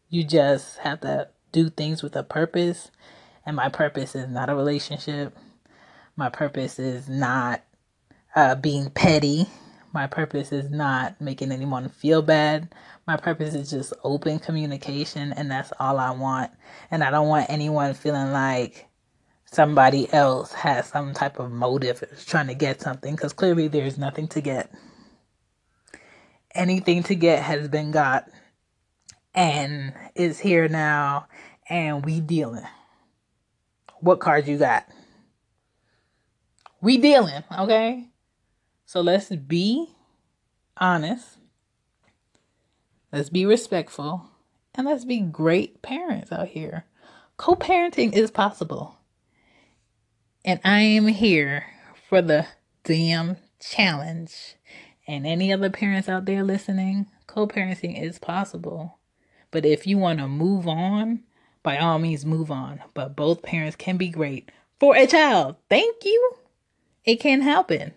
You 0.09 0.25
just 0.25 0.79
have 0.79 1.01
to 1.03 1.29
do 1.53 1.71
things 1.71 2.03
with 2.03 2.17
a 2.17 2.23
purpose. 2.23 2.91
And 3.47 3.55
my 3.57 3.69
purpose 3.69 4.15
is 4.15 4.29
not 4.29 4.51
a 4.51 4.55
relationship. 4.55 5.37
My 6.17 6.29
purpose 6.29 6.79
is 6.79 7.09
not 7.09 7.63
uh, 8.35 8.55
being 8.57 8.91
petty. 8.91 9.47
My 9.93 10.07
purpose 10.07 10.53
is 10.53 10.71
not 10.71 11.21
making 11.21 11.51
anyone 11.51 11.89
feel 11.89 12.21
bad. 12.21 12.75
My 13.07 13.17
purpose 13.17 13.55
is 13.55 13.71
just 13.71 13.93
open 14.05 14.39
communication, 14.39 15.33
and 15.33 15.51
that's 15.51 15.73
all 15.81 15.99
I 15.99 16.11
want. 16.11 16.51
And 16.91 17.03
I 17.03 17.11
don't 17.11 17.29
want 17.29 17.49
anyone 17.49 17.95
feeling 17.95 18.33
like 18.33 18.87
somebody 19.47 20.13
else 20.13 20.53
has 20.53 20.87
some 20.87 21.15
type 21.15 21.39
of 21.39 21.51
motive 21.51 22.05
trying 22.27 22.49
to 22.49 22.55
get 22.55 22.83
something 22.83 23.15
because 23.15 23.33
clearly 23.33 23.69
there's 23.69 23.97
nothing 23.97 24.29
to 24.29 24.41
get. 24.41 24.71
Anything 26.55 27.03
to 27.05 27.15
get 27.15 27.43
has 27.43 27.69
been 27.69 27.91
got 27.91 28.29
and 29.35 29.95
is 30.15 30.39
here 30.39 30.69
now 30.69 31.27
and 31.69 32.05
we 32.05 32.21
dealing. 32.21 32.67
What 34.01 34.21
cards 34.21 34.49
you 34.49 34.59
got? 34.59 34.87
We 36.81 36.99
dealing, 36.99 37.43
okay? 37.59 38.07
So 38.89 39.03
let's 39.03 39.29
be 39.29 39.91
honest. 40.79 41.37
Let's 43.13 43.29
be 43.29 43.45
respectful 43.45 44.31
and 44.75 44.87
let's 44.87 45.05
be 45.05 45.21
great 45.21 45.83
parents 45.83 46.33
out 46.33 46.49
here. 46.49 46.87
Co-parenting 47.37 48.15
is 48.15 48.31
possible. 48.31 48.97
And 50.43 50.59
I 50.65 50.81
am 50.81 51.07
here 51.07 51.67
for 52.09 52.23
the 52.23 52.47
damn 52.83 53.37
challenge. 53.61 54.55
And 55.07 55.27
any 55.27 55.53
other 55.53 55.69
parents 55.69 56.09
out 56.09 56.25
there 56.25 56.43
listening, 56.43 57.09
co 57.27 57.47
parenting 57.47 58.03
is 58.03 58.19
possible. 58.19 58.97
But 59.51 59.67
if 59.67 59.87
you 59.87 59.99
want 59.99 60.19
to 60.21 60.29
move 60.29 60.67
on, 60.67 61.25
by 61.63 61.77
all 61.77 61.99
means, 61.99 62.25
move 62.25 62.51
on. 62.51 62.81
But 62.95 63.15
both 63.15 63.43
parents 63.43 63.77
can 63.77 63.99
be 63.99 64.09
great 64.09 64.51
for 64.81 64.97
a 64.97 65.07
child. 65.07 65.57
Thank 65.69 66.07
you. 66.07 66.37
It 67.05 67.17
can 67.17 67.43
happen. 67.43 67.93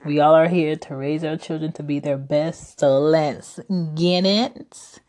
We 0.04 0.20
all 0.20 0.36
are 0.36 0.50
here 0.50 0.76
to 0.76 0.96
raise 0.98 1.24
our 1.24 1.38
children 1.38 1.72
to 1.72 1.84
be 1.84 2.00
their 2.00 2.18
best, 2.18 2.82
so 2.82 3.00
let's 3.00 3.62
get 3.96 4.26
it. 4.26 5.00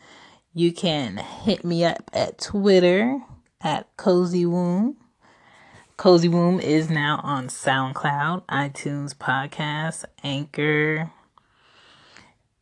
You 0.53 0.73
can 0.73 1.17
hit 1.17 1.65
me 1.65 1.85
up 1.85 2.09
at 2.13 2.39
Twitter 2.39 3.21
at 3.61 3.89
Cozy 3.97 4.47
Womb. 4.47 4.97
Cozy 5.97 6.29
Womb 6.29 6.61
is 6.61 6.89
now 6.89 7.19
on 7.25 7.49
SoundCloud, 7.49 8.45
iTunes 8.47 9.13
Podcast, 9.13 10.05
Anchor, 10.23 11.11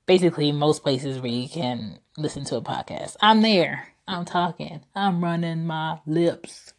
basically 0.07 0.53
most 0.53 0.83
places 0.83 1.21
where 1.21 1.31
you 1.31 1.49
can 1.49 1.99
listen 2.17 2.45
to 2.45 2.57
a 2.57 2.63
podcast. 2.63 3.17
I'm 3.21 3.43
there. 3.43 3.89
I'm 4.07 4.25
talking. 4.25 4.81
I'm 4.95 5.23
running 5.23 5.67
my 5.67 6.01
lips. 6.07 6.73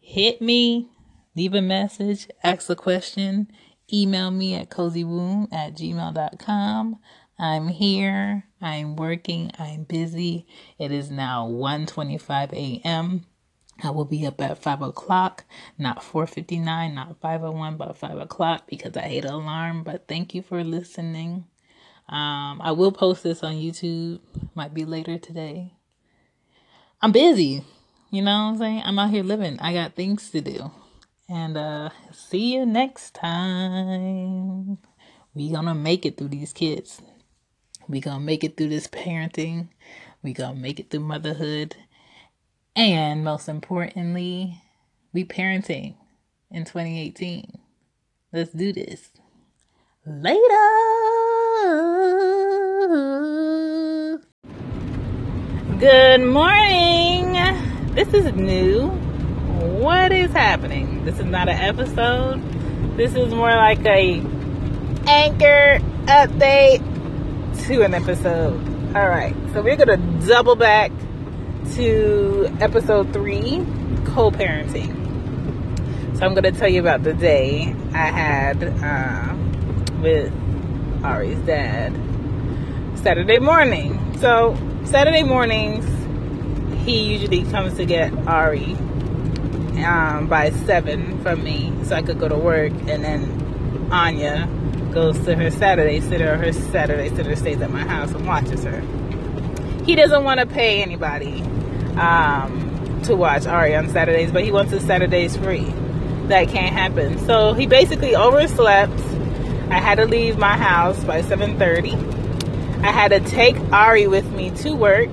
Hit 0.00 0.42
me, 0.42 0.88
leave 1.34 1.54
a 1.54 1.62
message, 1.62 2.28
ask 2.42 2.68
a 2.68 2.76
question, 2.76 3.50
email 3.92 4.30
me 4.30 4.54
at 4.54 4.68
cozywomb 4.68 5.52
at 5.52 5.74
gmail.com. 5.74 6.98
I'm 7.38 7.68
here. 7.68 8.44
I'm 8.60 8.94
working. 8.96 9.50
I'm 9.58 9.84
busy. 9.84 10.46
It 10.78 10.92
is 10.92 11.10
now 11.10 11.48
1.25 11.48 12.52
a.m. 12.52 13.26
I 13.82 13.90
will 13.90 14.04
be 14.04 14.26
up 14.26 14.40
at 14.40 14.62
5 14.62 14.82
o'clock, 14.82 15.44
not 15.76 16.02
4.59, 16.02 16.94
not 16.94 17.20
5.01, 17.20 17.78
but 17.78 17.96
5 17.96 18.18
o'clock 18.18 18.68
because 18.68 18.96
I 18.96 19.02
hate 19.02 19.24
alarm. 19.24 19.82
But 19.82 20.06
thank 20.06 20.34
you 20.34 20.42
for 20.42 20.62
listening. 20.62 21.46
Um, 22.08 22.60
I 22.62 22.72
will 22.72 22.92
post 22.92 23.22
this 23.22 23.42
on 23.42 23.54
YouTube. 23.54 24.20
Might 24.54 24.74
be 24.74 24.84
later 24.84 25.18
today. 25.18 25.74
I'm 27.00 27.12
busy. 27.12 27.64
You 28.10 28.22
know 28.22 28.30
what 28.30 28.52
I'm 28.52 28.58
saying? 28.58 28.82
I'm 28.84 28.98
out 28.98 29.10
here 29.10 29.22
living. 29.22 29.58
I 29.58 29.72
got 29.72 29.94
things 29.94 30.30
to 30.30 30.40
do. 30.40 30.70
And 31.28 31.56
uh 31.56 31.88
see 32.12 32.54
you 32.54 32.66
next 32.66 33.14
time. 33.14 34.78
We 35.34 35.50
gonna 35.50 35.74
make 35.74 36.04
it 36.04 36.18
through 36.18 36.28
these 36.28 36.52
kids. 36.52 37.00
We 37.88 38.00
gonna 38.00 38.20
make 38.20 38.44
it 38.44 38.56
through 38.56 38.68
this 38.68 38.86
parenting. 38.86 39.68
We 40.22 40.34
gonna 40.34 40.60
make 40.60 40.78
it 40.78 40.90
through 40.90 41.00
motherhood. 41.00 41.74
And 42.76 43.24
most 43.24 43.48
importantly, 43.48 44.62
we 45.12 45.24
parenting 45.24 45.94
in 46.50 46.64
2018. 46.64 47.58
Let's 48.32 48.52
do 48.52 48.72
this. 48.72 49.10
Later. 50.06 51.11
Good 55.78 56.22
morning. 56.22 57.34
This 57.94 58.14
is 58.14 58.32
new. 58.32 58.88
What 58.88 60.12
is 60.12 60.30
happening? 60.32 61.04
This 61.04 61.18
is 61.18 61.26
not 61.26 61.48
an 61.48 61.58
episode. 61.58 62.40
This 62.96 63.14
is 63.14 63.34
more 63.34 63.50
like 63.50 63.84
a 63.84 64.20
anchor 65.06 65.78
update 66.06 66.80
to 67.66 67.82
an 67.82 67.92
episode. 67.92 68.56
All 68.96 69.08
right. 69.08 69.34
So 69.52 69.60
we're 69.60 69.76
going 69.76 69.88
to 69.88 69.98
double 70.26 70.56
back 70.56 70.90
to 71.74 72.50
episode 72.60 73.12
3, 73.12 73.66
co-parenting. 74.06 74.96
So 76.16 76.24
I'm 76.24 76.32
going 76.32 76.44
to 76.44 76.52
tell 76.52 76.68
you 76.68 76.80
about 76.80 77.02
the 77.02 77.12
day 77.12 77.74
I 77.92 78.06
had 78.06 78.64
uh, 78.64 79.34
with 80.00 80.32
Ari's 81.04 81.38
dad 81.40 81.92
Saturday 82.96 83.38
morning. 83.38 84.18
So, 84.18 84.56
Saturday 84.84 85.22
mornings, 85.22 85.84
he 86.84 87.14
usually 87.14 87.42
comes 87.44 87.74
to 87.76 87.84
get 87.84 88.12
Ari 88.26 88.74
um, 89.84 90.28
by 90.28 90.50
7 90.50 91.20
from 91.22 91.42
me 91.42 91.72
so 91.84 91.96
I 91.96 92.02
could 92.02 92.18
go 92.18 92.28
to 92.28 92.36
work. 92.36 92.72
And 92.86 93.04
then 93.04 93.88
Anya 93.90 94.48
goes 94.92 95.18
to 95.24 95.34
her 95.34 95.50
Saturday 95.50 96.00
sitter, 96.00 96.36
her 96.36 96.52
Saturday 96.52 97.08
sitter 97.08 97.34
stays 97.34 97.60
at 97.60 97.70
my 97.70 97.82
house 97.82 98.12
and 98.12 98.26
watches 98.26 98.64
her. 98.64 98.80
He 99.84 99.96
doesn't 99.96 100.22
want 100.22 100.38
to 100.40 100.46
pay 100.46 100.82
anybody 100.82 101.42
um, 101.96 103.00
to 103.04 103.16
watch 103.16 103.46
Ari 103.46 103.74
on 103.74 103.88
Saturdays, 103.88 104.30
but 104.30 104.44
he 104.44 104.52
wants 104.52 104.70
his 104.70 104.84
Saturdays 104.84 105.36
free. 105.36 105.72
That 106.28 106.48
can't 106.48 106.72
happen. 106.72 107.18
So 107.26 107.52
he 107.52 107.66
basically 107.66 108.14
overslept 108.14 108.92
I 109.72 109.78
had 109.80 109.96
to 109.96 110.04
leave 110.04 110.38
my 110.38 110.56
house 110.56 111.02
by 111.02 111.22
7:30. 111.22 111.96
I 112.82 112.92
had 112.92 113.08
to 113.12 113.20
take 113.20 113.56
Ari 113.72 114.06
with 114.06 114.30
me 114.32 114.50
to 114.62 114.74
work, 114.74 115.08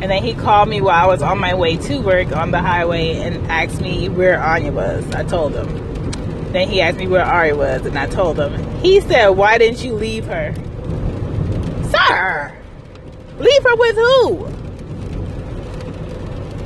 and 0.00 0.10
then 0.10 0.22
he 0.22 0.34
called 0.34 0.68
me 0.68 0.80
while 0.80 1.04
I 1.04 1.06
was 1.06 1.22
on 1.22 1.38
my 1.38 1.54
way 1.54 1.76
to 1.76 2.00
work 2.00 2.34
on 2.34 2.50
the 2.50 2.58
highway 2.58 3.16
and 3.18 3.46
asked 3.48 3.80
me 3.80 4.08
where 4.08 4.40
Anya 4.42 4.72
was. 4.72 5.04
I 5.14 5.22
told 5.22 5.54
him. 5.54 5.68
Then 6.52 6.68
he 6.68 6.80
asked 6.80 6.98
me 6.98 7.06
where 7.06 7.24
Ari 7.24 7.52
was, 7.52 7.86
and 7.86 7.96
I 7.96 8.06
told 8.06 8.38
him. 8.38 8.52
He 8.80 9.00
said, 9.00 9.28
"Why 9.28 9.58
didn't 9.58 9.84
you 9.84 9.94
leave 9.94 10.26
her?" 10.26 10.52
Sir, 11.90 12.52
leave 13.38 13.62
her 13.62 13.76
with 13.76 13.96
who? 13.96 14.48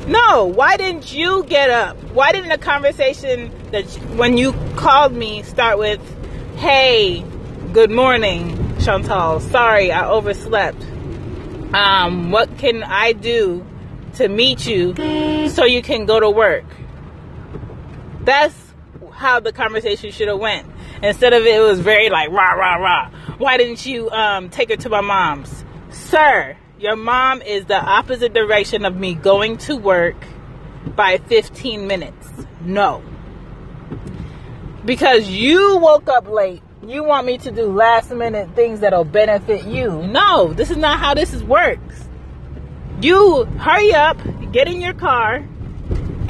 No, 0.07 0.47
why 0.47 0.79
didn't 0.79 1.13
you 1.13 1.45
get 1.45 1.69
up? 1.69 1.99
Why 2.15 2.33
didn't 2.33 2.49
the 2.49 2.57
conversation 2.57 3.51
that 3.73 3.85
when 4.17 4.39
you 4.39 4.55
called 4.77 5.13
me 5.13 5.43
start 5.43 5.79
with, 5.79 6.01
Hey, 6.59 7.25
good 7.73 7.93
morning, 7.93 8.77
Chantal. 8.81 9.39
Sorry, 9.39 9.93
I 9.93 10.09
overslept. 10.09 10.83
Um, 11.73 12.33
what 12.33 12.59
can 12.59 12.83
I 12.83 13.13
do 13.13 13.65
to 14.15 14.27
meet 14.27 14.67
you 14.67 14.93
so 15.51 15.65
you 15.65 15.83
can 15.83 16.05
go 16.05 16.19
to 16.19 16.29
work? 16.29 16.65
That's 18.23 18.57
how 19.13 19.39
the 19.39 19.53
conversation 19.53 20.11
should 20.11 20.27
have 20.27 20.41
went. 20.41 20.67
Instead 21.01 21.33
of 21.33 21.47
it, 21.47 21.55
it 21.55 21.61
was 21.61 21.79
very 21.79 22.11
like 22.11 22.31
rah 22.31 22.55
rah 22.55 22.75
rah. 22.75 23.11
Why 23.39 23.57
didn't 23.57 23.87
you 23.87 24.11
um, 24.11 24.51
take 24.51 24.71
her 24.71 24.77
to 24.79 24.89
my 24.89 25.01
mom's, 25.01 25.65
sir? 25.91 26.57
Your 26.81 26.97
mom 26.97 27.41
is 27.41 27.67
the 27.67 27.81
opposite 27.81 28.35
direction 28.35 28.85
of 28.85 28.97
me 28.97 29.15
going 29.15 29.59
to 29.59 29.77
work 29.77 30.17
by 30.97 31.19
15 31.19 31.87
minutes. 31.87 32.29
No 32.63 33.01
because 34.89 35.29
you 35.29 35.77
woke 35.77 36.09
up 36.09 36.27
late. 36.31 36.63
You 36.83 37.05
want 37.05 37.27
me 37.27 37.37
to 37.37 37.51
do 37.51 37.71
last 37.71 38.11
minute 38.11 38.49
things 38.55 38.81
that'll 38.81 39.05
benefit 39.05 39.67
you. 39.67 39.91
No, 39.91 40.55
this 40.55 40.71
is 40.71 40.79
not 40.79 40.99
how 40.99 41.13
this 41.13 41.35
works. 41.43 42.09
You 43.03 43.45
hurry 43.45 43.93
up, 43.93 44.17
get 44.51 44.67
in 44.67 44.81
your 44.81 44.95
car, 44.95 45.47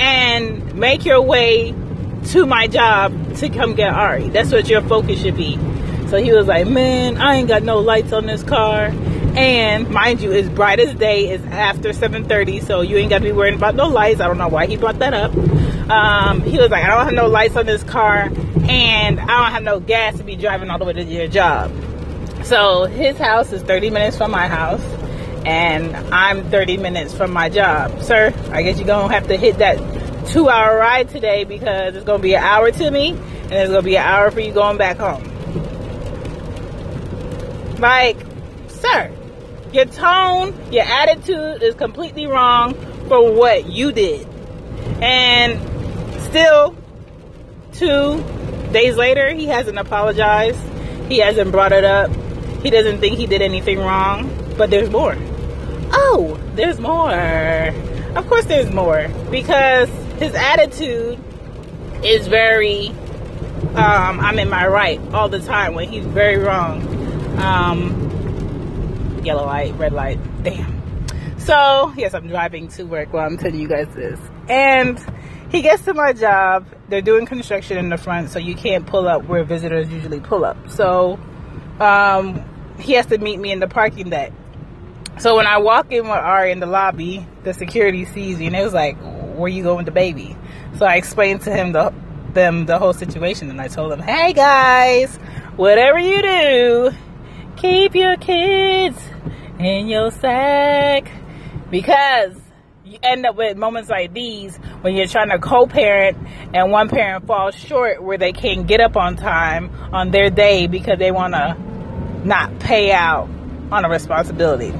and 0.00 0.74
make 0.74 1.04
your 1.04 1.22
way 1.22 1.72
to 2.30 2.46
my 2.46 2.66
job 2.66 3.36
to 3.36 3.48
come 3.48 3.76
get 3.76 3.94
Ari. 3.94 4.30
That's 4.30 4.50
what 4.50 4.68
your 4.68 4.82
focus 4.82 5.20
should 5.22 5.36
be. 5.36 5.54
So 6.08 6.20
he 6.20 6.32
was 6.32 6.48
like, 6.48 6.66
Man, 6.66 7.16
I 7.16 7.36
ain't 7.36 7.46
got 7.46 7.62
no 7.62 7.78
lights 7.78 8.12
on 8.12 8.26
this 8.26 8.42
car. 8.42 8.90
And 9.38 9.88
mind 9.90 10.20
you, 10.20 10.32
it's 10.32 10.48
bright 10.48 10.80
as 10.80 10.96
day. 10.96 11.28
It's 11.28 11.44
after 11.44 11.90
7:30, 11.90 12.60
so 12.60 12.80
you 12.80 12.96
ain't 12.96 13.08
got 13.08 13.18
to 13.18 13.24
be 13.24 13.30
worrying 13.30 13.54
about 13.54 13.76
no 13.76 13.86
lights. 13.86 14.20
I 14.20 14.26
don't 14.26 14.36
know 14.36 14.48
why 14.48 14.66
he 14.66 14.76
brought 14.76 14.98
that 14.98 15.14
up. 15.14 15.32
Um, 15.88 16.40
he 16.40 16.58
was 16.58 16.70
like, 16.70 16.82
I 16.82 16.88
don't 16.88 17.04
have 17.04 17.14
no 17.14 17.28
lights 17.28 17.54
on 17.54 17.64
this 17.64 17.84
car, 17.84 18.32
and 18.68 19.20
I 19.20 19.26
don't 19.26 19.52
have 19.52 19.62
no 19.62 19.78
gas 19.78 20.16
to 20.16 20.24
be 20.24 20.34
driving 20.34 20.70
all 20.70 20.78
the 20.80 20.84
way 20.84 20.92
to 20.94 21.04
your 21.04 21.28
job. 21.28 21.70
So 22.42 22.86
his 22.86 23.16
house 23.16 23.52
is 23.52 23.62
30 23.62 23.90
minutes 23.90 24.16
from 24.16 24.32
my 24.32 24.48
house, 24.48 24.82
and 25.46 25.94
I'm 26.12 26.50
30 26.50 26.76
minutes 26.78 27.14
from 27.14 27.30
my 27.30 27.48
job. 27.48 28.02
Sir, 28.02 28.34
I 28.50 28.62
guess 28.62 28.78
you're 28.78 28.88
gonna 28.88 29.14
have 29.14 29.28
to 29.28 29.36
hit 29.36 29.58
that 29.58 29.76
two-hour 30.30 30.76
ride 30.76 31.10
today 31.10 31.44
because 31.44 31.94
it's 31.94 32.04
gonna 32.04 32.18
be 32.18 32.34
an 32.34 32.42
hour 32.42 32.72
to 32.72 32.90
me, 32.90 33.10
and 33.10 33.52
it's 33.52 33.70
gonna 33.70 33.82
be 33.82 33.96
an 33.96 34.04
hour 34.04 34.32
for 34.32 34.40
you 34.40 34.50
going 34.50 34.78
back 34.78 34.96
home. 34.96 35.22
Like, 37.78 38.16
sir, 38.66 39.12
your 39.72 39.84
tone, 39.86 40.54
your 40.72 40.84
attitude 40.84 41.62
is 41.62 41.74
completely 41.74 42.26
wrong 42.26 42.74
for 43.08 43.32
what 43.32 43.68
you 43.68 43.92
did. 43.92 44.26
And 45.00 45.60
still, 46.22 46.76
two 47.72 48.22
days 48.72 48.96
later, 48.96 49.34
he 49.34 49.46
hasn't 49.46 49.78
apologized. 49.78 50.60
He 51.08 51.18
hasn't 51.18 51.52
brought 51.52 51.72
it 51.72 51.84
up. 51.84 52.10
He 52.62 52.70
doesn't 52.70 52.98
think 52.98 53.16
he 53.16 53.26
did 53.26 53.42
anything 53.42 53.78
wrong. 53.78 54.30
But 54.56 54.70
there's 54.70 54.90
more. 54.90 55.16
Oh, 55.92 56.38
there's 56.54 56.80
more. 56.80 57.12
Of 57.12 58.28
course, 58.28 58.46
there's 58.46 58.72
more 58.72 59.08
because 59.30 59.88
his 60.18 60.34
attitude 60.34 61.18
is 62.02 62.26
very. 62.26 62.88
Um, 63.74 64.20
I'm 64.20 64.38
in 64.38 64.48
my 64.48 64.66
right 64.66 65.00
all 65.12 65.28
the 65.28 65.40
time 65.40 65.74
when 65.74 65.88
he's 65.88 66.04
very 66.04 66.38
wrong. 66.38 66.82
Um, 67.38 68.07
yellow 69.28 69.44
light, 69.44 69.74
red 69.76 69.92
light. 69.92 70.18
Damn. 70.42 70.74
So, 71.38 71.92
yes, 71.96 72.14
I'm 72.14 72.28
driving 72.28 72.68
to 72.68 72.84
work 72.84 73.12
while 73.12 73.26
I'm 73.26 73.36
telling 73.36 73.60
you 73.60 73.68
guys 73.68 73.86
this. 73.94 74.18
And 74.48 74.98
he 75.50 75.60
gets 75.62 75.84
to 75.84 75.94
my 75.94 76.12
job. 76.12 76.66
They're 76.88 77.02
doing 77.02 77.26
construction 77.26 77.76
in 77.76 77.90
the 77.90 77.98
front, 77.98 78.30
so 78.30 78.38
you 78.38 78.54
can't 78.54 78.86
pull 78.86 79.06
up 79.06 79.26
where 79.26 79.44
visitors 79.44 79.90
usually 79.90 80.20
pull 80.20 80.44
up. 80.44 80.56
So, 80.70 81.20
um, 81.78 82.42
he 82.78 82.94
has 82.94 83.06
to 83.06 83.18
meet 83.18 83.38
me 83.38 83.52
in 83.52 83.60
the 83.60 83.68
parking 83.68 84.10
deck. 84.10 84.32
So 85.18 85.36
when 85.36 85.46
I 85.46 85.58
walk 85.58 85.92
in 85.92 86.04
with 86.04 86.12
Ari 86.12 86.52
in 86.52 86.60
the 86.60 86.66
lobby, 86.66 87.26
the 87.42 87.52
security 87.52 88.04
sees 88.04 88.38
me 88.38 88.46
and 88.46 88.54
it 88.54 88.62
was 88.62 88.72
like, 88.72 88.96
"Where 89.36 89.48
you 89.48 89.64
going 89.64 89.78
with 89.78 89.86
the 89.86 89.92
baby?" 89.92 90.36
So 90.78 90.86
I 90.86 90.94
explained 90.94 91.40
to 91.42 91.50
him 91.50 91.72
the 91.72 91.92
them 92.34 92.66
the 92.66 92.78
whole 92.78 92.92
situation, 92.92 93.50
and 93.50 93.60
I 93.60 93.66
told 93.66 93.92
him, 93.92 93.98
"Hey 93.98 94.32
guys, 94.32 95.16
whatever 95.56 95.98
you 95.98 96.22
do, 96.22 96.90
keep 97.60 97.94
your 97.94 98.16
kids 98.16 98.98
in 99.58 99.88
your 99.88 100.10
sack." 100.10 101.10
because 101.70 102.34
you 102.84 102.98
end 103.02 103.26
up 103.26 103.36
with 103.36 103.56
moments 103.56 103.90
like 103.90 104.12
these 104.14 104.56
when 104.80 104.94
you're 104.94 105.06
trying 105.06 105.28
to 105.28 105.38
co-parent 105.38 106.16
and 106.54 106.70
one 106.70 106.88
parent 106.88 107.26
falls 107.26 107.54
short 107.54 108.02
where 108.02 108.16
they 108.16 108.32
can't 108.32 108.66
get 108.66 108.80
up 108.80 108.96
on 108.96 109.16
time 109.16 109.70
on 109.92 110.10
their 110.10 110.30
day 110.30 110.66
because 110.66 110.98
they 110.98 111.10
want 111.10 111.34
to 111.34 111.56
not 112.26 112.58
pay 112.58 112.92
out 112.92 113.28
on 113.70 113.84
a 113.84 113.88
responsibility. 113.88 114.72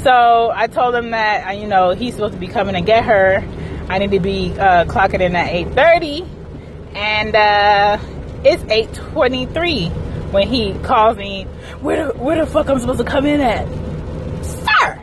So 0.00 0.50
I 0.52 0.66
told 0.66 0.94
him 0.96 1.10
that 1.10 1.46
uh, 1.46 1.52
you 1.52 1.68
know 1.68 1.90
he's 1.90 2.14
supposed 2.14 2.34
to 2.34 2.40
be 2.40 2.48
coming 2.48 2.74
to 2.74 2.80
get 2.80 3.04
her. 3.04 3.44
I 3.88 3.98
need 3.98 4.10
to 4.10 4.20
be 4.20 4.52
uh, 4.58 4.84
clocking 4.86 5.20
in 5.20 5.36
at 5.36 5.52
8:30, 5.52 6.28
and 6.96 7.36
uh, 7.36 7.98
it's 8.44 8.62
8:23 8.64 10.11
when 10.32 10.48
he 10.48 10.72
calls 10.80 11.16
me. 11.16 11.44
Where 11.80 12.08
the, 12.08 12.18
where 12.18 12.44
the 12.44 12.50
fuck 12.50 12.68
I'm 12.68 12.78
supposed 12.80 12.98
to 12.98 13.04
come 13.04 13.26
in 13.26 13.40
at? 13.40 13.66
Sir! 14.44 15.02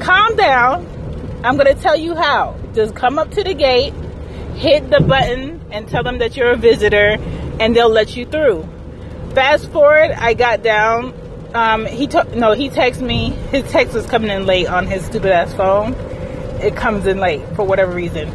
Calm 0.00 0.36
down. 0.36 0.86
I'm 1.42 1.56
going 1.56 1.74
to 1.74 1.80
tell 1.80 1.96
you 1.96 2.14
how. 2.14 2.56
Just 2.74 2.94
come 2.94 3.18
up 3.18 3.30
to 3.32 3.42
the 3.42 3.54
gate, 3.54 3.94
hit 4.54 4.90
the 4.90 5.00
button, 5.00 5.60
and 5.72 5.88
tell 5.88 6.02
them 6.02 6.18
that 6.18 6.36
you're 6.36 6.50
a 6.50 6.56
visitor, 6.56 7.16
and 7.58 7.74
they'll 7.74 7.88
let 7.88 8.16
you 8.16 8.26
through. 8.26 8.68
Fast 9.34 9.70
forward, 9.70 10.10
I 10.10 10.34
got 10.34 10.62
down. 10.62 11.14
Um, 11.54 11.86
he 11.86 12.06
took 12.06 12.32
no, 12.34 12.52
he 12.52 12.68
texted 12.68 13.02
me. 13.02 13.30
His 13.50 13.68
text 13.70 13.94
was 13.94 14.06
coming 14.06 14.30
in 14.30 14.46
late 14.46 14.68
on 14.68 14.86
his 14.86 15.04
stupid 15.04 15.32
ass 15.32 15.52
phone. 15.54 15.94
It 16.60 16.76
comes 16.76 17.06
in 17.06 17.18
late 17.18 17.44
for 17.56 17.64
whatever 17.64 17.92
reason. 17.92 18.28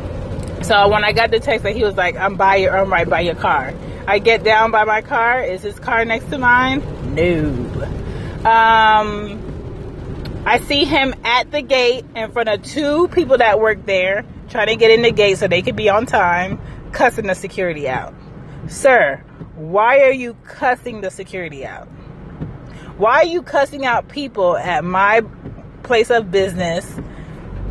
So 0.63 0.89
when 0.89 1.05
I 1.05 1.13
got 1.13 1.31
the 1.31 1.39
text 1.39 1.63
that 1.63 1.75
he 1.75 1.83
was 1.83 1.95
like, 1.95 2.17
"I'm 2.17 2.35
by 2.35 2.57
your, 2.57 2.77
I'm 2.77 2.91
right 2.91 3.07
by 3.07 3.21
your 3.21 3.35
car." 3.35 3.73
I 4.07 4.19
get 4.19 4.43
down 4.43 4.71
by 4.71 4.83
my 4.83 5.01
car. 5.01 5.41
Is 5.41 5.61
his 5.63 5.79
car 5.79 6.05
next 6.05 6.29
to 6.29 6.37
mine? 6.37 6.83
No. 7.15 7.49
Um, 8.45 10.43
I 10.45 10.59
see 10.59 10.85
him 10.85 11.15
at 11.23 11.49
the 11.49 11.63
gate 11.63 12.05
in 12.15 12.31
front 12.31 12.49
of 12.49 12.61
two 12.61 13.07
people 13.07 13.39
that 13.39 13.59
work 13.59 13.85
there, 13.85 14.23
trying 14.49 14.67
to 14.67 14.75
get 14.75 14.91
in 14.91 15.01
the 15.01 15.11
gate 15.11 15.39
so 15.39 15.47
they 15.47 15.63
could 15.63 15.75
be 15.75 15.89
on 15.89 16.05
time, 16.05 16.61
cussing 16.91 17.25
the 17.25 17.33
security 17.33 17.89
out. 17.89 18.13
Sir, 18.67 19.23
why 19.55 20.01
are 20.01 20.11
you 20.11 20.35
cussing 20.43 21.01
the 21.01 21.09
security 21.09 21.65
out? 21.65 21.87
Why 22.97 23.21
are 23.21 23.25
you 23.25 23.41
cussing 23.41 23.85
out 23.85 24.07
people 24.07 24.55
at 24.55 24.83
my 24.83 25.21
place 25.81 26.11
of 26.11 26.29
business 26.29 26.85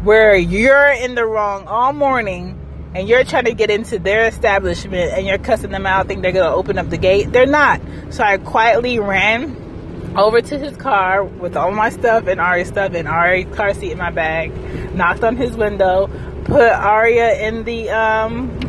where 0.02 0.36
you're 0.36 0.90
in 0.90 1.14
the 1.14 1.24
wrong 1.24 1.66
all 1.66 1.92
morning 1.92 2.60
and 2.94 3.08
you're 3.08 3.24
trying 3.24 3.46
to 3.46 3.54
get 3.54 3.70
into 3.70 3.98
their 3.98 4.26
establishment 4.26 5.12
and 5.12 5.26
you're 5.26 5.38
cussing 5.38 5.70
them 5.70 5.84
out, 5.84 6.06
think 6.06 6.22
they're 6.22 6.32
going 6.32 6.48
to 6.48 6.54
open 6.54 6.78
up 6.78 6.88
the 6.90 6.96
gate? 6.96 7.32
They're 7.32 7.46
not. 7.46 7.80
So 8.10 8.22
I 8.22 8.38
quietly 8.38 9.00
ran 9.00 10.14
over 10.16 10.40
to 10.40 10.58
his 10.58 10.76
car 10.76 11.24
with 11.24 11.56
all 11.56 11.72
my 11.72 11.90
stuff 11.90 12.28
and 12.28 12.40
Aria's 12.40 12.68
stuff 12.68 12.94
and 12.94 13.08
Aria's 13.08 13.52
car 13.56 13.74
seat 13.74 13.90
in 13.90 13.98
my 13.98 14.10
bag, 14.10 14.52
knocked 14.94 15.24
on 15.24 15.36
his 15.36 15.56
window, 15.56 16.08
put 16.44 16.70
Aria 16.70 17.48
in 17.48 17.64
the 17.64 17.90
um, 17.90 18.60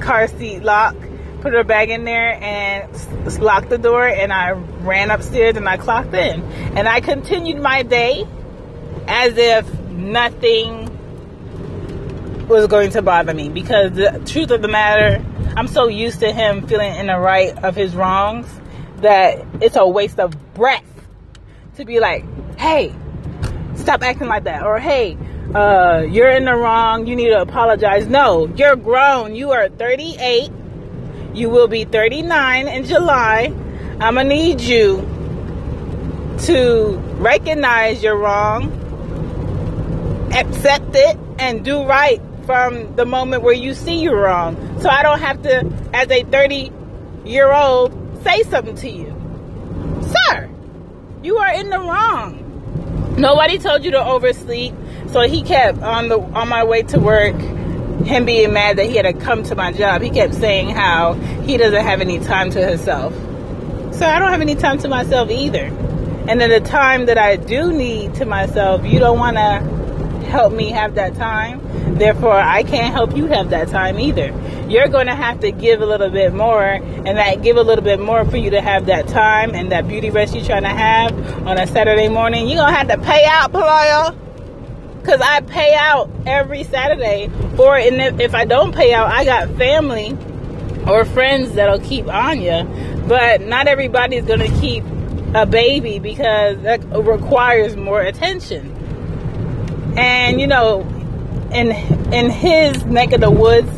car 0.00 0.26
seat 0.26 0.64
lock, 0.64 0.96
put 1.40 1.52
her 1.52 1.62
bag 1.62 1.90
in 1.90 2.04
there 2.04 2.42
and 2.42 2.92
locked 3.38 3.70
the 3.70 3.78
door 3.78 4.06
and 4.06 4.32
I 4.32 4.50
ran 4.50 5.12
upstairs 5.12 5.56
and 5.56 5.68
I 5.68 5.76
clocked 5.76 6.12
in. 6.12 6.42
And 6.76 6.88
I 6.88 7.00
continued 7.00 7.62
my 7.62 7.84
day 7.84 8.26
as 9.06 9.36
if 9.36 9.72
nothing 9.90 10.88
was 12.50 12.66
going 12.66 12.90
to 12.90 13.00
bother 13.00 13.32
me 13.32 13.48
because 13.48 13.92
the 13.92 14.20
truth 14.26 14.50
of 14.50 14.60
the 14.60 14.68
matter, 14.68 15.24
I'm 15.56 15.68
so 15.68 15.86
used 15.86 16.18
to 16.20 16.32
him 16.32 16.66
feeling 16.66 16.96
in 16.96 17.06
the 17.06 17.16
right 17.16 17.56
of 17.62 17.76
his 17.76 17.94
wrongs 17.94 18.48
that 18.96 19.46
it's 19.60 19.76
a 19.76 19.86
waste 19.86 20.18
of 20.18 20.34
breath 20.52 20.84
to 21.76 21.84
be 21.84 22.00
like, 22.00 22.24
hey, 22.58 22.92
stop 23.76 24.02
acting 24.02 24.26
like 24.26 24.44
that. 24.44 24.64
Or 24.64 24.80
hey, 24.80 25.16
uh, 25.54 26.00
you're 26.10 26.28
in 26.28 26.44
the 26.44 26.54
wrong. 26.54 27.06
You 27.06 27.14
need 27.14 27.28
to 27.28 27.40
apologize. 27.40 28.08
No, 28.08 28.48
you're 28.56 28.76
grown. 28.76 29.36
You 29.36 29.52
are 29.52 29.68
38. 29.68 30.50
You 31.32 31.50
will 31.50 31.68
be 31.68 31.84
39 31.84 32.66
in 32.66 32.84
July. 32.84 33.54
I'm 34.00 34.16
to 34.16 34.24
need 34.24 34.60
you 34.60 35.02
to 36.40 36.96
recognize 37.18 38.02
you're 38.02 38.16
wrong, 38.16 38.72
accept 40.32 40.96
it, 40.96 41.16
and 41.38 41.64
do 41.64 41.84
right 41.84 42.20
from 42.50 42.96
the 42.96 43.06
moment 43.06 43.44
where 43.44 43.54
you 43.54 43.74
see 43.74 44.00
you're 44.00 44.22
wrong. 44.22 44.56
So 44.80 44.88
I 44.88 45.04
don't 45.04 45.20
have 45.20 45.40
to, 45.42 45.72
as 45.94 46.10
a 46.10 46.24
30 46.24 46.72
year 47.24 47.52
old, 47.52 47.92
say 48.24 48.42
something 48.42 48.74
to 48.74 48.90
you. 48.90 49.14
Sir, 50.02 50.50
you 51.22 51.38
are 51.38 51.54
in 51.54 51.70
the 51.70 51.78
wrong. 51.78 53.14
Nobody 53.16 53.56
told 53.58 53.84
you 53.84 53.92
to 53.92 54.04
oversleep. 54.04 54.74
So 55.12 55.20
he 55.20 55.42
kept 55.42 55.78
on 55.78 56.08
the 56.08 56.18
on 56.18 56.48
my 56.48 56.64
way 56.64 56.82
to 56.82 56.98
work, 56.98 57.36
him 58.04 58.24
being 58.24 58.52
mad 58.52 58.78
that 58.78 58.86
he 58.86 58.96
had 58.96 59.02
to 59.02 59.12
come 59.12 59.44
to 59.44 59.54
my 59.54 59.70
job. 59.70 60.02
He 60.02 60.10
kept 60.10 60.34
saying 60.34 60.70
how 60.70 61.12
he 61.12 61.56
doesn't 61.56 61.84
have 61.84 62.00
any 62.00 62.18
time 62.18 62.50
to 62.50 62.66
himself. 62.66 63.14
So 63.94 64.06
I 64.06 64.18
don't 64.18 64.32
have 64.32 64.40
any 64.40 64.56
time 64.56 64.78
to 64.78 64.88
myself 64.88 65.30
either. 65.30 65.66
And 66.26 66.40
then 66.40 66.50
the 66.50 66.68
time 66.68 67.06
that 67.06 67.16
I 67.16 67.36
do 67.36 67.72
need 67.72 68.16
to 68.16 68.24
myself, 68.24 68.84
you 68.84 68.98
don't 68.98 69.20
want 69.20 69.36
to 69.36 69.79
help 70.30 70.52
me 70.52 70.70
have 70.70 70.94
that 70.94 71.14
time. 71.14 71.60
Therefore, 71.98 72.36
I 72.36 72.62
can't 72.62 72.94
help 72.94 73.16
you 73.16 73.26
have 73.26 73.50
that 73.50 73.68
time 73.68 73.98
either. 74.00 74.32
You're 74.68 74.88
going 74.88 75.08
to 75.08 75.14
have 75.14 75.40
to 75.40 75.50
give 75.50 75.82
a 75.82 75.86
little 75.86 76.08
bit 76.08 76.32
more, 76.32 76.64
and 76.64 77.06
that 77.06 77.42
give 77.42 77.56
a 77.56 77.62
little 77.62 77.84
bit 77.84 78.00
more 78.00 78.24
for 78.24 78.36
you 78.36 78.50
to 78.50 78.60
have 78.60 78.86
that 78.86 79.08
time 79.08 79.54
and 79.54 79.70
that 79.72 79.86
beauty 79.88 80.08
rest 80.10 80.34
you're 80.34 80.44
trying 80.44 80.62
to 80.62 80.68
have 80.68 81.12
on 81.46 81.58
a 81.58 81.66
Saturday 81.66 82.08
morning. 82.08 82.46
You're 82.46 82.58
going 82.58 82.72
to 82.72 82.78
have 82.78 82.88
to 82.88 82.98
pay 82.98 83.24
out, 83.26 83.50
player. 83.50 84.14
Because 85.00 85.20
I 85.22 85.40
pay 85.40 85.74
out 85.74 86.10
every 86.26 86.62
Saturday. 86.64 87.30
Or 87.58 87.78
if 87.78 88.34
I 88.34 88.44
don't 88.44 88.74
pay 88.74 88.92
out, 88.92 89.08
I 89.08 89.24
got 89.24 89.48
family 89.56 90.16
or 90.86 91.04
friends 91.04 91.52
that'll 91.54 91.80
keep 91.80 92.06
on 92.06 92.40
you. 92.40 92.64
But 93.08 93.40
not 93.40 93.66
everybody's 93.66 94.24
going 94.24 94.40
to 94.40 94.60
keep 94.60 94.84
a 95.34 95.46
baby 95.46 95.98
because 95.98 96.60
that 96.62 96.84
requires 96.84 97.76
more 97.76 98.02
attention. 98.02 98.69
And 99.96 100.40
you 100.40 100.46
know, 100.46 100.80
in 101.52 101.70
in 102.12 102.30
his 102.30 102.84
neck 102.84 103.12
of 103.12 103.20
the 103.20 103.30
woods, 103.30 103.70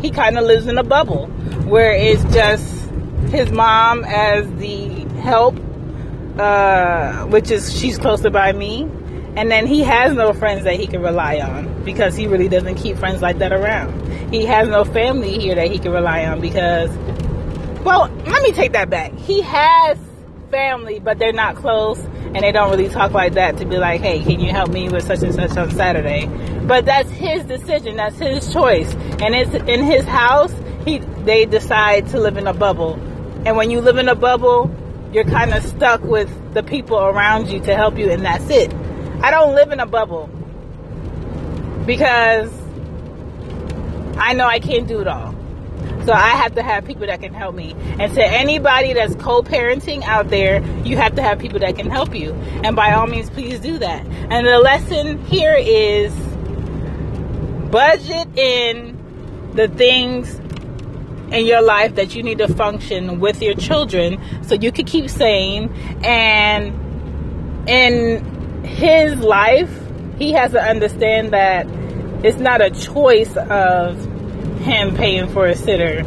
he 0.00 0.10
kind 0.10 0.38
of 0.38 0.44
lives 0.44 0.66
in 0.66 0.78
a 0.78 0.84
bubble 0.84 1.26
where 1.66 1.92
it's 1.92 2.22
just 2.32 2.88
his 3.30 3.50
mom 3.50 4.04
as 4.04 4.50
the 4.54 5.04
help, 5.20 5.56
uh, 6.38 7.24
which 7.26 7.50
is 7.50 7.76
she's 7.78 7.98
closer 7.98 8.30
by 8.30 8.52
me, 8.52 8.82
and 9.36 9.50
then 9.50 9.66
he 9.66 9.82
has 9.82 10.14
no 10.14 10.32
friends 10.32 10.64
that 10.64 10.74
he 10.74 10.86
can 10.86 11.02
rely 11.02 11.40
on 11.40 11.84
because 11.84 12.16
he 12.16 12.26
really 12.26 12.48
doesn't 12.48 12.76
keep 12.76 12.96
friends 12.96 13.22
like 13.22 13.38
that 13.38 13.52
around. 13.52 14.32
He 14.32 14.44
has 14.44 14.68
no 14.68 14.84
family 14.84 15.38
here 15.38 15.54
that 15.54 15.70
he 15.70 15.78
can 15.78 15.92
rely 15.92 16.24
on 16.24 16.40
because, 16.40 16.90
well, 17.84 18.08
let 18.26 18.42
me 18.42 18.52
take 18.52 18.72
that 18.72 18.90
back. 18.90 19.12
He 19.14 19.40
has 19.42 19.98
family, 20.50 20.98
but 20.98 21.18
they're 21.18 21.32
not 21.32 21.56
close 21.56 21.98
and 21.98 22.44
they 22.44 22.52
don't 22.52 22.70
really 22.70 22.88
talk 22.88 23.12
like 23.12 23.34
that 23.34 23.56
to 23.58 23.64
be 23.64 23.78
like, 23.78 24.00
hey, 24.00 24.22
can 24.22 24.40
you 24.40 24.50
help 24.50 24.70
me 24.70 24.88
with 24.88 25.06
such 25.06 25.22
and 25.22 25.34
such 25.34 25.56
on 25.56 25.70
Saturday? 25.70 26.26
But 26.66 26.84
that's 26.84 27.10
his 27.10 27.44
decision. 27.44 27.96
That's 27.96 28.18
his 28.18 28.52
choice. 28.52 28.92
And 29.20 29.34
it's 29.34 29.54
in 29.54 29.84
his 29.84 30.04
house. 30.04 30.52
He 30.84 30.98
they 30.98 31.46
decide 31.46 32.08
to 32.08 32.20
live 32.20 32.36
in 32.36 32.46
a 32.46 32.54
bubble. 32.54 32.94
And 33.44 33.56
when 33.56 33.70
you 33.70 33.80
live 33.80 33.96
in 33.96 34.08
a 34.08 34.14
bubble, 34.14 34.74
you're 35.12 35.24
kind 35.24 35.54
of 35.54 35.64
stuck 35.64 36.02
with 36.02 36.28
the 36.54 36.62
people 36.62 36.98
around 36.98 37.48
you 37.48 37.60
to 37.60 37.74
help 37.74 37.96
you, 37.96 38.10
and 38.10 38.24
that's 38.24 38.48
it. 38.50 38.72
I 39.22 39.30
don't 39.30 39.54
live 39.54 39.72
in 39.72 39.80
a 39.80 39.86
bubble 39.86 40.28
because 41.86 42.52
I 44.16 44.34
know 44.34 44.46
I 44.46 44.58
can't 44.58 44.88
do 44.88 45.00
it 45.00 45.06
all. 45.06 45.35
So 46.06 46.12
I 46.12 46.36
have 46.36 46.54
to 46.54 46.62
have 46.62 46.84
people 46.84 47.08
that 47.08 47.20
can 47.20 47.34
help 47.34 47.56
me. 47.56 47.74
And 47.98 48.14
to 48.14 48.24
anybody 48.24 48.92
that's 48.92 49.16
co 49.16 49.42
parenting 49.42 50.04
out 50.04 50.30
there, 50.30 50.64
you 50.84 50.96
have 50.96 51.16
to 51.16 51.22
have 51.22 51.40
people 51.40 51.58
that 51.58 51.74
can 51.74 51.90
help 51.90 52.14
you. 52.14 52.32
And 52.62 52.76
by 52.76 52.92
all 52.92 53.08
means, 53.08 53.28
please 53.28 53.58
do 53.58 53.76
that. 53.78 54.06
And 54.06 54.46
the 54.46 54.58
lesson 54.60 55.24
here 55.26 55.56
is 55.58 56.14
budget 57.72 58.28
in 58.38 58.96
the 59.54 59.66
things 59.66 60.32
in 61.32 61.44
your 61.44 61.62
life 61.62 61.96
that 61.96 62.14
you 62.14 62.22
need 62.22 62.38
to 62.38 62.54
function 62.54 63.18
with 63.18 63.42
your 63.42 63.54
children 63.54 64.22
so 64.44 64.54
you 64.54 64.70
can 64.70 64.86
keep 64.86 65.10
sane 65.10 65.74
and 66.04 67.68
in 67.68 68.62
his 68.64 69.16
life 69.16 69.70
he 70.18 70.30
has 70.30 70.52
to 70.52 70.62
understand 70.62 71.32
that 71.32 71.66
it's 72.24 72.38
not 72.38 72.62
a 72.62 72.70
choice 72.70 73.36
of 73.36 74.15
him 74.66 74.96
paying 74.96 75.28
for 75.28 75.46
a 75.46 75.54
sitter 75.54 76.00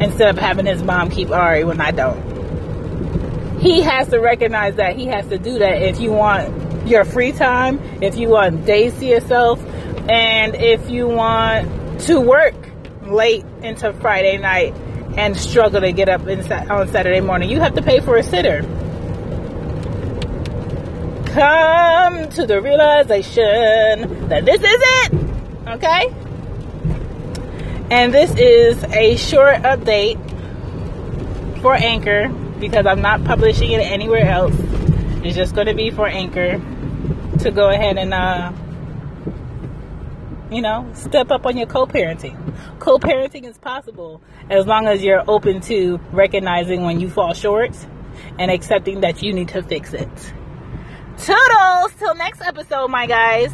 instead 0.00 0.28
of 0.30 0.38
having 0.38 0.66
his 0.66 0.82
mom 0.82 1.10
keep 1.10 1.30
Ari 1.30 1.64
when 1.64 1.80
I 1.80 1.90
don't. 1.90 3.60
He 3.60 3.82
has 3.82 4.08
to 4.08 4.18
recognize 4.18 4.76
that 4.76 4.96
he 4.96 5.06
has 5.06 5.26
to 5.28 5.38
do 5.38 5.58
that 5.58 5.82
if 5.82 6.00
you 6.00 6.12
want 6.12 6.86
your 6.86 7.04
free 7.04 7.32
time, 7.32 7.80
if 8.02 8.16
you 8.16 8.28
want 8.28 8.64
days 8.66 8.98
to 8.98 9.06
yourself, 9.06 9.62
and 10.08 10.54
if 10.54 10.90
you 10.90 11.08
want 11.08 12.00
to 12.02 12.20
work 12.20 12.54
late 13.02 13.44
into 13.62 13.92
Friday 13.94 14.38
night 14.38 14.74
and 15.16 15.36
struggle 15.36 15.80
to 15.80 15.92
get 15.92 16.08
up 16.08 16.22
on 16.22 16.88
Saturday 16.88 17.20
morning. 17.20 17.48
You 17.48 17.60
have 17.60 17.74
to 17.74 17.82
pay 17.82 18.00
for 18.00 18.16
a 18.16 18.22
sitter. 18.22 18.62
Come 21.26 22.28
to 22.30 22.46
the 22.46 22.60
realization 22.60 24.28
that 24.28 24.44
this 24.44 24.60
is 24.60 24.64
it. 24.64 25.14
Okay? 25.68 26.23
And 27.90 28.14
this 28.14 28.34
is 28.36 28.82
a 28.84 29.16
short 29.16 29.56
update 29.56 30.18
for 31.60 31.74
Anchor 31.74 32.28
because 32.58 32.86
I'm 32.86 33.02
not 33.02 33.24
publishing 33.24 33.72
it 33.72 33.80
anywhere 33.80 34.26
else. 34.26 34.54
It's 35.22 35.36
just 35.36 35.54
going 35.54 35.66
to 35.66 35.74
be 35.74 35.90
for 35.90 36.06
Anchor 36.06 36.60
to 37.40 37.50
go 37.50 37.68
ahead 37.70 37.98
and 37.98 38.14
uh, 38.14 38.52
you 40.50 40.62
know, 40.62 40.88
step 40.94 41.30
up 41.30 41.46
on 41.46 41.56
your 41.56 41.66
co 41.66 41.86
parenting. 41.86 42.38
Co 42.78 42.98
parenting 42.98 43.44
is 43.44 43.58
possible 43.58 44.22
as 44.48 44.66
long 44.66 44.86
as 44.86 45.02
you're 45.02 45.24
open 45.28 45.60
to 45.62 45.98
recognizing 46.12 46.82
when 46.82 47.00
you 47.00 47.10
fall 47.10 47.34
short 47.34 47.76
and 48.38 48.50
accepting 48.50 49.00
that 49.00 49.22
you 49.22 49.32
need 49.32 49.48
to 49.48 49.62
fix 49.62 49.92
it. 49.92 50.08
Toodles! 51.18 51.92
Till 51.98 52.14
next 52.14 52.40
episode, 52.40 52.88
my 52.88 53.06
guys. 53.06 53.52